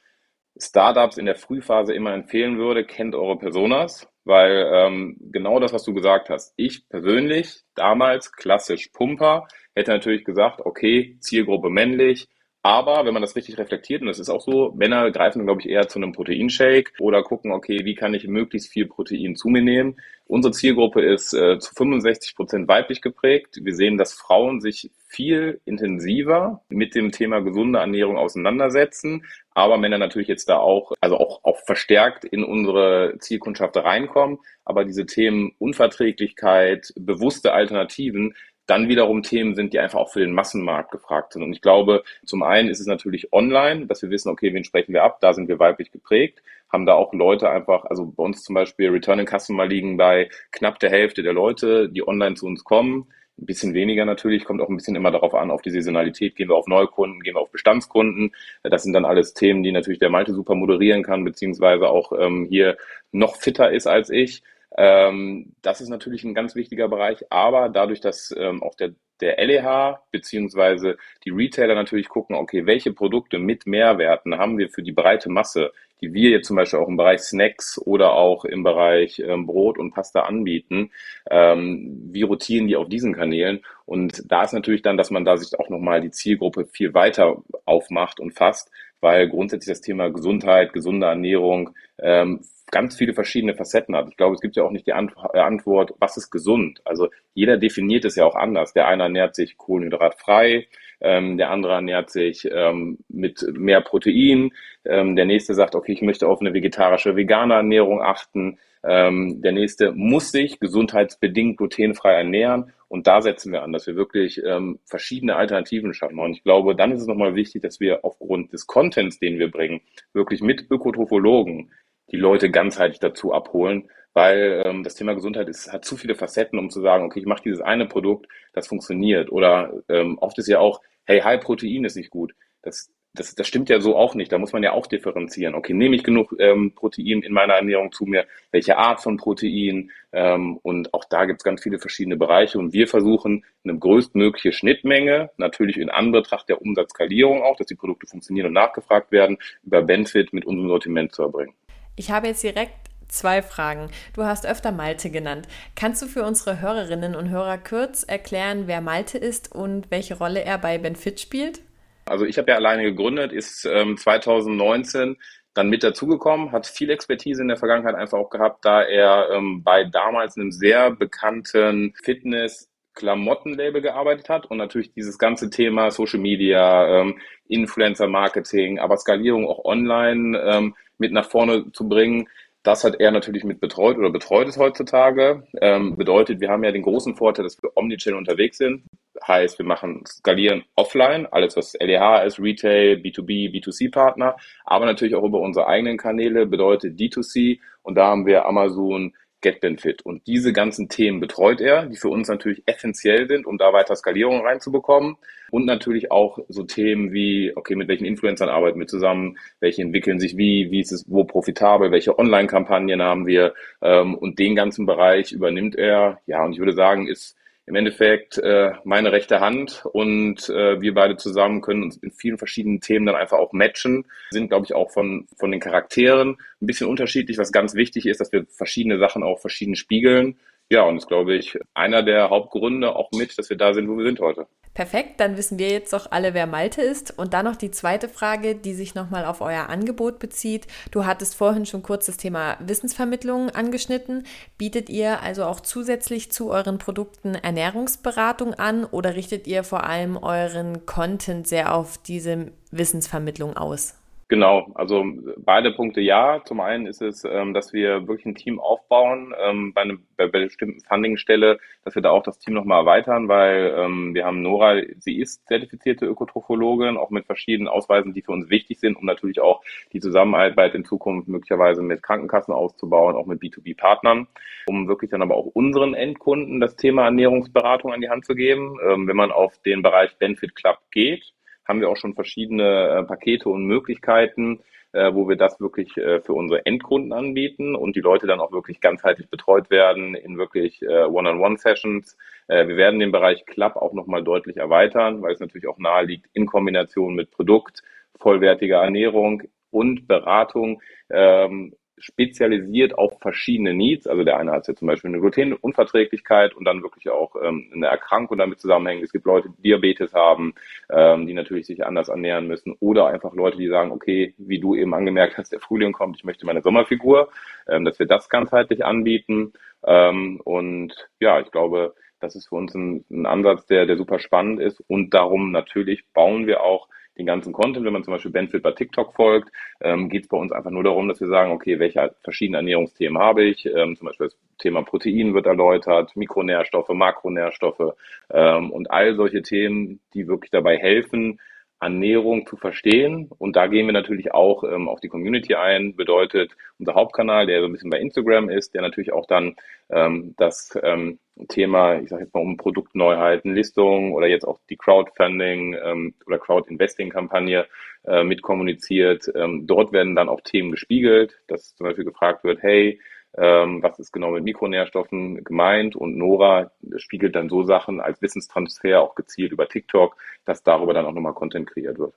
Startups 0.59 1.17
in 1.17 1.27
der 1.27 1.37
Frühphase 1.37 1.95
immer 1.95 2.13
empfehlen 2.13 2.59
würde. 2.59 2.85
Kennt 2.85 3.15
eure 3.15 3.39
Personas, 3.39 4.09
weil 4.25 4.69
ähm, 4.73 5.17
genau 5.21 5.61
das, 5.61 5.73
was 5.73 5.85
du 5.85 5.95
gesagt 5.95 6.29
hast. 6.31 6.53
Ich 6.57 6.89
persönlich, 6.89 7.63
damals 7.75 8.33
klassisch 8.33 8.89
Pumper, 8.89 9.47
hätte 9.75 9.93
natürlich 9.93 10.25
gesagt, 10.25 10.61
okay, 10.65 11.17
Zielgruppe 11.21 11.71
männlich, 11.71 12.29
aber 12.63 13.07
wenn 13.07 13.15
man 13.15 13.23
das 13.23 13.37
richtig 13.37 13.57
reflektiert, 13.57 14.03
und 14.03 14.09
das 14.09 14.19
ist 14.19 14.29
auch 14.29 14.43
so, 14.43 14.73
Männer 14.77 15.11
greifen, 15.11 15.47
glaube 15.47 15.63
ich, 15.63 15.69
eher 15.69 15.89
zu 15.89 15.99
einem 15.99 16.13
Proteinshake 16.13 16.93
oder 16.99 17.23
gucken, 17.23 17.53
okay, 17.53 17.85
wie 17.85 17.95
kann 17.95 18.13
ich 18.13 18.27
möglichst 18.27 18.71
viel 18.71 18.87
Protein 18.87 19.35
zu 19.35 19.49
mir 19.49 19.63
nehmen. 19.63 19.97
Unsere 20.27 20.53
Zielgruppe 20.53 21.03
ist 21.03 21.33
äh, 21.33 21.59
zu 21.59 21.75
65 21.75 22.37
Prozent 22.37 22.69
weiblich 22.69 23.01
geprägt. 23.01 23.59
Wir 23.63 23.75
sehen, 23.75 23.97
dass 23.97 24.13
Frauen 24.13 24.61
sich 24.61 24.91
viel 25.09 25.61
intensiver 25.65 26.63
mit 26.69 26.95
dem 26.95 27.11
Thema 27.11 27.41
gesunde 27.41 27.81
Ernährung 27.81 28.17
auseinandersetzen, 28.17 29.25
aber 29.55 29.77
Männer 29.77 29.99
natürlich 29.99 30.29
jetzt 30.29 30.49
da 30.49 30.59
auch, 30.59 30.93
also 31.01 31.17
auch, 31.19 31.43
auch 31.43 31.59
verstärkt 31.65 32.25
in 32.25 32.45
unsere 32.45 33.17
Zielkundschaft 33.19 33.77
reinkommen. 33.77 34.39
Aber 34.65 34.85
diese 34.85 35.07
Themen 35.07 35.53
Unverträglichkeit, 35.59 36.93
bewusste 36.95 37.53
Alternativen, 37.53 38.35
dann 38.71 38.89
wiederum 38.89 39.25
Themen 39.25 39.57
sind, 39.57 39.73
die 39.73 39.81
einfach 39.81 39.99
auch 39.99 40.13
für 40.13 40.21
den 40.21 40.33
Massenmarkt 40.33 40.93
gefragt 40.93 41.33
sind. 41.33 41.43
Und 41.43 41.53
ich 41.53 41.61
glaube, 41.61 42.05
zum 42.25 42.45
einen 42.45 42.69
ist 42.69 42.79
es 42.79 42.87
natürlich 42.87 43.33
online, 43.33 43.87
dass 43.87 44.01
wir 44.01 44.11
wissen, 44.11 44.29
okay, 44.29 44.55
wen 44.55 44.63
sprechen 44.63 44.93
wir 44.93 45.03
ab, 45.03 45.19
da 45.21 45.35
sind 45.35 45.49
wir 45.49 45.59
weiblich 45.59 45.91
geprägt, 45.91 46.41
haben 46.71 46.87
da 46.87 46.95
auch 46.95 47.13
Leute 47.13 47.51
einfach, 47.51 47.85
also 47.85 48.07
bei 48.07 48.23
uns 48.23 48.45
zum 48.45 48.55
Beispiel 48.55 48.91
Returning 48.91 49.27
Customer 49.27 49.67
liegen 49.67 49.97
bei 49.97 50.31
knapp 50.53 50.79
der 50.79 50.91
Hälfte 50.91 51.25
der 51.25 51.33
Leute, 51.33 51.89
die 51.89 52.07
online 52.07 52.37
zu 52.37 52.47
uns 52.47 52.63
kommen. 52.63 53.09
Ein 53.39 53.47
bisschen 53.47 53.75
weniger 53.75 54.05
natürlich, 54.05 54.45
kommt 54.45 54.61
auch 54.61 54.69
ein 54.69 54.77
bisschen 54.77 54.95
immer 54.95 55.11
darauf 55.11 55.35
an, 55.35 55.51
auf 55.51 55.63
die 55.63 55.71
Saisonalität. 55.71 56.37
Gehen 56.37 56.49
wir 56.49 56.57
auf 56.57 56.69
Neukunden, 56.69 57.23
gehen 57.23 57.35
wir 57.35 57.41
auf 57.41 57.51
Bestandskunden. 57.51 58.33
Das 58.63 58.85
sind 58.85 58.93
dann 58.93 59.05
alles 59.05 59.35
Themen, 59.35 59.65
die 59.65 59.73
natürlich 59.73 59.99
der 59.99 60.11
Malte 60.11 60.33
super 60.33 60.55
moderieren 60.55 61.03
kann, 61.03 61.25
beziehungsweise 61.25 61.89
auch 61.89 62.13
ähm, 62.17 62.47
hier 62.49 62.77
noch 63.11 63.35
fitter 63.37 63.73
ist 63.73 63.89
als 63.89 64.11
ich. 64.11 64.43
Ähm, 64.77 65.53
das 65.63 65.81
ist 65.81 65.89
natürlich 65.89 66.25
ein 66.25 66.35
ganz 66.35 66.55
wichtiger 66.55 66.89
Bereich, 66.89 67.25
aber 67.31 67.69
dadurch, 67.69 68.01
dass 68.01 68.35
ähm, 68.37 68.63
auch 68.63 68.75
der, 68.75 68.93
der 69.21 69.37
LEH 69.45 70.01
beziehungsweise 70.13 70.97
die 71.25 71.31
Retailer 71.31 71.75
natürlich 71.75 72.09
gucken, 72.09 72.37
okay, 72.37 72.67
welche 72.67 72.93
Produkte 72.93 73.39
mit 73.39 73.67
Mehrwerten 73.67 74.39
haben 74.39 74.59
wir 74.59 74.71
für 74.71 74.83
die 74.83 74.93
breite 74.93 75.29
Masse, 75.29 75.73
die 76.01 76.13
wir 76.15 76.31
jetzt 76.31 76.47
zum 76.47 76.57
Beispiel 76.57 76.79
auch 76.79 76.89
im 76.89 76.97
Bereich 76.97 77.21
Snacks 77.21 77.79
oder 77.85 78.13
auch 78.13 78.45
im 78.45 78.63
Bereich 78.63 79.19
ähm, 79.19 79.47
Brot 79.47 79.79
und 79.79 79.93
Pasta 79.93 80.23
anbieten, 80.23 80.91
ähm, 81.31 82.09
wie 82.13 82.23
rotieren 82.23 82.69
die 82.69 82.77
auf 82.77 82.89
diesen 82.89 83.15
Kanälen? 83.15 83.61
Und 83.85 84.23
da 84.31 84.45
ist 84.45 84.53
natürlich 84.53 84.83
dann, 84.83 84.97
dass 84.97 85.11
man 85.11 85.25
da 85.25 85.37
sich 85.37 85.59
auch 85.59 85.69
nochmal 85.69 86.01
die 86.01 86.11
Zielgruppe 86.11 86.65
viel 86.67 86.95
weiter 86.95 87.43
aufmacht 87.65 88.21
und 88.21 88.33
fasst, 88.33 88.71
weil 89.01 89.29
grundsätzlich 89.29 89.75
das 89.75 89.81
Thema 89.81 90.11
Gesundheit, 90.11 90.73
gesunde 90.73 91.07
Ernährung 91.07 91.71
ähm, 91.99 92.41
ganz 92.71 92.97
viele 92.97 93.15
verschiedene 93.15 93.55
Facetten 93.55 93.95
hat. 93.97 94.09
Ich 94.09 94.17
glaube, 94.17 94.35
es 94.35 94.41
gibt 94.41 94.57
ja 94.57 94.65
auch 94.65 94.71
nicht 94.71 94.87
die 94.87 94.93
äh, 94.93 95.39
Antwort, 95.39 95.95
was 95.99 96.17
ist 96.17 96.31
gesund? 96.31 96.81
Also 96.85 97.09
jeder 97.35 97.57
definiert 97.57 98.05
es 98.05 98.17
ja 98.17 98.25
auch 98.25 98.35
anders. 98.35 98.73
Der 98.73 98.87
eine 98.89 99.05
ernährt 99.05 99.35
sich 99.35 99.57
kohlenhydratfrei, 99.57 100.67
ähm, 101.01 101.39
der 101.39 101.51
andere 101.51 101.75
ernährt 101.75 102.11
sich 102.11 102.49
ähm, 102.51 102.99
mit 103.09 103.45
mehr 103.53 103.81
Protein, 103.81 104.51
ähm, 104.85 105.17
der 105.17 105.25
nächste 105.25 105.55
sagt, 105.55 105.75
okay, 105.75 105.93
ich 105.93 106.03
möchte 106.03 106.29
auf 106.29 106.41
eine 106.41 106.53
vegetarische, 106.53 107.17
vegane 107.17 107.55
Ernährung 107.55 108.03
achten, 108.03 108.59
ähm, 108.83 109.43
der 109.43 109.53
nächste 109.53 109.93
muss 109.93 110.33
sich 110.33 110.59
gesundheitsbedingt 110.59 111.59
glutenfrei 111.59 112.15
ernähren 112.15 112.73
und 112.89 113.07
da 113.07 113.21
setzen 113.21 113.53
wir 113.53 113.63
an, 113.63 113.73
dass 113.73 113.87
wir 113.87 113.95
wirklich 113.95 114.43
ähm, 114.45 114.81
verschiedene 114.85 115.37
Alternativen 115.37 115.95
schaffen. 115.95 116.19
Und 116.19 116.33
ich 116.33 116.43
glaube, 116.43 116.75
dann 116.75 116.91
ist 116.91 117.03
es 117.03 117.07
nochmal 117.07 117.35
wichtig, 117.35 117.63
dass 117.63 117.79
wir 117.79 118.05
aufgrund 118.05 118.53
des 118.53 118.67
Contents, 118.67 119.19
den 119.19 119.39
wir 119.39 119.51
bringen, 119.51 119.81
wirklich 120.13 120.41
mit 120.41 120.67
Ökotrophologen 120.71 121.71
die 122.11 122.17
Leute 122.17 122.51
ganzheitlich 122.51 123.01
dazu 123.01 123.33
abholen, 123.33 123.91
weil 124.13 124.63
ähm, 124.65 124.83
das 124.83 124.95
Thema 124.95 125.15
Gesundheit 125.15 125.49
ist, 125.49 125.73
hat 125.73 125.85
zu 125.85 125.97
viele 125.97 126.15
Facetten, 126.15 126.59
um 126.59 126.71
zu 126.71 126.81
sagen, 126.81 127.05
okay, 127.05 127.21
ich 127.21 127.27
mache 127.27 127.43
dieses 127.45 127.61
eine 127.61 127.87
Produkt, 127.87 128.27
das 128.53 128.67
funktioniert. 128.67 129.31
Oder 129.31 129.73
ähm, 129.89 130.19
oft 130.19 130.39
ist 130.39 130.49
ja 130.49 130.59
auch, 130.59 130.81
hey, 131.05 131.21
High 131.21 131.41
Protein 131.41 131.85
ist 131.85 131.97
nicht 131.97 132.11
gut. 132.11 132.35
Das, 132.63 132.91
das, 133.15 133.35
das 133.35 133.47
stimmt 133.47 133.69
ja 133.69 133.81
so 133.81 133.97
auch 133.97 134.15
nicht. 134.15 134.33
Da 134.33 134.39
muss 134.39 134.53
man 134.53 134.63
ja 134.63 134.73
auch 134.73 134.87
differenzieren. 134.87 135.55
Okay, 135.55 135.75
nehme 135.75 135.95
ich 135.95 136.05
genug 136.05 136.35
ähm, 136.39 136.75
Protein 136.75 137.23
in 137.23 137.33
meiner 137.33 137.55
Ernährung 137.55 137.93
zu 137.93 138.05
mir? 138.05 138.27
Welche 138.51 138.77
Art 138.79 139.01
von 139.01 139.17
Protein? 139.17 139.91
Ähm, 140.13 140.59
und 140.63 140.93
auch 140.93 141.05
da 141.05 141.25
gibt 141.25 141.41
es 141.41 141.45
ganz 141.45 141.63
viele 141.63 141.79
verschiedene 141.79 142.17
Bereiche. 142.17 142.59
Und 142.59 142.73
wir 142.73 142.89
versuchen 142.89 143.45
eine 143.65 143.79
größtmögliche 143.79 144.53
Schnittmenge, 144.53 145.31
natürlich 145.37 145.77
in 145.77 145.91
Anbetracht 145.91 146.49
der 146.49 146.61
Umsatzskalierung 146.63 147.43
auch, 147.43 147.57
dass 147.57 147.67
die 147.67 147.77
Produkte 147.77 148.07
funktionieren 148.07 148.49
und 148.49 148.55
nachgefragt 148.55 149.13
werden, 149.13 149.39
über 149.65 149.83
Benefit 149.83 150.33
mit 150.33 150.45
unserem 150.45 150.69
Sortiment 150.69 151.13
zu 151.13 151.23
erbringen. 151.23 151.55
Ich 152.01 152.11
habe 152.11 152.29
jetzt 152.29 152.43
direkt 152.43 152.73
zwei 153.09 153.43
Fragen. 153.43 153.91
Du 154.17 154.25
hast 154.25 154.47
öfter 154.47 154.73
Malte 154.73 155.11
genannt. 155.11 155.47
Kannst 155.77 156.01
du 156.01 156.07
für 156.07 156.23
unsere 156.23 156.63
Hörerinnen 156.63 157.15
und 157.15 157.29
Hörer 157.29 157.59
kurz 157.59 158.05
erklären, 158.05 158.63
wer 158.65 158.81
Malte 158.81 159.19
ist 159.19 159.55
und 159.55 159.91
welche 159.91 160.17
Rolle 160.17 160.43
er 160.43 160.57
bei 160.57 160.79
Benfit 160.79 161.21
spielt? 161.21 161.61
Also 162.07 162.25
ich 162.25 162.39
habe 162.39 162.53
ja 162.53 162.57
alleine 162.57 162.85
gegründet, 162.85 163.33
ist 163.35 163.67
ähm, 163.71 163.99
2019 163.99 165.19
dann 165.53 165.69
mit 165.69 165.83
dazugekommen, 165.83 166.53
hat 166.53 166.67
viel 166.67 166.89
Expertise 166.89 167.43
in 167.43 167.49
der 167.49 167.59
Vergangenheit 167.59 167.97
einfach 167.97 168.17
auch 168.17 168.31
gehabt, 168.31 168.65
da 168.65 168.83
er 168.83 169.29
ähm, 169.35 169.63
bei 169.63 169.85
damals 169.85 170.39
einem 170.39 170.53
sehr 170.53 170.91
bekannten 170.93 171.93
Fitness 172.03 172.71
Klamottenlabel 172.95 173.83
gearbeitet 173.83 174.31
hat 174.31 174.47
und 174.47 174.57
natürlich 174.57 174.95
dieses 174.95 175.19
ganze 175.19 175.51
Thema 175.51 175.91
Social 175.91 176.19
Media, 176.19 177.03
ähm, 177.03 177.19
Influencer 177.47 178.09
Marketing, 178.09 178.79
aber 178.79 178.97
Skalierung 178.97 179.47
auch 179.47 179.67
online 179.67 180.39
ähm, 180.39 180.75
mit 181.01 181.13
nach 181.13 181.29
vorne 181.29 181.73
zu 181.73 181.89
bringen. 181.89 182.29
Das 182.63 182.85
hat 182.85 183.01
er 183.01 183.11
natürlich 183.11 183.43
mit 183.43 183.61
betreut 183.61 183.97
oder 183.97 184.11
betreut 184.11 184.47
es 184.47 184.59
heutzutage. 184.59 185.45
Ähm, 185.63 185.97
bedeutet, 185.97 186.41
wir 186.41 186.51
haben 186.51 186.63
ja 186.63 186.73
den 186.73 186.83
großen 186.83 187.17
Vorteil, 187.17 187.45
dass 187.45 187.63
wir 187.63 187.75
Omnichannel 187.75 188.19
unterwegs 188.19 188.59
sind. 188.59 188.85
Heißt, 189.27 189.59
wir 189.59 189.65
machen 189.65 190.05
skalieren 190.07 190.65
offline, 190.77 191.27
alles 191.27 191.57
was 191.57 191.75
LEH 191.81 192.25
ist, 192.27 192.39
Retail, 192.39 192.97
B2B, 192.97 193.51
B2C-Partner, 193.53 194.37
aber 194.65 194.87
natürlich 194.87 195.15
auch 195.15 195.25
über 195.25 195.41
unsere 195.41 195.67
eigenen 195.69 195.97
Kanäle, 195.97 196.47
bedeutet 196.47 196.99
D2C. 196.99 197.61
Und 197.83 197.95
da 197.95 198.09
haben 198.09 198.27
wir 198.27 198.45
Amazon, 198.45 199.15
GetBenfit. 199.41 200.03
Und 200.03 200.27
diese 200.27 200.53
ganzen 200.53 200.89
Themen 200.89 201.21
betreut 201.21 201.61
er, 201.61 201.87
die 201.87 201.97
für 201.97 202.09
uns 202.09 202.29
natürlich 202.29 202.63
essentiell 202.67 203.27
sind, 203.29 203.47
um 203.47 203.59
da 203.59 203.73
weiter 203.73 203.97
Skalierung 203.97 204.41
reinzubekommen. 204.41 205.17
Und 205.51 205.67
natürlich 205.67 206.13
auch 206.13 206.39
so 206.49 206.63
Themen 206.63 207.13
wie, 207.13 207.53
okay, 207.57 207.75
mit 207.75 207.89
welchen 207.89 208.05
Influencern 208.05 208.49
arbeiten 208.49 208.79
wir 208.79 208.87
zusammen, 208.87 209.37
welche 209.59 209.83
entwickeln 209.83 210.21
sich 210.21 210.37
wie, 210.37 210.71
wie 210.71 210.81
ist 210.81 210.93
es 210.93 211.07
wo 211.09 211.25
profitabel, 211.25 211.91
welche 211.91 212.19
Online-Kampagnen 212.19 213.03
haben 213.03 213.27
wir. 213.27 213.55
Ähm, 213.83 214.15
und 214.15 214.39
den 214.39 214.55
ganzen 214.55 214.87
Bereich 214.87 215.33
übernimmt 215.33 215.77
er. 215.77 216.21
Ja, 216.27 216.45
und 216.45 216.53
ich 216.53 216.59
würde 216.59 216.75
sagen, 216.75 217.09
ist 217.09 217.37
im 217.71 217.77
Endeffekt 217.77 218.37
äh, 218.37 218.73
meine 218.83 219.13
rechte 219.13 219.39
Hand 219.39 219.85
und 219.93 220.49
äh, 220.49 220.81
wir 220.81 220.93
beide 220.93 221.17
zusammen 221.17 221.61
können 221.61 221.85
uns 221.85 221.97
in 221.99 222.11
vielen 222.11 222.37
verschiedenen 222.37 222.81
Themen 222.81 223.07
dann 223.07 223.15
einfach 223.15 223.39
auch 223.39 223.53
matchen. 223.53 224.07
Sind, 224.31 224.49
glaube 224.49 224.67
ich, 224.67 224.75
auch 224.75 224.91
von, 224.91 225.29
von 225.39 225.53
den 225.53 225.61
Charakteren 225.61 226.37
ein 226.61 226.67
bisschen 226.67 226.89
unterschiedlich. 226.89 227.39
Was 227.39 227.53
ganz 227.53 227.77
wichtig 227.77 228.07
ist, 228.07 228.21
dass 228.21 228.33
wir 228.33 228.45
verschiedene 228.49 228.99
Sachen 228.99 229.23
auch 229.23 229.39
verschieden 229.39 229.77
spiegeln. 229.77 230.37
Ja, 230.73 230.85
und 230.85 230.97
das 230.97 231.09
glaube 231.09 231.35
ich 231.35 231.59
einer 231.75 232.05
der 232.05 232.31
Hauptgründe 232.31 232.95
auch 232.95 233.11
mit, 233.13 233.37
dass 233.37 233.51
wir 233.51 233.57
da 233.57 233.75
sind, 233.75 233.89
wo 233.89 233.97
wir 233.97 234.05
sind 234.05 234.21
heute. 234.21 234.47
Perfekt, 234.73 235.19
dann 235.19 235.37
wissen 235.37 235.59
wir 235.59 235.69
jetzt 235.69 235.93
doch 235.93 236.13
alle, 236.13 236.33
wer 236.33 236.47
Malte 236.47 236.81
ist. 236.81 237.19
Und 237.19 237.35
dann 237.35 237.45
noch 237.45 237.57
die 237.57 237.73
zweite 237.73 238.09
Frage, 238.09 238.55
die 238.55 238.75
sich 238.75 238.95
nochmal 238.95 239.25
auf 239.25 239.41
euer 239.41 239.69
Angebot 239.69 240.21
bezieht. 240.21 240.69
Du 240.93 241.05
hattest 241.05 241.35
vorhin 241.35 241.67
schon 241.67 241.83
kurz 241.83 242.07
das 242.07 242.19
Thema 242.19 242.57
Wissensvermittlung 242.61 243.51
angeschnitten. 243.51 244.23
Bietet 244.59 244.89
ihr 244.89 245.23
also 245.23 245.45
auch 245.45 245.59
zusätzlich 245.59 246.31
zu 246.31 246.51
euren 246.51 246.79
Produkten 246.79 247.35
Ernährungsberatung 247.35 248.55
an 248.55 248.85
oder 248.85 249.17
richtet 249.17 249.49
ihr 249.49 249.65
vor 249.65 249.83
allem 249.83 250.17
euren 250.17 250.87
Content 250.87 251.49
sehr 251.49 251.75
auf 251.75 251.99
diese 251.99 252.53
Wissensvermittlung 252.71 253.57
aus? 253.57 254.00
Genau, 254.31 254.71
also 254.77 255.05
beide 255.39 255.73
Punkte 255.73 256.01
ja. 256.01 256.41
Zum 256.45 256.61
einen 256.61 256.87
ist 256.87 257.03
es, 257.03 257.25
ähm, 257.25 257.53
dass 257.53 257.73
wir 257.73 258.07
wirklich 258.07 258.27
ein 258.27 258.37
Team 258.37 258.61
aufbauen 258.61 259.35
ähm, 259.37 259.75
bei, 259.75 259.81
einem, 259.81 260.07
bei 260.17 260.23
einer 260.23 260.31
bestimmten 260.31 260.81
Fundingstelle, 260.83 261.59
dass 261.85 261.97
wir 261.97 262.03
da 262.03 262.11
auch 262.11 262.23
das 262.23 262.39
Team 262.39 262.55
nochmal 262.55 262.83
erweitern, 262.83 263.27
weil 263.27 263.75
ähm, 263.77 264.15
wir 264.15 264.25
haben 264.25 264.41
Nora, 264.41 264.83
sie 264.99 265.19
ist 265.19 265.49
zertifizierte 265.49 266.07
Ökotrophologin, 266.07 266.97
auch 266.97 267.11
mit 267.11 267.27
verschiedenen 267.27 267.67
Ausweisen, 267.67 268.15
die 268.15 268.23
für 268.23 268.31
uns 268.31 268.49
wichtig 268.51 268.79
sind, 268.79 268.97
um 268.97 269.05
natürlich 269.05 269.41
auch 269.41 269.63
die 269.93 269.99
Zusammenarbeit 269.99 270.77
in 270.77 270.85
Zukunft 270.85 271.27
möglicherweise 271.27 271.83
mit 271.83 272.01
Krankenkassen 272.01 272.55
auszubauen, 272.55 273.17
auch 273.17 273.27
mit 273.27 273.43
B2B-Partnern, 273.43 274.29
um 274.69 274.87
wirklich 274.87 275.11
dann 275.11 275.23
aber 275.23 275.35
auch 275.35 275.47
unseren 275.47 275.95
Endkunden 275.95 276.61
das 276.61 276.77
Thema 276.77 277.07
Ernährungsberatung 277.07 277.93
an 277.93 278.01
die 278.01 278.11
Hand 278.11 278.25
zu 278.25 278.37
geben. 278.37 278.77
Ähm, 278.89 279.09
wenn 279.09 279.17
man 279.17 279.33
auf 279.33 279.59
den 279.67 279.83
Bereich 279.83 280.17
Benefit 280.19 280.55
Club 280.55 280.79
geht, 280.93 281.33
haben 281.71 281.81
wir 281.81 281.89
auch 281.89 281.97
schon 281.97 282.15
verschiedene 282.15 282.89
äh, 282.89 283.03
Pakete 283.05 283.49
und 283.49 283.65
Möglichkeiten, 283.65 284.61
äh, 284.93 285.15
wo 285.15 285.29
wir 285.29 285.37
das 285.37 285.61
wirklich 285.61 285.97
äh, 285.97 286.21
für 286.21 286.33
unsere 286.35 286.67
Endkunden 286.67 287.13
anbieten 287.13 287.77
und 287.77 287.95
die 287.95 288.01
Leute 288.01 288.27
dann 288.27 288.41
auch 288.41 288.51
wirklich 288.51 288.81
ganzheitlich 288.81 289.31
betreut 289.31 289.71
werden 289.71 290.17
in 290.17 290.37
wirklich 290.37 290.83
One-on-One-Sessions. 290.83 292.17
Wir 292.49 292.77
werden 292.77 292.99
den 292.99 293.13
Bereich 293.13 293.47
Club 293.47 293.77
auch 293.77 293.93
nochmal 293.93 294.25
deutlich 294.25 294.57
erweitern, 294.57 295.23
weil 295.23 295.33
es 295.33 295.41
natürlich 295.41 295.69
auch 295.69 295.79
nahe 295.79 296.05
liegt, 296.05 296.27
in 296.33 296.47
Kombination 296.47 297.15
mit 297.15 297.31
Produkt, 297.31 297.83
vollwertiger 298.19 298.83
Ernährung 298.83 299.45
und 299.71 300.09
Beratung 300.09 300.83
ähm, 301.11 301.73
spezialisiert 302.01 302.97
auf 302.97 303.19
verschiedene 303.21 303.75
Needs. 303.75 304.07
Also 304.07 304.25
der 304.25 304.39
eine 304.39 304.53
hat 304.53 304.67
jetzt 304.69 304.79
zum 304.79 304.89
Beispiel 304.89 305.09
eine 305.09 305.21
Glutenunverträglichkeit 305.21 306.55
und 306.55 306.65
dann 306.65 306.83
wirklich 306.83 307.09
auch 307.11 307.37
ähm, 307.43 307.71
eine 307.75 307.87
Erkrankung 307.87 308.39
damit 308.39 308.61
zusammenhängt. 308.61 309.03
Es 309.03 309.13
gibt 309.13 309.27
Leute, 309.27 309.51
die 309.51 309.63
Diabetes 309.63 310.15
haben, 310.15 310.55
ähm, 310.91 311.27
die 311.27 311.35
natürlich 311.35 311.67
sich 311.67 311.87
anders 311.87 312.09
ernähren 312.09 312.47
müssen 312.47 312.75
oder 312.81 313.07
einfach 313.07 313.35
Leute, 313.35 313.59
die 313.59 313.69
sagen, 313.69 313.93
okay, 313.93 314.35
wie 314.39 314.59
du 314.59 314.75
eben 314.75 314.95
angemerkt 314.95 315.39
hast, 315.39 315.53
der 315.53 315.61
Frühling 315.61 315.93
kommt, 315.93 316.17
ich 316.17 316.25
möchte 316.25 316.47
meine 316.47 316.63
Sommerfigur, 316.63 317.31
ähm, 317.69 317.85
dass 317.85 317.99
wir 317.99 318.07
das 318.07 318.29
ganzheitlich 318.29 318.85
anbieten. 318.85 319.53
Ähm, 319.85 320.41
und 320.45 321.09
ja, 321.21 321.41
ich 321.41 321.51
glaube, 321.51 321.95
das 322.21 322.37
ist 322.37 322.49
für 322.49 322.57
uns 322.57 322.75
ein, 322.75 323.05
ein 323.11 323.27
Ansatz, 323.27 323.67
der, 323.67 323.87
der 323.87 323.97
super 323.97 324.19
spannend 324.19 324.61
ist 324.61 324.83
und 324.89 325.15
darum 325.15 325.53
natürlich 325.53 326.05
bauen 326.13 326.47
wir 326.47 326.63
auch 326.63 326.89
den 327.21 327.27
ganzen 327.27 327.53
Content. 327.53 327.85
Wenn 327.85 327.93
man 327.93 328.05
zum 328.05 328.15
Beispiel 328.15 328.33
Benfit 328.33 328.63
bei 328.63 328.73
TikTok 328.73 329.15
folgt, 329.15 329.51
ähm, 329.81 330.09
geht 330.09 330.25
es 330.25 330.29
bei 330.29 330.37
uns 330.37 330.53
einfach 330.53 330.71
nur 330.71 330.83
darum, 330.83 331.09
dass 331.09 331.21
wir 331.21 331.29
sagen, 331.29 331.53
okay, 331.53 331.79
welche 331.79 332.15
verschiedenen 332.23 332.61
Ernährungsthemen 332.61 333.21
habe 333.21 333.45
ich? 333.45 333.67
Ähm, 333.67 333.97
zum 333.97 334.09
Beispiel 334.09 334.29
das 334.29 334.37
Thema 334.59 334.83
Protein 334.83 335.35
wird 335.35 335.47
erläutert, 335.47 336.17
Mikronährstoffe, 336.17 336.89
Makronährstoffe 336.89 337.95
ähm, 338.31 338.71
und 338.71 338.91
all 338.91 339.15
solche 339.15 339.43
Themen, 339.43 340.01
die 340.15 340.27
wirklich 340.27 340.51
dabei 340.51 340.77
helfen, 340.77 341.39
Ernährung 341.81 342.47
zu 342.47 342.57
verstehen. 342.57 343.31
Und 343.39 343.57
da 343.57 343.67
gehen 343.67 343.87
wir 343.87 343.93
natürlich 343.93 344.33
auch 344.33 344.65
ähm, 344.65 344.89
auf 344.89 345.01
die 345.01 345.09
Community 345.09 345.55
ein. 345.55 345.97
Bedeutet, 345.97 346.53
unser 346.79 346.95
Hauptkanal, 346.95 347.47
der 347.47 347.61
so 347.61 347.67
ein 347.67 347.73
bisschen 347.73 347.91
bei 347.91 347.99
Instagram 347.99 348.51
ist, 348.51 348.75
der 348.75 348.83
natürlich 348.83 349.13
auch 349.13 349.27
dann 349.27 349.57
ähm, 349.89 350.35
das 350.37 350.79
ähm, 350.83 351.19
Thema, 351.49 352.01
ich 352.01 352.11
sage 352.11 352.25
jetzt 352.25 352.35
mal 352.35 352.41
um 352.41 352.59
Produktneuheiten, 352.59 353.55
Listungen 353.55 354.13
oder 354.13 354.27
jetzt 354.27 354.45
auch 354.45 354.61
die 354.69 354.77
Crowdfunding 354.77 355.77
ähm, 355.83 356.15
oder 356.27 356.39
Crowdinvesting-Kampagne 356.39 357.67
äh, 358.05 358.25
mit 358.25 358.43
kommuniziert. 358.43 359.31
Ähm, 359.35 359.67
dort 359.67 359.93
werden 359.93 360.15
dann 360.15 360.29
auch 360.29 360.43
Themen 360.43 360.71
gespiegelt, 360.71 361.41
dass 361.49 361.75
zum 361.75 361.87
Beispiel 361.87 362.05
gefragt 362.05 362.45
wird, 362.45 362.63
hey, 362.63 363.01
ähm, 363.37 363.83
was 363.83 363.99
ist 363.99 364.13
genau 364.13 364.31
mit 364.33 364.45
Mikronährstoffen 364.45 365.45
gemeint 365.45 365.95
und 365.97 366.17
Nora 366.17 366.73
spiegelt 366.97 367.37
dann 367.37 367.49
so 367.49 367.63
Sachen 367.63 368.01
als 368.01 368.21
Wissenstransfer 368.23 369.01
auch 369.01 369.15
gezielt 369.15 369.53
über 369.53 369.69
TikTok, 369.69 370.17
dass 370.45 370.63
darüber 370.63 370.95
dann 370.95 371.07
auch 371.07 371.13
nochmal 371.13 371.35
Content 371.35 371.71
kreiert 371.71 371.99
wird. 371.99 372.15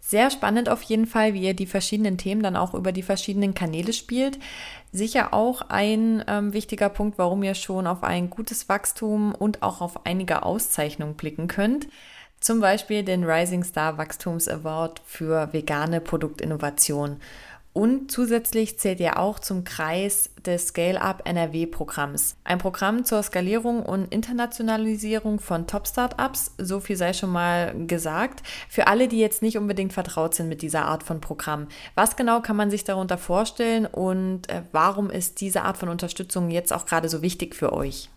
Sehr 0.00 0.30
spannend 0.30 0.68
auf 0.68 0.82
jeden 0.82 1.06
Fall, 1.06 1.32
wie 1.32 1.46
ihr 1.46 1.54
die 1.54 1.64
verschiedenen 1.64 2.18
Themen 2.18 2.42
dann 2.42 2.56
auch 2.56 2.74
über 2.74 2.92
die 2.92 3.02
verschiedenen 3.02 3.54
Kanäle 3.54 3.94
spielt. 3.94 4.38
Sicher 4.92 5.32
auch 5.32 5.62
ein 5.70 6.22
ähm, 6.28 6.52
wichtiger 6.52 6.90
Punkt, 6.90 7.16
warum 7.16 7.42
ihr 7.42 7.54
schon 7.54 7.86
auf 7.86 8.02
ein 8.02 8.28
gutes 8.28 8.68
Wachstum 8.68 9.34
und 9.34 9.62
auch 9.62 9.80
auf 9.80 10.04
einige 10.04 10.42
Auszeichnungen 10.42 11.14
blicken 11.14 11.48
könnt. 11.48 11.88
zum 12.38 12.60
Beispiel 12.60 13.02
den 13.02 13.24
Rising 13.24 13.64
Star 13.64 13.96
Wachstums 13.96 14.46
Award 14.48 15.00
für 15.06 15.50
vegane 15.54 16.02
Produktinnovation. 16.02 17.16
Und 17.74 18.08
zusätzlich 18.08 18.78
zählt 18.78 19.00
ihr 19.00 19.18
auch 19.18 19.40
zum 19.40 19.64
Kreis 19.64 20.30
des 20.46 20.68
Scale-Up 20.68 21.22
NRW-Programms. 21.24 22.36
Ein 22.44 22.58
Programm 22.58 23.04
zur 23.04 23.20
Skalierung 23.24 23.82
und 23.82 24.14
Internationalisierung 24.14 25.40
von 25.40 25.66
Top-Startups, 25.66 26.54
so 26.56 26.78
viel 26.78 26.94
sei 26.94 27.12
schon 27.12 27.32
mal 27.32 27.74
gesagt. 27.88 28.44
Für 28.68 28.86
alle, 28.86 29.08
die 29.08 29.18
jetzt 29.18 29.42
nicht 29.42 29.58
unbedingt 29.58 29.92
vertraut 29.92 30.36
sind 30.36 30.48
mit 30.48 30.62
dieser 30.62 30.84
Art 30.84 31.02
von 31.02 31.20
Programm. 31.20 31.66
Was 31.96 32.16
genau 32.16 32.40
kann 32.42 32.54
man 32.54 32.70
sich 32.70 32.84
darunter 32.84 33.18
vorstellen 33.18 33.86
und 33.86 34.48
äh, 34.50 34.62
warum 34.70 35.10
ist 35.10 35.40
diese 35.40 35.62
Art 35.62 35.76
von 35.76 35.88
Unterstützung 35.88 36.50
jetzt 36.50 36.72
auch 36.72 36.86
gerade 36.86 37.08
so 37.08 37.22
wichtig 37.22 37.56
für 37.56 37.72
euch? 37.72 38.08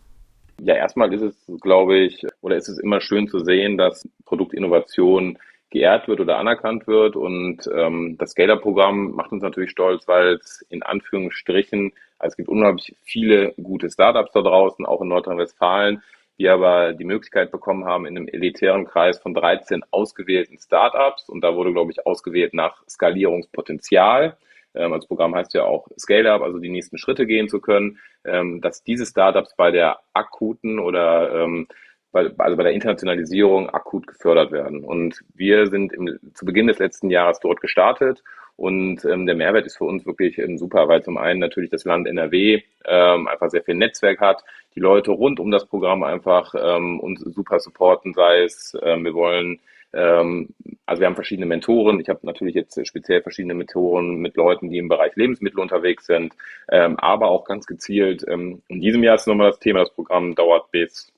Ja, 0.62 0.76
erstmal 0.76 1.12
ist 1.12 1.22
es, 1.22 1.36
glaube 1.62 1.98
ich, 1.98 2.24
oder 2.42 2.58
ist 2.58 2.68
es 2.68 2.78
immer 2.78 3.02
schön 3.02 3.28
zu 3.28 3.40
sehen, 3.40 3.76
dass 3.78 4.08
Produktinnovation 4.26 5.40
geehrt 5.70 6.08
wird 6.08 6.20
oder 6.20 6.38
anerkannt 6.38 6.88
wird. 6.88 7.16
Und 7.16 7.70
ähm, 7.74 8.18
das 8.18 8.32
Scaler-Programm 8.32 9.12
macht 9.12 9.32
uns 9.32 9.44
natürlich 9.44 9.72
stolz, 9.72 10.08
weil 10.08 10.36
es 10.36 10.66
in 10.70 10.84
Anführungsstrichen, 10.84 11.94
also 12.20 12.34
es 12.34 12.38
gibt 12.38 12.50
unglaublich 12.50 12.96
viele 13.04 13.54
gute 13.62 13.90
Startups 13.90 14.32
da 14.34 14.42
draußen, 14.42 14.86
auch 14.86 15.02
in 15.02 15.10
Nordrhein-Westfalen, 15.10 16.02
die 16.40 16.50
aber 16.50 16.94
die 16.94 17.06
Möglichkeit 17.06 17.52
bekommen 17.52 17.86
haben, 17.86 18.06
in 18.06 18.18
einem 18.18 18.28
elitären 18.28 18.86
Kreis 18.86 19.20
von 19.20 19.34
13 19.34 19.84
ausgewählten 19.92 20.60
Startups, 20.60 21.30
und 21.30 21.42
da 21.42 21.56
wurde, 21.56 21.74
glaube 21.74 21.92
ich, 21.92 22.06
ausgewählt 22.06 22.54
nach 22.54 22.84
Skalierungspotenzial, 22.88 24.38
ähm, 24.78 24.92
das 24.92 25.08
Programm 25.08 25.36
heißt 25.36 25.54
ja 25.54 25.64
auch 25.64 25.88
Scale-Up, 25.98 26.42
also 26.42 26.60
die 26.60 26.70
nächsten 26.70 26.98
Schritte 26.98 27.26
gehen 27.26 27.50
zu 27.50 27.60
können, 27.60 28.00
ähm, 28.24 28.62
dass 28.62 28.84
diese 28.84 29.06
Startups 29.06 29.56
bei 29.56 29.72
der 29.72 30.00
akuten 30.14 30.80
oder 30.80 31.44
ähm, 31.44 31.68
bei, 32.18 32.44
also 32.44 32.58
bei 32.58 32.64
der 32.64 32.74
Internationalisierung 32.74 33.70
akut 33.70 34.08
gefördert 34.08 34.52
werden. 34.52 34.84
Und 34.84 35.22
wir 35.36 35.68
sind 35.68 35.94
im, 35.94 36.20
zu 36.34 36.46
Beginn 36.46 36.68
des 36.68 36.80
letzten 36.80 37.10
Jahres 37.10 37.40
dort 37.40 37.62
gestartet 37.62 38.24
und 38.56 39.06
ähm, 39.06 39.28
der 39.28 39.36
Mehrwert 39.36 39.68
ist 39.68 39.78
für 39.78 39.86
uns 39.86 40.06
wirklich 40.06 40.40
ähm, 40.40 40.58
super, 40.58 40.88
weil 40.88 41.04
zum 41.04 41.18
einen 41.18 41.40
natürlich 41.40 41.70
das 41.70 41.86
Land 41.86 42.08
NRW 42.08 42.64
ähm, 42.86 43.28
einfach 43.28 43.50
sehr 43.50 43.64
viel 43.64 43.76
Netzwerk 43.76 44.20
hat, 44.20 44.44
die 44.76 44.80
Leute 44.80 45.12
rund 45.12 45.40
um 45.40 45.52
das 45.52 45.66
Programm 45.66 46.04
einfach 46.04 46.56
ähm, 46.60 47.00
uns 47.00 47.22
super 47.22 47.60
supporten, 47.60 48.14
sei 48.14 48.44
es, 48.44 48.76
ähm, 48.82 49.06
wir 49.06 49.14
wollen 49.14 49.60
ähm, 49.94 50.50
also 50.86 51.00
wir 51.00 51.08
haben 51.08 51.16
verschiedene 51.16 51.46
Mentoren. 51.46 52.00
Ich 52.00 52.10
habe 52.10 52.20
natürlich 52.24 52.56
jetzt 52.56 52.86
speziell 52.86 53.22
verschiedene 53.22 53.54
Mentoren 53.54 54.16
mit 54.18 54.36
Leuten, 54.36 54.70
die 54.70 54.80
im 54.80 54.90
Bereich 54.90 55.16
Lebensmittel 55.16 55.60
unterwegs 55.60 56.06
sind, 56.06 56.34
ähm, 56.70 56.98
aber 57.00 57.30
auch 57.30 57.46
ganz 57.46 57.66
gezielt. 57.66 58.26
Ähm, 58.28 58.62
in 58.68 58.82
diesem 58.82 59.04
Jahr 59.04 59.16
ist 59.16 59.28
nochmal 59.28 59.52
das 59.52 59.60
Thema, 59.60 59.80
das 59.80 59.94
Programm 59.94 60.36
dauert 60.36 60.72
bis 60.72 61.12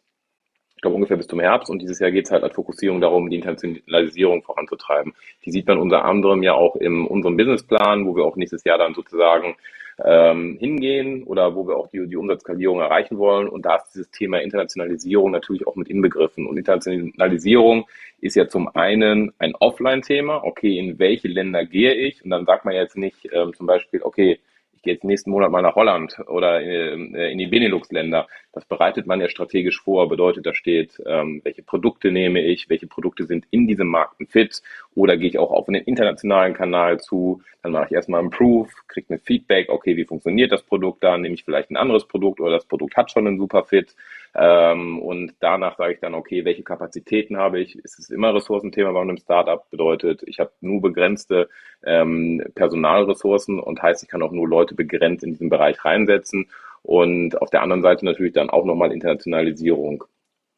ich 0.80 0.82
glaube 0.82 0.96
ungefähr 0.96 1.18
bis 1.18 1.28
zum 1.28 1.42
Herbst 1.42 1.70
und 1.70 1.82
dieses 1.82 2.00
Jahr 2.00 2.10
geht 2.10 2.24
es 2.24 2.32
halt 2.32 2.42
als 2.42 2.56
Fokussierung 2.56 3.02
darum, 3.02 3.30
die 3.30 3.36
Internationalisierung 3.36 4.44
voranzutreiben. 4.44 5.14
Die 5.44 5.52
sieht 5.52 5.68
man 5.68 5.78
unter 5.78 6.06
anderem 6.06 6.42
ja 6.42 6.54
auch 6.54 6.78
in 6.78 7.06
unserem 7.06 7.36
Businessplan, 7.36 8.06
wo 8.06 8.16
wir 8.16 8.24
auch 8.24 8.38
nächstes 8.38 8.64
Jahr 8.64 8.78
dann 8.78 8.94
sozusagen 8.94 9.58
ähm, 10.06 10.56
hingehen 10.58 11.24
oder 11.24 11.54
wo 11.54 11.68
wir 11.68 11.76
auch 11.76 11.90
die, 11.90 12.08
die 12.08 12.16
Umsatzskalierung 12.16 12.80
erreichen 12.80 13.18
wollen. 13.18 13.50
Und 13.50 13.66
da 13.66 13.76
ist 13.76 13.92
dieses 13.94 14.10
Thema 14.12 14.40
Internationalisierung 14.40 15.32
natürlich 15.32 15.68
auch 15.68 15.76
mit 15.76 15.90
inbegriffen. 15.90 16.48
Und 16.48 16.56
Internationalisierung 16.56 17.86
ist 18.22 18.38
ja 18.38 18.48
zum 18.48 18.74
einen 18.74 19.34
ein 19.38 19.56
Offline-Thema. 19.56 20.46
Okay, 20.46 20.80
in 20.80 20.98
welche 20.98 21.28
Länder 21.28 21.66
gehe 21.66 21.94
ich? 21.94 22.24
Und 22.24 22.30
dann 22.30 22.46
sagt 22.46 22.64
man 22.64 22.74
jetzt 22.74 22.96
nicht 22.96 23.28
ähm, 23.34 23.54
zum 23.54 23.68
Beispiel, 23.68 24.02
okay, 24.02 24.40
ich 24.80 24.84
gehe 24.84 24.94
jetzt 24.94 25.04
nächsten 25.04 25.32
Monat 25.32 25.52
mal 25.52 25.62
nach 25.62 25.76
Holland 25.76 26.18
oder 26.28 26.62
äh, 26.62 26.94
in 26.94 27.38
die 27.38 27.48
Benelux-Länder. 27.48 28.28
Das 28.54 28.64
bereitet 28.64 29.08
man 29.08 29.20
ja 29.20 29.28
strategisch 29.28 29.82
vor, 29.82 30.08
bedeutet, 30.08 30.46
da 30.46 30.54
steht, 30.54 31.02
ähm, 31.06 31.42
welche 31.44 31.64
Produkte 31.64 32.12
nehme 32.12 32.42
ich, 32.42 32.70
welche 32.70 32.88
Produkte 32.88 33.26
sind 33.26 33.46
in 33.52 33.68
diesem 33.68 33.88
Markt 33.88 34.16
fit 34.30 34.62
oder 34.96 35.18
gehe 35.18 35.28
ich 35.28 35.38
auch 35.38 35.52
auf 35.52 35.68
einen 35.68 35.84
internationalen 35.84 36.54
Kanal 36.54 37.02
zu, 37.02 37.42
dann 37.62 37.74
mache 37.74 37.88
ich 37.88 37.92
erstmal 37.92 38.22
einen 38.22 38.30
Proof, 38.30 38.70
kriege 38.88 39.16
ein 39.16 39.20
Feedback, 39.20 39.68
okay, 39.68 39.98
wie 39.98 40.06
funktioniert 40.06 40.54
das 40.54 40.64
Produkt 40.64 41.04
dann, 41.04 41.22
nehme 41.22 41.36
ich 41.36 41.44
vielleicht 41.44 41.72
ein 41.72 41.78
anderes 41.78 42.06
Produkt 42.06 42.40
oder 42.40 42.52
das 42.52 42.66
Produkt 42.66 42.96
hat 42.96 43.12
schon 43.12 43.28
einen 43.28 43.38
super 43.38 43.66
Fit 43.66 43.96
ähm, 44.36 45.00
und 45.00 45.34
danach 45.40 45.78
sage 45.78 45.94
ich 45.94 46.00
dann, 46.00 46.14
okay, 46.14 46.46
welche 46.46 46.64
Kapazitäten 46.64 47.38
habe 47.38 47.60
ich? 47.60 47.78
Es 47.84 47.98
ist 47.98 48.12
immer 48.12 48.34
Ressourcenthema 48.34 48.92
bei 48.92 49.02
einem 49.02 49.18
Startup, 49.18 49.68
bedeutet, 49.70 50.24
ich 50.26 50.40
habe 50.40 50.52
nur 50.62 50.82
begrenzte 50.82 51.50
ähm, 51.84 52.44
Personalressourcen 52.56 53.60
und 53.60 53.82
heißt, 53.82 54.04
ich 54.04 54.10
kann 54.10 54.22
auch 54.22 54.32
nur 54.32 54.48
Leute 54.48 54.76
begrenzt 54.76 55.24
in 55.24 55.32
diesen 55.32 55.50
Bereich 55.50 55.84
reinsetzen. 55.84 56.50
Und 56.82 57.42
auf 57.42 57.50
der 57.50 57.62
anderen 57.62 57.82
Seite 57.82 58.06
natürlich 58.06 58.34
dann 58.34 58.50
auch 58.50 58.66
nochmal 58.66 58.92
Internationalisierung. 58.92 60.04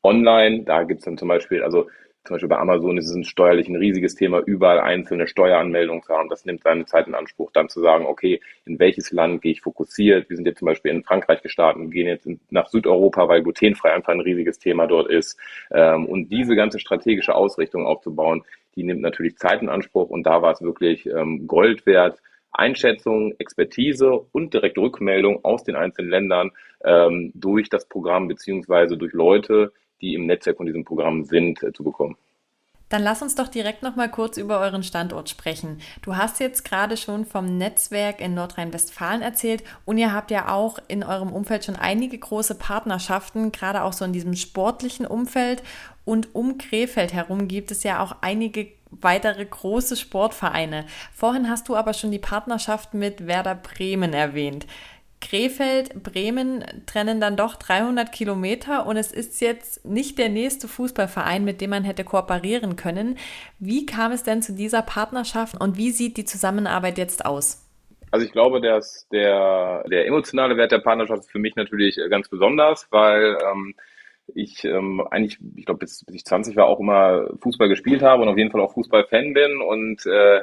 Online, 0.03 0.63
da 0.63 0.83
gibt 0.83 0.99
es 0.99 1.05
dann 1.05 1.17
zum 1.17 1.27
Beispiel, 1.27 1.63
also 1.63 1.87
zum 2.23 2.35
Beispiel 2.35 2.49
bei 2.49 2.59
Amazon 2.59 2.97
ist 2.97 3.09
es 3.09 3.27
steuerlich 3.27 3.67
ein 3.67 3.75
riesiges 3.75 4.13
Thema, 4.13 4.39
überall 4.45 4.79
einzelne 4.79 5.27
Steueranmeldungen 5.27 6.03
zu 6.03 6.13
haben. 6.13 6.29
Das 6.29 6.45
nimmt 6.45 6.61
seine 6.61 6.85
Zeit 6.85 7.07
in 7.07 7.15
Anspruch, 7.15 7.51
dann 7.51 7.67
zu 7.67 7.81
sagen, 7.81 8.05
okay, 8.05 8.39
in 8.65 8.77
welches 8.77 9.11
Land 9.11 9.41
gehe 9.41 9.53
ich 9.53 9.61
fokussiert? 9.61 10.29
Wir 10.29 10.35
sind 10.35 10.45
jetzt 10.45 10.59
zum 10.59 10.67
Beispiel 10.67 10.91
in 10.91 11.03
Frankreich 11.03 11.41
gestartet 11.41 11.81
und 11.81 11.89
gehen 11.89 12.07
jetzt 12.07 12.29
nach 12.51 12.67
Südeuropa, 12.67 13.27
weil 13.27 13.41
glutenfrei 13.41 13.93
einfach 13.93 14.13
ein 14.13 14.19
riesiges 14.19 14.59
Thema 14.59 14.85
dort 14.85 15.09
ist. 15.09 15.39
Ähm, 15.71 16.05
und 16.05 16.29
diese 16.29 16.55
ganze 16.55 16.79
strategische 16.79 17.33
Ausrichtung 17.33 17.87
aufzubauen, 17.87 18.43
die 18.75 18.83
nimmt 18.83 19.01
natürlich 19.01 19.37
Zeit 19.37 19.63
in 19.63 19.69
Anspruch. 19.69 20.09
Und 20.09 20.23
da 20.23 20.43
war 20.43 20.51
es 20.51 20.61
wirklich 20.61 21.07
ähm, 21.07 21.47
Gold 21.47 21.87
wert, 21.87 22.21
Einschätzung, 22.51 23.33
Expertise 23.39 24.11
und 24.31 24.53
direkte 24.53 24.81
Rückmeldung 24.81 25.43
aus 25.43 25.63
den 25.63 25.75
einzelnen 25.75 26.11
Ländern 26.11 26.51
ähm, 26.83 27.31
durch 27.33 27.69
das 27.69 27.87
Programm 27.87 28.27
beziehungsweise 28.27 28.97
durch 28.97 29.13
Leute, 29.13 29.73
die 30.01 30.15
im 30.15 30.25
Netzwerk 30.25 30.57
von 30.57 30.65
diesem 30.65 30.83
Programm 30.83 31.23
sind, 31.23 31.61
äh, 31.63 31.71
zu 31.73 31.83
bekommen. 31.83 32.15
Dann 32.91 33.03
lass 33.03 33.21
uns 33.21 33.35
doch 33.35 33.47
direkt 33.47 33.83
noch 33.83 33.95
mal 33.95 34.11
kurz 34.11 34.35
über 34.35 34.59
euren 34.59 34.83
Standort 34.83 35.29
sprechen. 35.29 35.79
Du 36.01 36.17
hast 36.17 36.41
jetzt 36.41 36.65
gerade 36.65 36.97
schon 36.97 37.25
vom 37.25 37.57
Netzwerk 37.57 38.19
in 38.19 38.33
Nordrhein-Westfalen 38.33 39.21
erzählt 39.21 39.63
und 39.85 39.97
ihr 39.97 40.13
habt 40.13 40.29
ja 40.29 40.53
auch 40.53 40.77
in 40.89 41.01
eurem 41.01 41.31
Umfeld 41.31 41.63
schon 41.63 41.77
einige 41.77 42.17
große 42.17 42.55
Partnerschaften, 42.55 43.53
gerade 43.53 43.83
auch 43.83 43.93
so 43.93 44.03
in 44.03 44.11
diesem 44.11 44.35
sportlichen 44.35 45.05
Umfeld. 45.05 45.63
Und 46.03 46.35
um 46.35 46.57
Krefeld 46.57 47.13
herum 47.13 47.47
gibt 47.47 47.71
es 47.71 47.83
ja 47.83 48.03
auch 48.03 48.17
einige 48.19 48.67
weitere 48.91 49.45
große 49.45 49.95
Sportvereine. 49.95 50.85
Vorhin 51.13 51.49
hast 51.49 51.69
du 51.69 51.77
aber 51.77 51.93
schon 51.93 52.11
die 52.11 52.19
Partnerschaft 52.19 52.93
mit 52.93 53.25
Werder 53.25 53.55
Bremen 53.55 54.13
erwähnt. 54.13 54.67
Krefeld, 55.21 56.03
Bremen 56.03 56.65
trennen 56.85 57.21
dann 57.21 57.37
doch 57.37 57.55
300 57.55 58.11
Kilometer 58.11 58.85
und 58.85 58.97
es 58.97 59.11
ist 59.11 59.39
jetzt 59.39 59.85
nicht 59.85 60.17
der 60.17 60.29
nächste 60.29 60.67
Fußballverein, 60.67 61.45
mit 61.45 61.61
dem 61.61 61.69
man 61.69 61.83
hätte 61.83 62.03
kooperieren 62.03 62.75
können. 62.75 63.17
Wie 63.59 63.85
kam 63.85 64.11
es 64.11 64.23
denn 64.23 64.41
zu 64.41 64.53
dieser 64.53 64.81
Partnerschaft 64.81 65.59
und 65.59 65.77
wie 65.77 65.91
sieht 65.91 66.17
die 66.17 66.25
Zusammenarbeit 66.25 66.97
jetzt 66.97 67.25
aus? 67.25 67.65
Also 68.11 68.25
ich 68.25 68.33
glaube, 68.33 68.59
dass 68.59 69.07
der, 69.09 69.85
der 69.89 70.05
emotionale 70.05 70.57
Wert 70.57 70.73
der 70.73 70.79
Partnerschaft 70.79 71.21
ist 71.21 71.31
für 71.31 71.39
mich 71.39 71.55
natürlich 71.55 71.97
ganz 72.09 72.27
besonders, 72.27 72.87
weil 72.91 73.37
ähm, 73.49 73.73
ich 74.35 74.65
ähm, 74.65 75.01
eigentlich, 75.09 75.39
ich 75.55 75.65
glaube, 75.65 75.79
bis, 75.79 76.03
bis 76.03 76.15
ich 76.15 76.25
20 76.25 76.55
war, 76.55 76.65
auch 76.65 76.79
immer 76.79 77.27
Fußball 77.41 77.69
gespielt 77.69 78.01
habe 78.01 78.23
und 78.23 78.29
auf 78.29 78.37
jeden 78.37 78.51
Fall 78.51 78.61
auch 78.61 78.73
Fußballfan 78.73 79.33
bin 79.33 79.61
und 79.61 80.05
äh, 80.05 80.41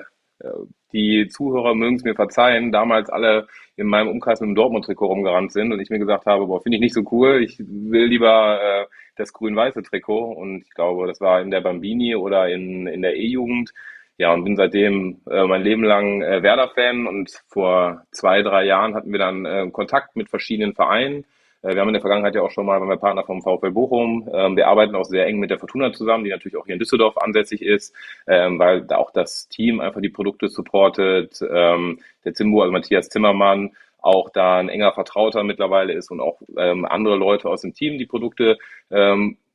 die 0.92 1.28
Zuhörer 1.28 1.74
mögen 1.74 1.96
es 1.96 2.04
mir 2.04 2.14
verzeihen, 2.14 2.72
damals 2.72 3.10
alle 3.10 3.46
in 3.76 3.86
meinem 3.86 4.08
Umkreis 4.08 4.40
mit 4.40 4.48
dem 4.48 4.54
Dortmund-Trikot 4.54 5.06
rumgerannt 5.06 5.52
sind 5.52 5.72
und 5.72 5.80
ich 5.80 5.90
mir 5.90 5.98
gesagt 5.98 6.26
habe, 6.26 6.46
boah, 6.46 6.62
finde 6.62 6.76
ich 6.76 6.82
nicht 6.82 6.94
so 6.94 7.02
cool, 7.12 7.42
ich 7.42 7.58
will 7.58 8.06
lieber 8.06 8.60
äh, 8.60 8.86
das 9.16 9.32
grün-weiße 9.32 9.82
Trikot 9.82 10.32
und 10.32 10.62
ich 10.62 10.70
glaube, 10.70 11.06
das 11.06 11.20
war 11.20 11.40
in 11.40 11.50
der 11.50 11.60
Bambini 11.60 12.14
oder 12.14 12.48
in, 12.48 12.86
in 12.86 13.02
der 13.02 13.16
E-Jugend. 13.16 13.72
Ja, 14.16 14.32
und 14.32 14.42
bin 14.42 14.56
seitdem 14.56 15.20
äh, 15.30 15.44
mein 15.44 15.62
Leben 15.62 15.84
lang 15.84 16.22
äh, 16.22 16.42
Werder-Fan 16.42 17.06
und 17.06 17.30
vor 17.46 18.02
zwei, 18.10 18.42
drei 18.42 18.64
Jahren 18.64 18.94
hatten 18.96 19.12
wir 19.12 19.18
dann 19.20 19.44
äh, 19.44 19.70
Kontakt 19.70 20.16
mit 20.16 20.28
verschiedenen 20.28 20.74
Vereinen 20.74 21.24
wir 21.62 21.80
haben 21.80 21.88
in 21.88 21.94
der 21.94 22.00
Vergangenheit 22.00 22.34
ja 22.34 22.42
auch 22.42 22.50
schon 22.50 22.66
mal, 22.66 22.80
wenn 22.80 22.88
wir 22.88 22.96
Partner 22.96 23.24
vom 23.24 23.42
VfL 23.42 23.72
Bochum, 23.72 24.28
ähm, 24.32 24.56
wir 24.56 24.68
arbeiten 24.68 24.94
auch 24.94 25.04
sehr 25.04 25.26
eng 25.26 25.38
mit 25.38 25.50
der 25.50 25.58
Fortuna 25.58 25.92
zusammen, 25.92 26.24
die 26.24 26.30
natürlich 26.30 26.56
auch 26.56 26.66
hier 26.66 26.74
in 26.74 26.78
Düsseldorf 26.78 27.16
ansässig 27.18 27.62
ist, 27.62 27.94
ähm, 28.26 28.58
weil 28.58 28.86
auch 28.92 29.10
das 29.10 29.48
Team 29.48 29.80
einfach 29.80 30.00
die 30.00 30.08
Produkte 30.08 30.48
supportet. 30.48 31.40
Ähm, 31.50 31.98
der 32.24 32.34
Zimbo, 32.34 32.62
also 32.62 32.72
Matthias 32.72 33.08
Zimmermann, 33.08 33.72
auch 34.00 34.30
da 34.30 34.58
ein 34.58 34.68
enger 34.68 34.92
Vertrauter 34.92 35.42
mittlerweile 35.42 35.92
ist 35.92 36.10
und 36.12 36.20
auch 36.20 36.40
andere 36.56 37.16
Leute 37.16 37.48
aus 37.48 37.62
dem 37.62 37.74
Team 37.74 37.98
die 37.98 38.06
Produkte 38.06 38.56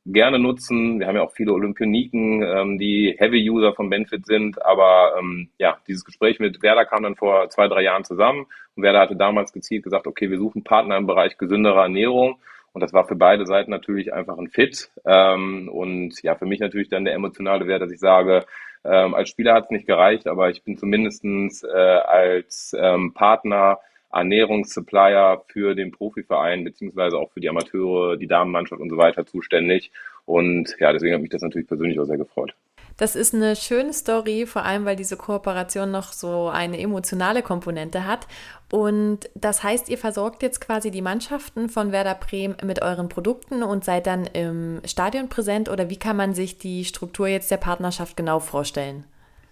gerne 0.06 0.38
nutzen. 0.38 1.00
Wir 1.00 1.06
haben 1.06 1.16
ja 1.16 1.22
auch 1.22 1.32
viele 1.32 1.52
Olympioniken, 1.52 2.42
ähm, 2.42 2.78
die 2.78 3.14
Heavy-User 3.18 3.74
von 3.74 3.90
Benefit 3.90 4.26
sind. 4.26 4.64
Aber 4.64 5.14
ähm, 5.18 5.48
ja, 5.58 5.78
dieses 5.88 6.04
Gespräch 6.04 6.38
mit 6.40 6.62
Werder 6.62 6.84
kam 6.84 7.02
dann 7.02 7.16
vor 7.16 7.48
zwei, 7.50 7.68
drei 7.68 7.82
Jahren 7.82 8.04
zusammen. 8.04 8.46
Und 8.76 8.82
Werder 8.82 9.00
hatte 9.00 9.16
damals 9.16 9.52
gezielt 9.52 9.84
gesagt, 9.84 10.06
okay, 10.06 10.30
wir 10.30 10.38
suchen 10.38 10.64
Partner 10.64 10.96
im 10.96 11.06
Bereich 11.06 11.38
gesünderer 11.38 11.82
Ernährung. 11.82 12.38
Und 12.72 12.80
das 12.80 12.92
war 12.92 13.06
für 13.06 13.14
beide 13.14 13.46
Seiten 13.46 13.70
natürlich 13.70 14.12
einfach 14.12 14.36
ein 14.36 14.48
Fit. 14.48 14.90
Ähm, 15.06 15.68
und 15.68 16.22
ja, 16.22 16.34
für 16.34 16.46
mich 16.46 16.60
natürlich 16.60 16.88
dann 16.88 17.04
der 17.04 17.14
emotionale 17.14 17.66
Wert, 17.66 17.82
dass 17.82 17.92
ich 17.92 18.00
sage, 18.00 18.44
ähm, 18.84 19.14
als 19.14 19.30
Spieler 19.30 19.54
hat 19.54 19.64
es 19.64 19.70
nicht 19.70 19.86
gereicht, 19.86 20.26
aber 20.26 20.50
ich 20.50 20.62
bin 20.62 20.76
zumindestens 20.76 21.62
äh, 21.62 21.68
als 21.68 22.76
ähm, 22.78 23.14
Partner 23.14 23.78
Ernährungssupplier 24.14 25.42
für 25.48 25.74
den 25.74 25.90
Profiverein 25.90 26.64
beziehungsweise 26.64 27.18
auch 27.18 27.30
für 27.32 27.40
die 27.40 27.48
Amateure, 27.48 28.16
die 28.16 28.28
Damenmannschaft 28.28 28.80
und 28.80 28.90
so 28.90 28.96
weiter 28.96 29.26
zuständig. 29.26 29.90
Und 30.24 30.76
ja, 30.78 30.92
deswegen 30.92 31.14
hat 31.14 31.20
mich 31.20 31.30
das 31.30 31.42
natürlich 31.42 31.68
persönlich 31.68 31.98
auch 31.98 32.04
sehr 32.04 32.18
gefreut. 32.18 32.54
Das 32.96 33.16
ist 33.16 33.34
eine 33.34 33.56
schöne 33.56 33.92
Story, 33.92 34.46
vor 34.46 34.64
allem 34.64 34.84
weil 34.84 34.94
diese 34.94 35.16
Kooperation 35.16 35.90
noch 35.90 36.12
so 36.12 36.48
eine 36.48 36.78
emotionale 36.78 37.42
Komponente 37.42 38.06
hat. 38.06 38.28
Und 38.70 39.30
das 39.34 39.64
heißt, 39.64 39.88
ihr 39.88 39.98
versorgt 39.98 40.42
jetzt 40.42 40.60
quasi 40.60 40.92
die 40.92 41.02
Mannschaften 41.02 41.68
von 41.68 41.90
Werder 41.90 42.14
Bremen 42.14 42.56
mit 42.64 42.82
euren 42.82 43.08
Produkten 43.08 43.64
und 43.64 43.84
seid 43.84 44.06
dann 44.06 44.26
im 44.32 44.80
Stadion 44.84 45.28
präsent 45.28 45.68
oder 45.68 45.90
wie 45.90 45.98
kann 45.98 46.16
man 46.16 46.34
sich 46.34 46.58
die 46.58 46.84
Struktur 46.84 47.26
jetzt 47.26 47.50
der 47.50 47.56
Partnerschaft 47.56 48.16
genau 48.16 48.38
vorstellen? 48.38 49.04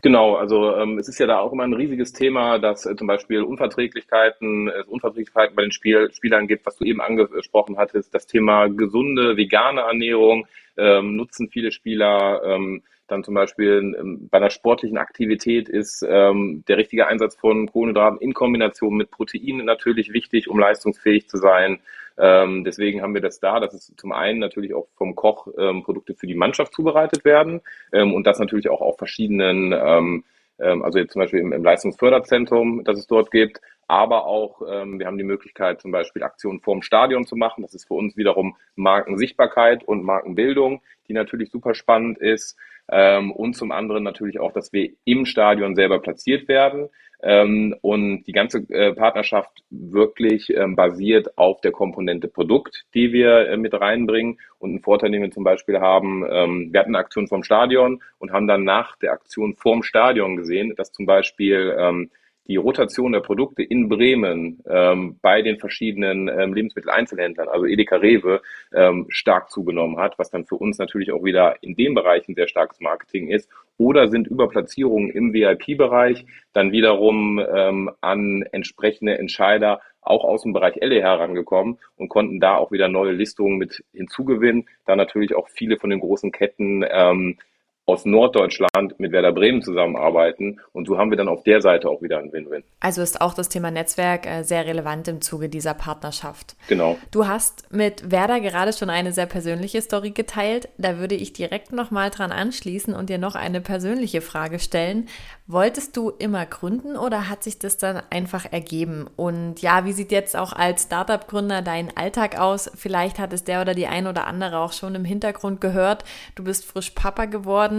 Genau, 0.05 0.35
also 0.35 0.75
ähm, 0.75 0.99
es 0.99 1.09
ist 1.09 1.21
ja 1.21 1.29
da 1.29 1.39
auch 1.39 1.53
immer 1.53 1.63
ein 1.63 1.75
riesiges 1.75 2.13
Thema, 2.13 2.59
dass 2.59 2.87
äh, 2.87 2.97
zum 2.97 3.07
Beispiel 3.07 3.43
Unverträglichkeiten, 3.43 4.67
äh, 4.67 4.83
Unverträglichkeiten 4.89 5.55
bei 5.55 5.63
den 5.63 5.71
Spiel 5.71 6.11
Spielern 6.13 6.49
gibt, 6.49 6.67
was 6.67 6.77
du 6.77 6.85
eben 6.85 7.01
angesprochen 7.01 7.79
hattest. 7.79 8.13
Das 8.13 8.27
Thema 8.27 8.67
gesunde, 8.67 9.37
vegane 9.37 9.83
Ernährung 9.83 10.49
ähm, 10.77 11.15
nutzen 11.15 11.51
viele 11.51 11.71
Spieler. 11.71 12.43
Ähm, 12.45 12.83
dann 13.07 13.23
zum 13.23 13.35
Beispiel 13.35 13.95
ähm, 13.97 14.29
bei 14.29 14.39
einer 14.39 14.51
sportlichen 14.51 14.99
Aktivität 14.99 15.69
ist 15.69 16.05
ähm, 16.09 16.65
der 16.67 16.79
richtige 16.79 17.07
Einsatz 17.07 17.37
von 17.37 17.71
Kohlenhydraten 17.71 18.19
in 18.19 18.35
Kombination 18.35 18.97
mit 18.97 19.13
Proteinen 19.13 19.67
natürlich 19.67 20.13
wichtig, 20.13 20.49
um 20.49 20.59
leistungsfähig 20.59 21.29
zu 21.29 21.37
sein. 21.37 21.79
Ähm, 22.19 22.65
deswegen 22.65 23.03
haben 23.03 23.15
wir 23.15 23.21
das 23.21 23.41
da, 23.41 23.61
dass 23.61 23.75
es 23.75 23.93
zum 23.97 24.13
einen 24.13 24.39
natürlich 24.39 24.75
auch 24.75 24.89
vom 24.97 25.15
Koch 25.15 25.49
ähm, 25.59 25.83
Produkte 25.83 26.15
für 26.15 26.27
die 26.27 26.35
Mannschaft 26.35 26.75
zubereitet 26.75 27.25
werden 27.25 27.61
ähm, 27.93 28.15
und 28.15 28.27
das 28.27 28.39
natürlich 28.39 28.69
auch 28.69 28.81
auf 28.81 28.99
verschiedenen, 28.99 29.73
ähm, 29.73 30.25
ähm, 30.59 30.83
also 30.83 30.99
jetzt 30.99 31.13
zum 31.13 31.21
Beispiel 31.21 31.41
im, 31.41 31.53
im, 31.53 31.65
Leistungsförderzentrum, 31.65 32.85
das 32.85 32.99
es 32.99 33.07
dort 33.07 33.31
gibt, 33.31 33.61
aber 33.89 34.27
auch 34.27 34.63
ähm, 34.69 34.99
wir 34.99 35.07
haben 35.07 35.19
die 35.19 35.25
Möglichkeit 35.25 35.81
zum 35.81 35.91
Beispiel 35.91 36.23
Aktionen 36.23 36.61
vorm 36.61 36.83
Stadion 36.83 37.27
zu 37.27 37.37
machen. 37.37 37.63
Das 37.63 37.75
ist 37.75 37.89
für 37.89 37.95
uns 37.95 38.17
wiederum 38.17 38.57
Markensichtbarkeit 38.75 39.85
und 39.85 40.05
Markenbildung, 40.05 40.83
die 41.09 41.13
natürlich 41.13 41.51
super 41.51 41.75
spannend 41.75 42.19
ist. 42.19 42.57
Und 42.93 43.55
zum 43.55 43.73
anderen 43.73 44.03
natürlich 44.03 44.39
auch, 44.39 44.53
dass 44.53 44.73
wir 44.73 44.91
im 45.05 45.25
Stadion 45.25 45.75
selber 45.75 46.01
platziert 46.01 46.47
werden 46.49 46.89
ähm, 47.23 47.75
und 47.83 48.25
die 48.25 48.33
ganze 48.33 48.59
äh, 48.71 48.93
Partnerschaft 48.93 49.63
wirklich 49.71 50.51
ähm, 50.51 50.75
basiert 50.75 51.39
auf 51.39 51.61
der 51.61 51.71
Komponente 51.71 52.27
Produkt, 52.27 52.85
die 52.95 53.13
wir 53.13 53.49
äh, 53.49 53.57
mit 53.57 53.75
reinbringen. 53.75 54.39
Und 54.59 54.75
ein 54.75 54.81
Vorteil, 54.81 55.13
den 55.13 55.23
wir 55.23 55.31
zum 55.31 55.45
Beispiel 55.45 55.79
haben, 55.81 56.25
ähm, 56.29 56.73
wir 56.73 56.81
hatten 56.81 56.91
eine 56.91 56.99
Aktion 56.99 57.29
vom 57.29 57.45
Stadion 57.45 58.03
und 58.19 58.33
haben 58.33 58.49
dann 58.49 58.65
nach 58.65 58.97
der 58.97 59.13
Aktion 59.13 59.55
vorm 59.55 59.85
Stadion 59.85 60.37
gesehen, 60.37 60.75
dass 60.77 60.91
zum 60.91 61.07
Beispiel 61.07 61.75
ähm, 61.79 62.11
die 62.47 62.57
Rotation 62.57 63.13
der 63.13 63.21
Produkte 63.21 63.63
in 63.63 63.89
Bremen 63.89 64.63
ähm, 64.69 65.19
bei 65.23 65.43
den 65.43 65.59
verschiedenen 65.59 66.29
ähm, 66.29 66.55
Lebensmitteleinzelhändlern, 66.55 67.49
also 67.49 67.67
Edeka 67.67 67.97
Rewe, 67.97 68.43
ähm, 68.75 69.07
stark 69.09 69.51
zugenommen 69.51 69.99
hat, 69.99 70.19
was 70.19 70.31
dann 70.31 70.45
für 70.45 70.57
uns 70.57 70.79
natürlich 70.79 71.13
auch 71.13 71.25
wieder 71.25 71.63
in 71.63 71.77
dem 71.77 71.95
Bereich 71.95 72.29
ein 72.29 72.35
sehr 72.35 72.49
starkes 72.49 72.81
Marketing 72.81 73.29
ist. 73.29 73.49
Oder 73.79 74.09
sind 74.09 74.27
über 74.27 74.49
Platzierungen 74.49 75.11
im 75.11 75.33
VIP-Bereich 75.33 76.27
dann 76.53 76.73
wiederum 76.73 77.39
ähm, 77.39 77.91
an 78.01 78.43
entsprechende 78.53 79.19
Entscheider 79.19 79.81
auch 80.03 80.25
aus 80.25 80.43
dem 80.43 80.53
Bereich 80.53 80.77
LE 80.77 81.01
herangekommen 81.01 81.79
und 81.97 82.09
konnten 82.09 82.41
da 82.41 82.57
auch 82.57 82.73
wieder 82.73 82.89
neue 82.89 83.13
Listungen 83.13 83.57
mit 83.57 83.85
hinzugewinnen. 83.93 84.69
Da 84.85 84.97
natürlich 84.97 85.35
auch 85.35 85.49
viele 85.49 85.79
von 85.79 85.91
den 85.91 86.01
großen 86.01 86.33
Ketten 86.33 86.85
ähm, 86.89 87.39
aus 87.85 88.05
Norddeutschland 88.05 88.99
mit 88.99 89.11
Werder 89.13 89.33
Bremen 89.33 89.61
zusammenarbeiten. 89.61 90.61
Und 90.73 90.87
so 90.87 90.99
haben 90.99 91.11
wir 91.11 91.17
dann 91.17 91.29
auf 91.29 91.43
der 91.43 91.61
Seite 91.61 91.89
auch 91.89 92.01
wieder 92.01 92.19
ein 92.19 92.33
Win-Win. 92.33 92.63
Also 92.81 93.03
ist 93.03 93.21
auch 93.21 93.35
das 93.35 93.49
Thema 93.49 93.71
Netzwerk 93.71 94.27
äh, 94.27 94.45
sehr 94.45 94.67
relevant 94.67 95.09
im 95.09 95.21
Zuge 95.21 95.49
dieser 95.49 95.75
Partnerschaft. 95.75 96.55
Genau. 96.69 96.97
Du 97.11 97.27
hast 97.27 97.73
mit 97.73 98.11
Werder 98.11 98.41
gerade 98.41 98.73
schon 98.73 98.89
eine 98.89 99.13
sehr 99.13 99.27
persönliche 99.27 99.83
Story 99.83 100.11
geteilt. 100.11 100.69
Da 100.79 100.99
würde 100.99 101.17
ich 101.17 101.33
direkt 101.33 101.73
nochmal 101.73 102.11
dran 102.11 102.31
anschließen 102.31 102.95
und 102.95 103.11
dir 103.11 103.19
noch 103.19 103.35
eine 103.35 103.61
persönliche 103.61 104.21
Frage 104.21 104.61
stellen. 104.61 105.09
Wolltest 105.49 105.97
du 105.97 106.11
immer 106.11 106.47
gründen 106.47 106.97
oder 106.97 107.29
hat 107.29 107.43
sich 107.43 107.59
das 107.59 107.79
dann 107.79 108.01
einfach 108.11 108.51
ergeben? 108.51 109.09
Und 109.17 109.61
ja, 109.61 109.85
wie 109.85 109.93
sieht 109.93 110.13
jetzt 110.13 110.37
auch 110.37 110.53
als 110.53 110.85
Startup-Gründer 110.85 111.63
dein 111.63 111.95
Alltag 111.97 112.39
aus? 112.39 112.71
Vielleicht 112.77 113.19
hat 113.19 113.33
es 113.33 113.43
der 113.43 113.61
oder 113.61 113.75
die 113.75 113.89
ein 113.89 114.07
oder 114.07 114.29
andere 114.29 114.61
auch 114.61 114.73
schon 114.73 114.95
im 114.95 115.05
Hintergrund 115.05 115.61
gehört. 115.61 116.05
Du 116.37 116.45
bist 116.45 116.65
frisch 116.65 116.91
Papa 116.91 117.25
geworden. 117.25 117.72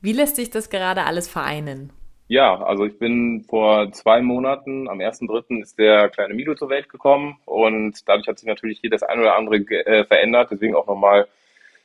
Wie 0.00 0.12
lässt 0.12 0.36
sich 0.36 0.50
das 0.50 0.70
gerade 0.70 1.04
alles 1.04 1.28
vereinen? 1.28 1.92
Ja, 2.28 2.62
also 2.62 2.86
ich 2.86 2.98
bin 2.98 3.44
vor 3.48 3.92
zwei 3.92 4.22
Monaten, 4.22 4.88
am 4.88 5.00
1.3. 5.00 5.60
ist 5.60 5.78
der 5.78 6.08
kleine 6.08 6.32
Milo 6.32 6.54
zur 6.54 6.70
Welt 6.70 6.88
gekommen 6.88 7.36
und 7.44 8.08
dadurch 8.08 8.26
hat 8.26 8.38
sich 8.38 8.48
natürlich 8.48 8.80
hier 8.80 8.90
das 8.90 9.02
ein 9.02 9.20
oder 9.20 9.36
andere 9.36 9.56
äh, 9.56 10.04
verändert. 10.06 10.50
Deswegen 10.50 10.74
auch 10.74 10.86
nochmal 10.86 11.28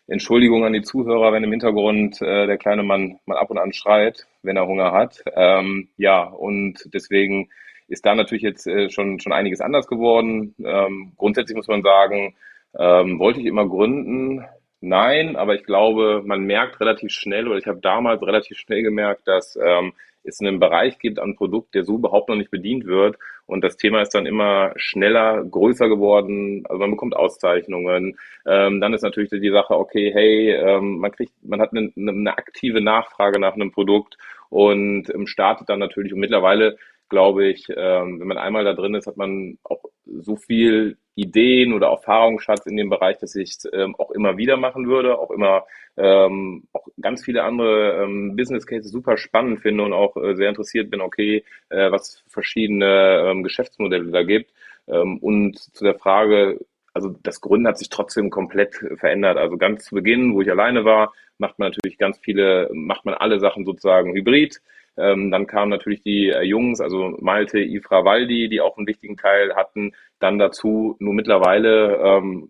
Entschuldigung 0.07 0.63
an 0.63 0.71
die 0.71 0.83
Zuhörer, 0.83 1.33
wenn 1.33 1.43
im 1.43 1.51
Hintergrund 1.51 2.21
äh, 2.21 2.47
der 2.47 2.57
kleine 2.57 2.83
Mann 2.83 3.19
mal 3.25 3.37
ab 3.37 3.49
und 3.49 3.57
an 3.57 3.73
schreit, 3.73 4.25
wenn 4.41 4.55
er 4.55 4.67
Hunger 4.67 4.93
hat. 4.93 5.21
Ähm, 5.35 5.89
ja, 5.97 6.23
und 6.23 6.75
deswegen 6.93 7.49
ist 7.89 8.05
da 8.05 8.15
natürlich 8.15 8.43
jetzt 8.43 8.67
äh, 8.67 8.89
schon, 8.89 9.19
schon 9.19 9.33
einiges 9.33 9.59
anders 9.59 9.87
geworden. 9.87 10.55
Ähm, 10.63 11.11
grundsätzlich 11.17 11.57
muss 11.57 11.67
man 11.67 11.83
sagen, 11.83 12.35
ähm, 12.79 13.19
wollte 13.19 13.41
ich 13.41 13.45
immer 13.47 13.67
gründen? 13.67 14.45
Nein, 14.81 15.35
aber 15.35 15.55
ich 15.55 15.63
glaube, 15.63 16.21
man 16.25 16.43
merkt 16.43 16.79
relativ 16.79 17.11
schnell, 17.11 17.47
oder 17.47 17.57
ich 17.57 17.65
habe 17.67 17.79
damals 17.79 18.21
relativ 18.21 18.57
schnell 18.57 18.83
gemerkt, 18.83 19.27
dass 19.27 19.55
ähm, 19.55 19.93
es 20.23 20.39
einen 20.39 20.59
Bereich 20.59 20.99
gibt 20.99 21.19
an 21.19 21.35
Produkt, 21.35 21.73
der 21.73 21.83
so 21.83 21.95
überhaupt 21.95 22.29
noch 22.29 22.35
nicht 22.35 22.51
bedient 22.51 22.85
wird. 22.85 23.17
Und 23.45 23.63
das 23.63 23.77
Thema 23.77 24.01
ist 24.01 24.13
dann 24.13 24.25
immer 24.25 24.73
schneller, 24.75 25.43
größer 25.45 25.87
geworden. 25.87 26.63
Also 26.67 26.79
man 26.79 26.91
bekommt 26.91 27.15
Auszeichnungen. 27.15 28.17
Ähm, 28.45 28.81
dann 28.81 28.93
ist 28.93 29.03
natürlich 29.03 29.29
die 29.29 29.49
Sache, 29.49 29.75
okay, 29.75 30.11
hey, 30.13 30.51
ähm, 30.51 30.99
man 30.99 31.11
kriegt, 31.11 31.31
man 31.43 31.61
hat 31.61 31.71
eine, 31.71 31.91
eine 31.95 32.37
aktive 32.37 32.81
Nachfrage 32.81 33.39
nach 33.39 33.53
einem 33.53 33.71
Produkt 33.71 34.17
und 34.49 35.09
ähm, 35.13 35.27
startet 35.27 35.69
dann 35.69 35.79
natürlich. 35.79 36.13
Und 36.13 36.19
mittlerweile 36.19 36.77
glaube 37.09 37.47
ich, 37.47 37.67
ähm, 37.69 38.19
wenn 38.19 38.27
man 38.27 38.37
einmal 38.37 38.63
da 38.63 38.73
drin 38.73 38.95
ist, 38.95 39.07
hat 39.07 39.17
man 39.17 39.57
auch 39.63 39.83
so 40.05 40.35
viel 40.35 40.97
Ideen 41.15 41.73
oder 41.73 41.87
Erfahrungsschatz 41.87 42.65
in 42.67 42.77
dem 42.77 42.89
Bereich, 42.89 43.17
dass 43.17 43.35
ich 43.35 43.51
es 43.51 43.69
ähm, 43.73 43.95
auch 43.95 44.11
immer 44.11 44.37
wieder 44.37 44.57
machen 44.57 44.87
würde, 44.87 45.17
auch 45.17 45.31
immer 45.31 45.65
ähm, 45.97 46.67
auch 46.73 46.87
ganz 47.01 47.25
viele 47.25 47.43
andere 47.43 48.03
ähm, 48.03 48.35
Business 48.35 48.67
Cases 48.67 48.91
super 48.91 49.17
spannend 49.17 49.59
finde 49.61 49.83
und 49.83 49.93
auch 49.93 50.15
äh, 50.17 50.35
sehr 50.35 50.49
interessiert 50.49 50.91
bin, 50.91 51.01
okay, 51.01 51.43
äh, 51.69 51.91
was 51.91 52.23
verschiedene 52.27 53.23
ähm, 53.25 53.43
Geschäftsmodelle 53.43 54.11
da 54.11 54.23
gibt. 54.23 54.53
Ähm, 54.87 55.17
und 55.17 55.57
zu 55.57 55.83
der 55.83 55.95
Frage, 55.95 56.59
also 56.93 57.15
das 57.23 57.41
Gründen 57.41 57.67
hat 57.67 57.77
sich 57.77 57.89
trotzdem 57.89 58.29
komplett 58.29 58.75
verändert. 58.97 59.37
Also 59.37 59.57
ganz 59.57 59.85
zu 59.85 59.95
Beginn, 59.95 60.33
wo 60.35 60.41
ich 60.41 60.51
alleine 60.51 60.85
war, 60.85 61.13
macht 61.37 61.59
man 61.59 61.69
natürlich 61.69 61.97
ganz 61.97 62.17
viele, 62.19 62.69
macht 62.73 63.05
man 63.05 63.13
alle 63.15 63.39
Sachen 63.39 63.65
sozusagen 63.65 64.13
hybrid. 64.13 64.61
Ähm, 64.97 65.31
dann 65.31 65.47
kamen 65.47 65.69
natürlich 65.69 66.01
die 66.01 66.29
äh, 66.29 66.41
Jungs, 66.41 66.81
also 66.81 67.15
Malte, 67.19 67.59
Ifra, 67.59 68.03
Waldi, 68.05 68.49
die 68.49 68.61
auch 68.61 68.77
einen 68.77 68.87
wichtigen 68.87 69.17
Teil 69.17 69.55
hatten. 69.55 69.93
Dann 70.19 70.39
dazu 70.39 70.95
nur 70.99 71.13
mittlerweile 71.13 71.97
ähm, 71.97 72.49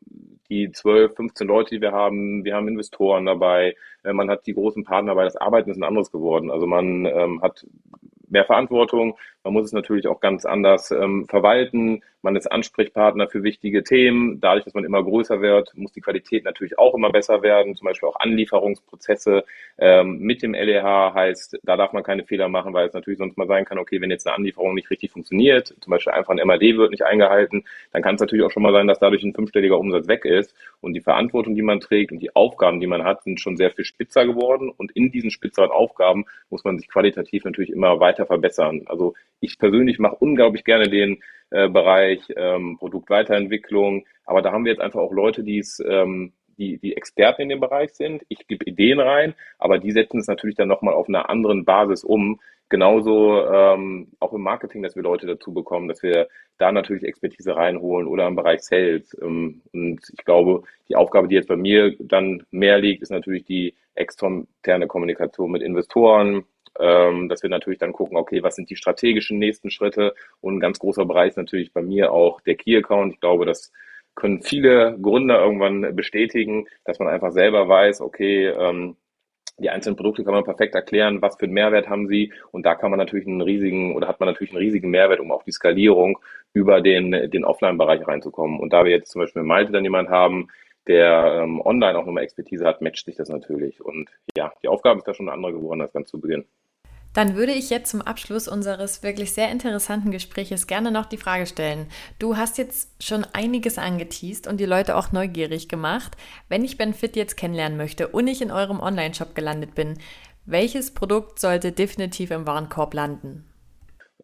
die 0.49 0.71
12, 0.71 1.15
15 1.15 1.47
Leute, 1.47 1.75
die 1.75 1.81
wir 1.81 1.91
haben. 1.91 2.45
Wir 2.45 2.55
haben 2.55 2.67
Investoren 2.67 3.25
dabei. 3.25 3.75
Äh, 4.03 4.13
man 4.13 4.29
hat 4.29 4.47
die 4.47 4.53
großen 4.53 4.83
Partner 4.83 5.11
dabei. 5.11 5.25
Das 5.25 5.35
Arbeiten 5.35 5.71
ist 5.71 5.77
ein 5.77 5.83
anderes 5.83 6.11
geworden. 6.11 6.51
Also 6.51 6.67
man 6.67 7.05
ähm, 7.05 7.41
hat 7.41 7.65
mehr 8.29 8.45
Verantwortung. 8.45 9.17
Man 9.47 9.53
muss 9.53 9.67
es 9.67 9.71
natürlich 9.71 10.07
auch 10.07 10.19
ganz 10.19 10.45
anders 10.45 10.91
ähm, 10.91 11.25
verwalten. 11.25 12.01
Man 12.21 12.35
ist 12.35 12.51
Ansprechpartner 12.51 13.29
für 13.29 13.43
wichtige 13.43 13.81
Themen. 13.81 14.41
Dadurch, 14.41 14.65
dass 14.65 14.73
man 14.73 14.83
immer 14.83 15.01
größer 15.01 15.39
wird, 15.39 15.71
muss 15.77 15.93
die 15.93 16.01
Qualität 16.01 16.43
natürlich 16.43 16.77
auch 16.77 16.93
immer 16.95 17.11
besser 17.11 17.41
werden. 17.43 17.73
Zum 17.77 17.85
Beispiel 17.85 18.09
auch 18.09 18.19
Anlieferungsprozesse 18.19 19.45
ähm, 19.77 20.19
mit 20.19 20.43
dem 20.43 20.53
LEH 20.53 21.13
heißt, 21.13 21.59
da 21.63 21.77
darf 21.77 21.93
man 21.93 22.03
keine 22.03 22.25
Fehler 22.25 22.49
machen, 22.49 22.73
weil 22.73 22.87
es 22.87 22.93
natürlich 22.93 23.19
sonst 23.19 23.37
mal 23.37 23.47
sein 23.47 23.63
kann, 23.63 23.77
okay, 23.77 24.01
wenn 24.01 24.11
jetzt 24.11 24.27
eine 24.27 24.35
Anlieferung 24.35 24.73
nicht 24.73 24.89
richtig 24.89 25.11
funktioniert, 25.11 25.73
zum 25.79 25.91
Beispiel 25.91 26.11
einfach 26.11 26.35
ein 26.35 26.45
MAD 26.45 26.75
wird 26.75 26.91
nicht 26.91 27.05
eingehalten, 27.05 27.63
dann 27.93 28.01
kann 28.01 28.15
es 28.15 28.21
natürlich 28.21 28.43
auch 28.43 28.51
schon 28.51 28.63
mal 28.63 28.73
sein, 28.73 28.87
dass 28.87 28.99
dadurch 28.99 29.23
ein 29.23 29.33
fünfstelliger 29.33 29.79
Umsatz 29.79 30.09
weg 30.09 30.25
ist. 30.25 30.53
Und 30.81 30.93
die 30.93 31.01
Verantwortung, 31.01 31.55
die 31.55 31.61
man 31.61 31.79
trägt 31.79 32.11
und 32.11 32.19
die 32.19 32.35
Aufgaben, 32.35 32.81
die 32.81 32.87
man 32.87 33.05
hat, 33.05 33.23
sind 33.23 33.39
schon 33.39 33.55
sehr 33.55 33.71
viel 33.71 33.85
spitzer 33.85 34.25
geworden. 34.25 34.69
Und 34.75 34.91
in 34.91 35.11
diesen 35.11 35.31
spitzeren 35.31 35.71
Aufgaben 35.71 36.25
muss 36.49 36.65
man 36.65 36.77
sich 36.77 36.89
qualitativ 36.89 37.45
natürlich 37.45 37.71
immer 37.71 38.01
weiter 38.01 38.25
verbessern. 38.25 38.83
Also 38.87 39.13
ich 39.39 39.57
persönlich 39.57 39.99
mache 39.99 40.15
unglaublich 40.15 40.63
gerne 40.63 40.89
den 40.89 41.21
äh, 41.49 41.69
Bereich 41.69 42.21
ähm, 42.35 42.77
Produktweiterentwicklung, 42.77 44.05
aber 44.25 44.41
da 44.41 44.51
haben 44.51 44.65
wir 44.65 44.71
jetzt 44.71 44.81
einfach 44.81 44.99
auch 44.99 45.13
Leute, 45.13 45.43
die 45.43 45.63
ähm, 45.85 46.33
die, 46.57 46.77
die 46.79 46.95
Experten 46.97 47.43
in 47.43 47.49
dem 47.49 47.59
Bereich 47.59 47.93
sind. 47.93 48.23
Ich 48.29 48.47
gebe 48.47 48.65
Ideen 48.65 48.99
rein, 48.99 49.35
aber 49.59 49.79
die 49.79 49.91
setzen 49.91 50.19
es 50.19 50.27
natürlich 50.27 50.55
dann 50.55 50.67
nochmal 50.67 50.93
auf 50.93 51.07
einer 51.07 51.29
anderen 51.29 51.65
Basis 51.65 52.03
um. 52.03 52.39
Genauso 52.69 53.45
ähm, 53.47 54.09
auch 54.19 54.33
im 54.33 54.41
Marketing, 54.41 54.83
dass 54.83 54.95
wir 54.95 55.03
Leute 55.03 55.25
dazu 55.25 55.53
bekommen, 55.53 55.87
dass 55.87 56.03
wir 56.03 56.27
da 56.57 56.71
natürlich 56.71 57.03
Expertise 57.03 57.55
reinholen 57.55 58.07
oder 58.07 58.27
im 58.27 58.35
Bereich 58.35 58.61
Sales. 58.61 59.15
Ähm, 59.21 59.61
und 59.71 60.01
ich 60.11 60.25
glaube, 60.25 60.63
die 60.89 60.97
Aufgabe, 60.97 61.29
die 61.29 61.35
jetzt 61.35 61.47
bei 61.47 61.55
mir 61.55 61.95
dann 61.99 62.43
mehr 62.51 62.79
liegt, 62.79 63.03
ist 63.03 63.11
natürlich 63.11 63.45
die 63.45 63.73
externe 63.95 64.87
Kommunikation 64.87 65.51
mit 65.51 65.61
Investoren, 65.61 66.43
ähm, 66.79 67.29
dass 67.29 67.43
wir 67.43 67.49
natürlich 67.49 67.79
dann 67.79 67.93
gucken, 67.93 68.17
okay, 68.17 68.43
was 68.43 68.55
sind 68.55 68.69
die 68.69 68.75
strategischen 68.75 69.39
nächsten 69.39 69.69
Schritte? 69.69 70.13
Und 70.41 70.57
ein 70.57 70.59
ganz 70.59 70.79
großer 70.79 71.05
Bereich 71.05 71.29
ist 71.29 71.37
natürlich 71.37 71.73
bei 71.73 71.81
mir 71.81 72.11
auch 72.11 72.41
der 72.41 72.55
Key-Account. 72.55 73.13
Ich 73.13 73.19
glaube, 73.19 73.45
das 73.45 73.71
können 74.15 74.41
viele 74.41 74.97
Gründer 75.01 75.39
irgendwann 75.39 75.95
bestätigen, 75.95 76.67
dass 76.85 76.99
man 76.99 77.07
einfach 77.07 77.31
selber 77.31 77.67
weiß, 77.67 78.01
okay, 78.01 78.47
ähm, 78.47 78.97
die 79.59 79.69
einzelnen 79.69 79.95
Produkte 79.95 80.23
kann 80.23 80.33
man 80.33 80.43
perfekt 80.43 80.75
erklären, 80.75 81.21
was 81.21 81.35
für 81.37 81.45
einen 81.45 81.53
Mehrwert 81.53 81.89
haben 81.89 82.07
sie. 82.07 82.31
Und 82.51 82.65
da 82.65 82.75
kann 82.75 82.91
man 82.91 82.99
natürlich 82.99 83.25
einen 83.25 83.41
riesigen 83.41 83.95
oder 83.95 84.07
hat 84.07 84.19
man 84.19 84.27
natürlich 84.27 84.51
einen 84.51 84.61
riesigen 84.61 84.89
Mehrwert, 84.89 85.19
um 85.19 85.31
auch 85.31 85.43
die 85.43 85.51
Skalierung 85.51 86.19
über 86.53 86.81
den, 86.81 87.11
den 87.31 87.43
Offline-Bereich 87.43 88.07
reinzukommen. 88.07 88.59
Und 88.59 88.71
da 88.73 88.85
wir 88.85 88.91
jetzt 88.91 89.11
zum 89.11 89.21
Beispiel 89.21 89.41
in 89.41 89.47
Malte 89.47 89.71
dann 89.71 89.83
jemanden 89.83 90.11
haben, 90.11 90.49
der 90.87 91.41
ähm, 91.43 91.59
online 91.61 91.97
auch 91.97 92.05
nochmal 92.05 92.23
Expertise 92.23 92.65
hat, 92.65 92.81
matcht 92.81 93.05
sich 93.05 93.15
das 93.15 93.29
natürlich. 93.29 93.81
Und 93.81 94.09
ja, 94.37 94.53
die 94.63 94.67
Aufgabe 94.67 94.99
ist 94.99 95.07
da 95.07 95.13
schon 95.13 95.27
eine 95.27 95.33
andere 95.33 95.53
geworden 95.53 95.81
als 95.81 95.93
ganz 95.93 96.09
zu 96.09 96.19
Beginn. 96.19 96.45
Dann 97.17 97.35
würde 97.35 97.51
ich 97.51 97.71
jetzt 97.71 97.89
zum 97.89 98.03
Abschluss 98.03 98.47
unseres 98.47 99.01
wirklich 99.01 99.33
sehr 99.33 99.51
interessanten 99.51 100.11
Gespräches 100.11 100.67
gerne 100.67 100.91
noch 100.91 101.07
die 101.07 101.17
Frage 101.17 101.47
stellen. 101.47 101.87
Du 102.19 102.37
hast 102.37 102.59
jetzt 102.59 103.03
schon 103.03 103.25
einiges 103.33 103.79
angeteased 103.79 104.45
und 104.45 104.59
die 104.59 104.67
Leute 104.67 104.95
auch 104.95 105.11
neugierig 105.11 105.67
gemacht. 105.67 106.15
Wenn 106.47 106.63
ich 106.63 106.77
BenFit 106.77 107.15
jetzt 107.15 107.35
kennenlernen 107.35 107.75
möchte 107.75 108.09
und 108.09 108.27
ich 108.27 108.43
in 108.43 108.51
eurem 108.51 108.79
Online-Shop 108.79 109.33
gelandet 109.33 109.73
bin, 109.73 109.95
welches 110.45 110.93
Produkt 110.93 111.39
sollte 111.39 111.71
definitiv 111.71 112.29
im 112.29 112.45
Warenkorb 112.45 112.93
landen? 112.93 113.45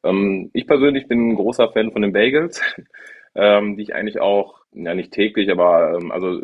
Ähm, 0.03 0.51
ich 0.53 0.67
persönlich 0.67 1.07
bin 1.07 1.29
ein 1.29 1.35
großer 1.35 1.71
Fan 1.71 1.91
von 1.93 2.03
den 2.03 2.13
Bagels, 2.13 2.61
ähm, 3.35 3.77
die 3.77 3.83
ich 3.83 3.95
eigentlich 3.95 4.19
auch, 4.19 4.61
ja 4.73 4.95
nicht 4.95 5.11
täglich, 5.11 5.51
aber 5.51 5.99
ähm, 5.99 6.11
also 6.11 6.39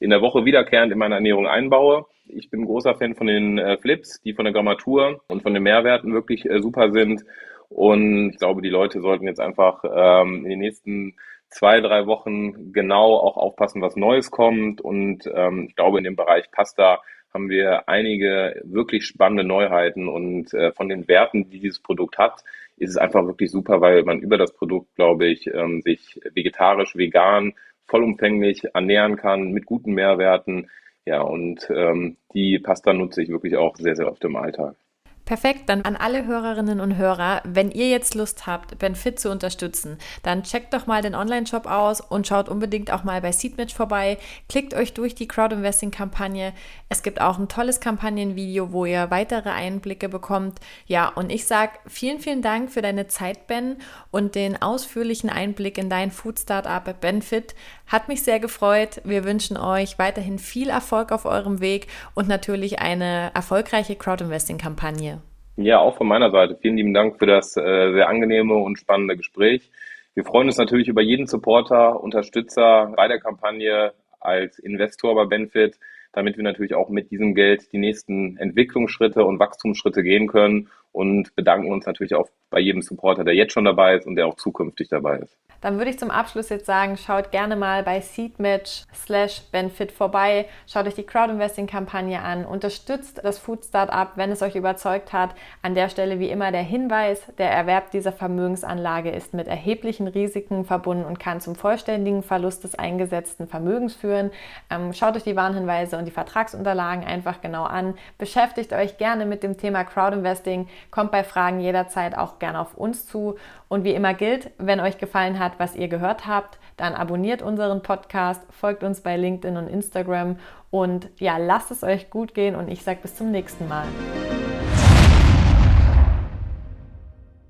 in 0.00 0.10
der 0.10 0.20
Woche 0.20 0.44
wiederkehrend 0.44 0.92
in 0.92 0.98
meine 0.98 1.16
Ernährung 1.16 1.46
einbaue. 1.46 2.06
Ich 2.28 2.50
bin 2.50 2.64
großer 2.64 2.94
Fan 2.94 3.14
von 3.14 3.26
den 3.26 3.58
äh, 3.58 3.76
Flips, 3.78 4.20
die 4.22 4.34
von 4.34 4.44
der 4.44 4.54
Grammatur 4.54 5.22
und 5.28 5.42
von 5.42 5.54
den 5.54 5.62
Mehrwerten 5.62 6.12
wirklich 6.12 6.48
äh, 6.48 6.60
super 6.60 6.90
sind. 6.90 7.24
Und 7.68 8.30
ich 8.30 8.38
glaube, 8.38 8.62
die 8.62 8.68
Leute 8.68 9.00
sollten 9.00 9.26
jetzt 9.26 9.40
einfach 9.40 9.82
ähm, 9.84 10.44
in 10.44 10.50
den 10.50 10.58
nächsten 10.60 11.16
zwei, 11.48 11.80
drei 11.80 12.06
Wochen 12.06 12.72
genau 12.72 13.16
auch 13.16 13.36
aufpassen, 13.36 13.82
was 13.82 13.96
Neues 13.96 14.30
kommt. 14.30 14.80
Und 14.80 15.28
ähm, 15.34 15.66
ich 15.68 15.76
glaube, 15.76 15.98
in 15.98 16.04
dem 16.04 16.16
Bereich 16.16 16.50
Pasta 16.50 17.00
haben 17.32 17.48
wir 17.48 17.88
einige 17.88 18.60
wirklich 18.64 19.06
spannende 19.06 19.44
Neuheiten. 19.44 20.08
Und 20.08 20.52
äh, 20.54 20.72
von 20.72 20.88
den 20.88 21.08
Werten, 21.08 21.50
die 21.50 21.60
dieses 21.60 21.80
Produkt 21.80 22.18
hat, 22.18 22.42
ist 22.76 22.90
es 22.90 22.96
einfach 22.96 23.26
wirklich 23.26 23.50
super, 23.50 23.80
weil 23.80 24.02
man 24.04 24.20
über 24.20 24.38
das 24.38 24.52
Produkt, 24.52 24.94
glaube 24.96 25.26
ich, 25.26 25.46
ähm, 25.46 25.80
sich 25.82 26.20
vegetarisch, 26.34 26.96
vegan, 26.96 27.54
vollumfänglich 27.86 28.64
ernähren 28.74 29.16
kann 29.16 29.52
mit 29.52 29.66
guten 29.66 29.92
Mehrwerten. 29.92 30.70
Ja, 31.06 31.20
und 31.22 31.68
ähm, 31.70 32.16
die 32.34 32.58
Pasta 32.58 32.92
nutze 32.92 33.22
ich 33.22 33.28
wirklich 33.28 33.56
auch 33.56 33.76
sehr, 33.76 33.96
sehr 33.96 34.10
oft 34.10 34.24
im 34.24 34.36
Alltag. 34.36 34.76
Perfekt, 35.24 35.70
dann 35.70 35.82
an 35.82 35.96
alle 35.96 36.26
Hörerinnen 36.26 36.80
und 36.80 36.96
Hörer, 36.98 37.40
wenn 37.44 37.70
ihr 37.70 37.88
jetzt 37.88 38.14
Lust 38.14 38.46
habt, 38.46 38.78
Benfit 38.78 39.18
zu 39.18 39.30
unterstützen, 39.30 39.96
dann 40.22 40.42
checkt 40.42 40.74
doch 40.74 40.86
mal 40.86 41.00
den 41.00 41.14
Online-Shop 41.14 41.64
aus 41.64 42.02
und 42.02 42.26
schaut 42.26 42.50
unbedingt 42.50 42.92
auch 42.92 43.04
mal 43.04 43.22
bei 43.22 43.32
Seedmatch 43.32 43.74
vorbei. 43.74 44.18
Klickt 44.50 44.74
euch 44.74 44.92
durch 44.92 45.14
die 45.14 45.26
Crowd-Investing-Kampagne. 45.26 46.52
Es 46.90 47.02
gibt 47.02 47.22
auch 47.22 47.38
ein 47.38 47.48
tolles 47.48 47.80
Kampagnenvideo, 47.80 48.72
wo 48.72 48.84
ihr 48.84 49.10
weitere 49.10 49.48
Einblicke 49.48 50.10
bekommt. 50.10 50.60
Ja, 50.86 51.08
und 51.08 51.32
ich 51.32 51.46
sage 51.46 51.72
vielen, 51.86 52.20
vielen 52.20 52.42
Dank 52.42 52.70
für 52.70 52.82
deine 52.82 53.06
Zeit, 53.06 53.46
Ben, 53.46 53.78
und 54.10 54.34
den 54.34 54.60
ausführlichen 54.60 55.30
Einblick 55.30 55.78
in 55.78 55.88
dein 55.88 56.10
Food-Startup 56.10 57.00
Benfit. 57.00 57.54
Hat 57.86 58.08
mich 58.08 58.22
sehr 58.22 58.40
gefreut. 58.40 59.00
Wir 59.04 59.24
wünschen 59.24 59.56
euch 59.56 59.98
weiterhin 59.98 60.38
viel 60.38 60.68
Erfolg 60.68 61.12
auf 61.12 61.24
eurem 61.24 61.60
Weg 61.60 61.86
und 62.14 62.28
natürlich 62.28 62.80
eine 62.80 63.30
erfolgreiche 63.34 63.96
Crowd-Investing-Kampagne. 63.96 65.14
Ja, 65.56 65.78
auch 65.78 65.96
von 65.96 66.08
meiner 66.08 66.30
Seite. 66.30 66.56
Vielen 66.60 66.76
lieben 66.76 66.94
Dank 66.94 67.18
für 67.18 67.26
das 67.26 67.56
äh, 67.56 67.92
sehr 67.92 68.08
angenehme 68.08 68.54
und 68.54 68.76
spannende 68.76 69.16
Gespräch. 69.16 69.70
Wir 70.14 70.24
freuen 70.24 70.48
uns 70.48 70.58
natürlich 70.58 70.88
über 70.88 71.00
jeden 71.00 71.26
Supporter, 71.26 72.02
Unterstützer 72.02 72.92
bei 72.96 73.06
der 73.06 73.20
Kampagne 73.20 73.92
als 74.20 74.58
Investor 74.58 75.14
bei 75.14 75.26
Benefit, 75.26 75.78
damit 76.12 76.36
wir 76.36 76.42
natürlich 76.42 76.74
auch 76.74 76.88
mit 76.88 77.12
diesem 77.12 77.34
Geld 77.34 77.72
die 77.72 77.78
nächsten 77.78 78.36
Entwicklungsschritte 78.36 79.24
und 79.24 79.38
Wachstumsschritte 79.38 80.02
gehen 80.02 80.26
können 80.26 80.70
und 80.94 81.34
bedanken 81.34 81.72
uns 81.72 81.86
natürlich 81.86 82.14
auch 82.14 82.28
bei 82.50 82.60
jedem 82.60 82.80
Supporter, 82.80 83.24
der 83.24 83.34
jetzt 83.34 83.52
schon 83.52 83.64
dabei 83.64 83.96
ist 83.96 84.06
und 84.06 84.14
der 84.14 84.28
auch 84.28 84.36
zukünftig 84.36 84.88
dabei 84.88 85.18
ist. 85.18 85.36
Dann 85.60 85.78
würde 85.78 85.90
ich 85.90 85.98
zum 85.98 86.10
Abschluss 86.10 86.50
jetzt 86.50 86.66
sagen, 86.66 86.98
schaut 86.98 87.30
gerne 87.30 87.56
mal 87.56 87.82
bei 87.82 88.00
Seedmatch 88.00 88.84
slash 88.94 89.40
Benefit 89.50 89.92
vorbei, 89.92 90.46
schaut 90.66 90.86
euch 90.86 90.94
die 90.94 91.04
Crowdinvesting-Kampagne 91.04 92.20
an, 92.20 92.44
unterstützt 92.44 93.20
das 93.24 93.38
Food 93.38 93.64
Startup, 93.64 94.10
wenn 94.16 94.30
es 94.30 94.42
euch 94.42 94.56
überzeugt 94.56 95.14
hat. 95.14 95.34
An 95.62 95.74
der 95.74 95.88
Stelle 95.88 96.20
wie 96.20 96.28
immer 96.28 96.52
der 96.52 96.62
Hinweis, 96.62 97.22
der 97.38 97.50
Erwerb 97.50 97.90
dieser 97.92 98.12
Vermögensanlage 98.12 99.10
ist 99.10 99.32
mit 99.32 99.48
erheblichen 99.48 100.06
Risiken 100.06 100.64
verbunden 100.64 101.06
und 101.06 101.18
kann 101.18 101.40
zum 101.40 101.54
vollständigen 101.56 102.22
Verlust 102.22 102.62
des 102.62 102.74
eingesetzten 102.74 103.48
Vermögens 103.48 103.96
führen. 103.96 104.30
Ähm, 104.70 104.92
schaut 104.92 105.16
euch 105.16 105.24
die 105.24 105.34
Warnhinweise 105.34 105.96
und 105.96 106.04
die 106.04 106.10
Vertragsunterlagen 106.10 107.04
einfach 107.04 107.40
genau 107.40 107.64
an. 107.64 107.94
Beschäftigt 108.18 108.74
euch 108.74 108.98
gerne 108.98 109.24
mit 109.24 109.42
dem 109.42 109.56
Thema 109.56 109.82
Crowdinvesting, 109.84 110.68
kommt 110.90 111.10
bei 111.10 111.24
Fragen 111.24 111.60
jederzeit 111.60 112.16
auch 112.16 112.38
gerne 112.38 112.60
auf 112.60 112.74
uns 112.74 113.06
zu. 113.06 113.36
Und 113.68 113.84
wie 113.84 113.94
immer 113.94 114.14
gilt, 114.14 114.50
wenn 114.58 114.80
euch 114.80 114.98
gefallen 114.98 115.38
hat, 115.38 115.58
was 115.58 115.76
ihr 115.76 115.88
gehört 115.88 116.26
habt, 116.26 116.58
dann 116.76 116.94
abonniert 116.94 117.42
unseren 117.42 117.82
Podcast, 117.82 118.42
folgt 118.50 118.82
uns 118.82 119.00
bei 119.00 119.16
LinkedIn 119.16 119.56
und 119.56 119.68
Instagram 119.68 120.36
und 120.70 121.08
ja, 121.18 121.36
lasst 121.36 121.70
es 121.70 121.84
euch 121.84 122.10
gut 122.10 122.34
gehen 122.34 122.56
und 122.56 122.68
ich 122.68 122.82
sage 122.82 123.00
bis 123.02 123.14
zum 123.14 123.30
nächsten 123.30 123.68
Mal. 123.68 123.86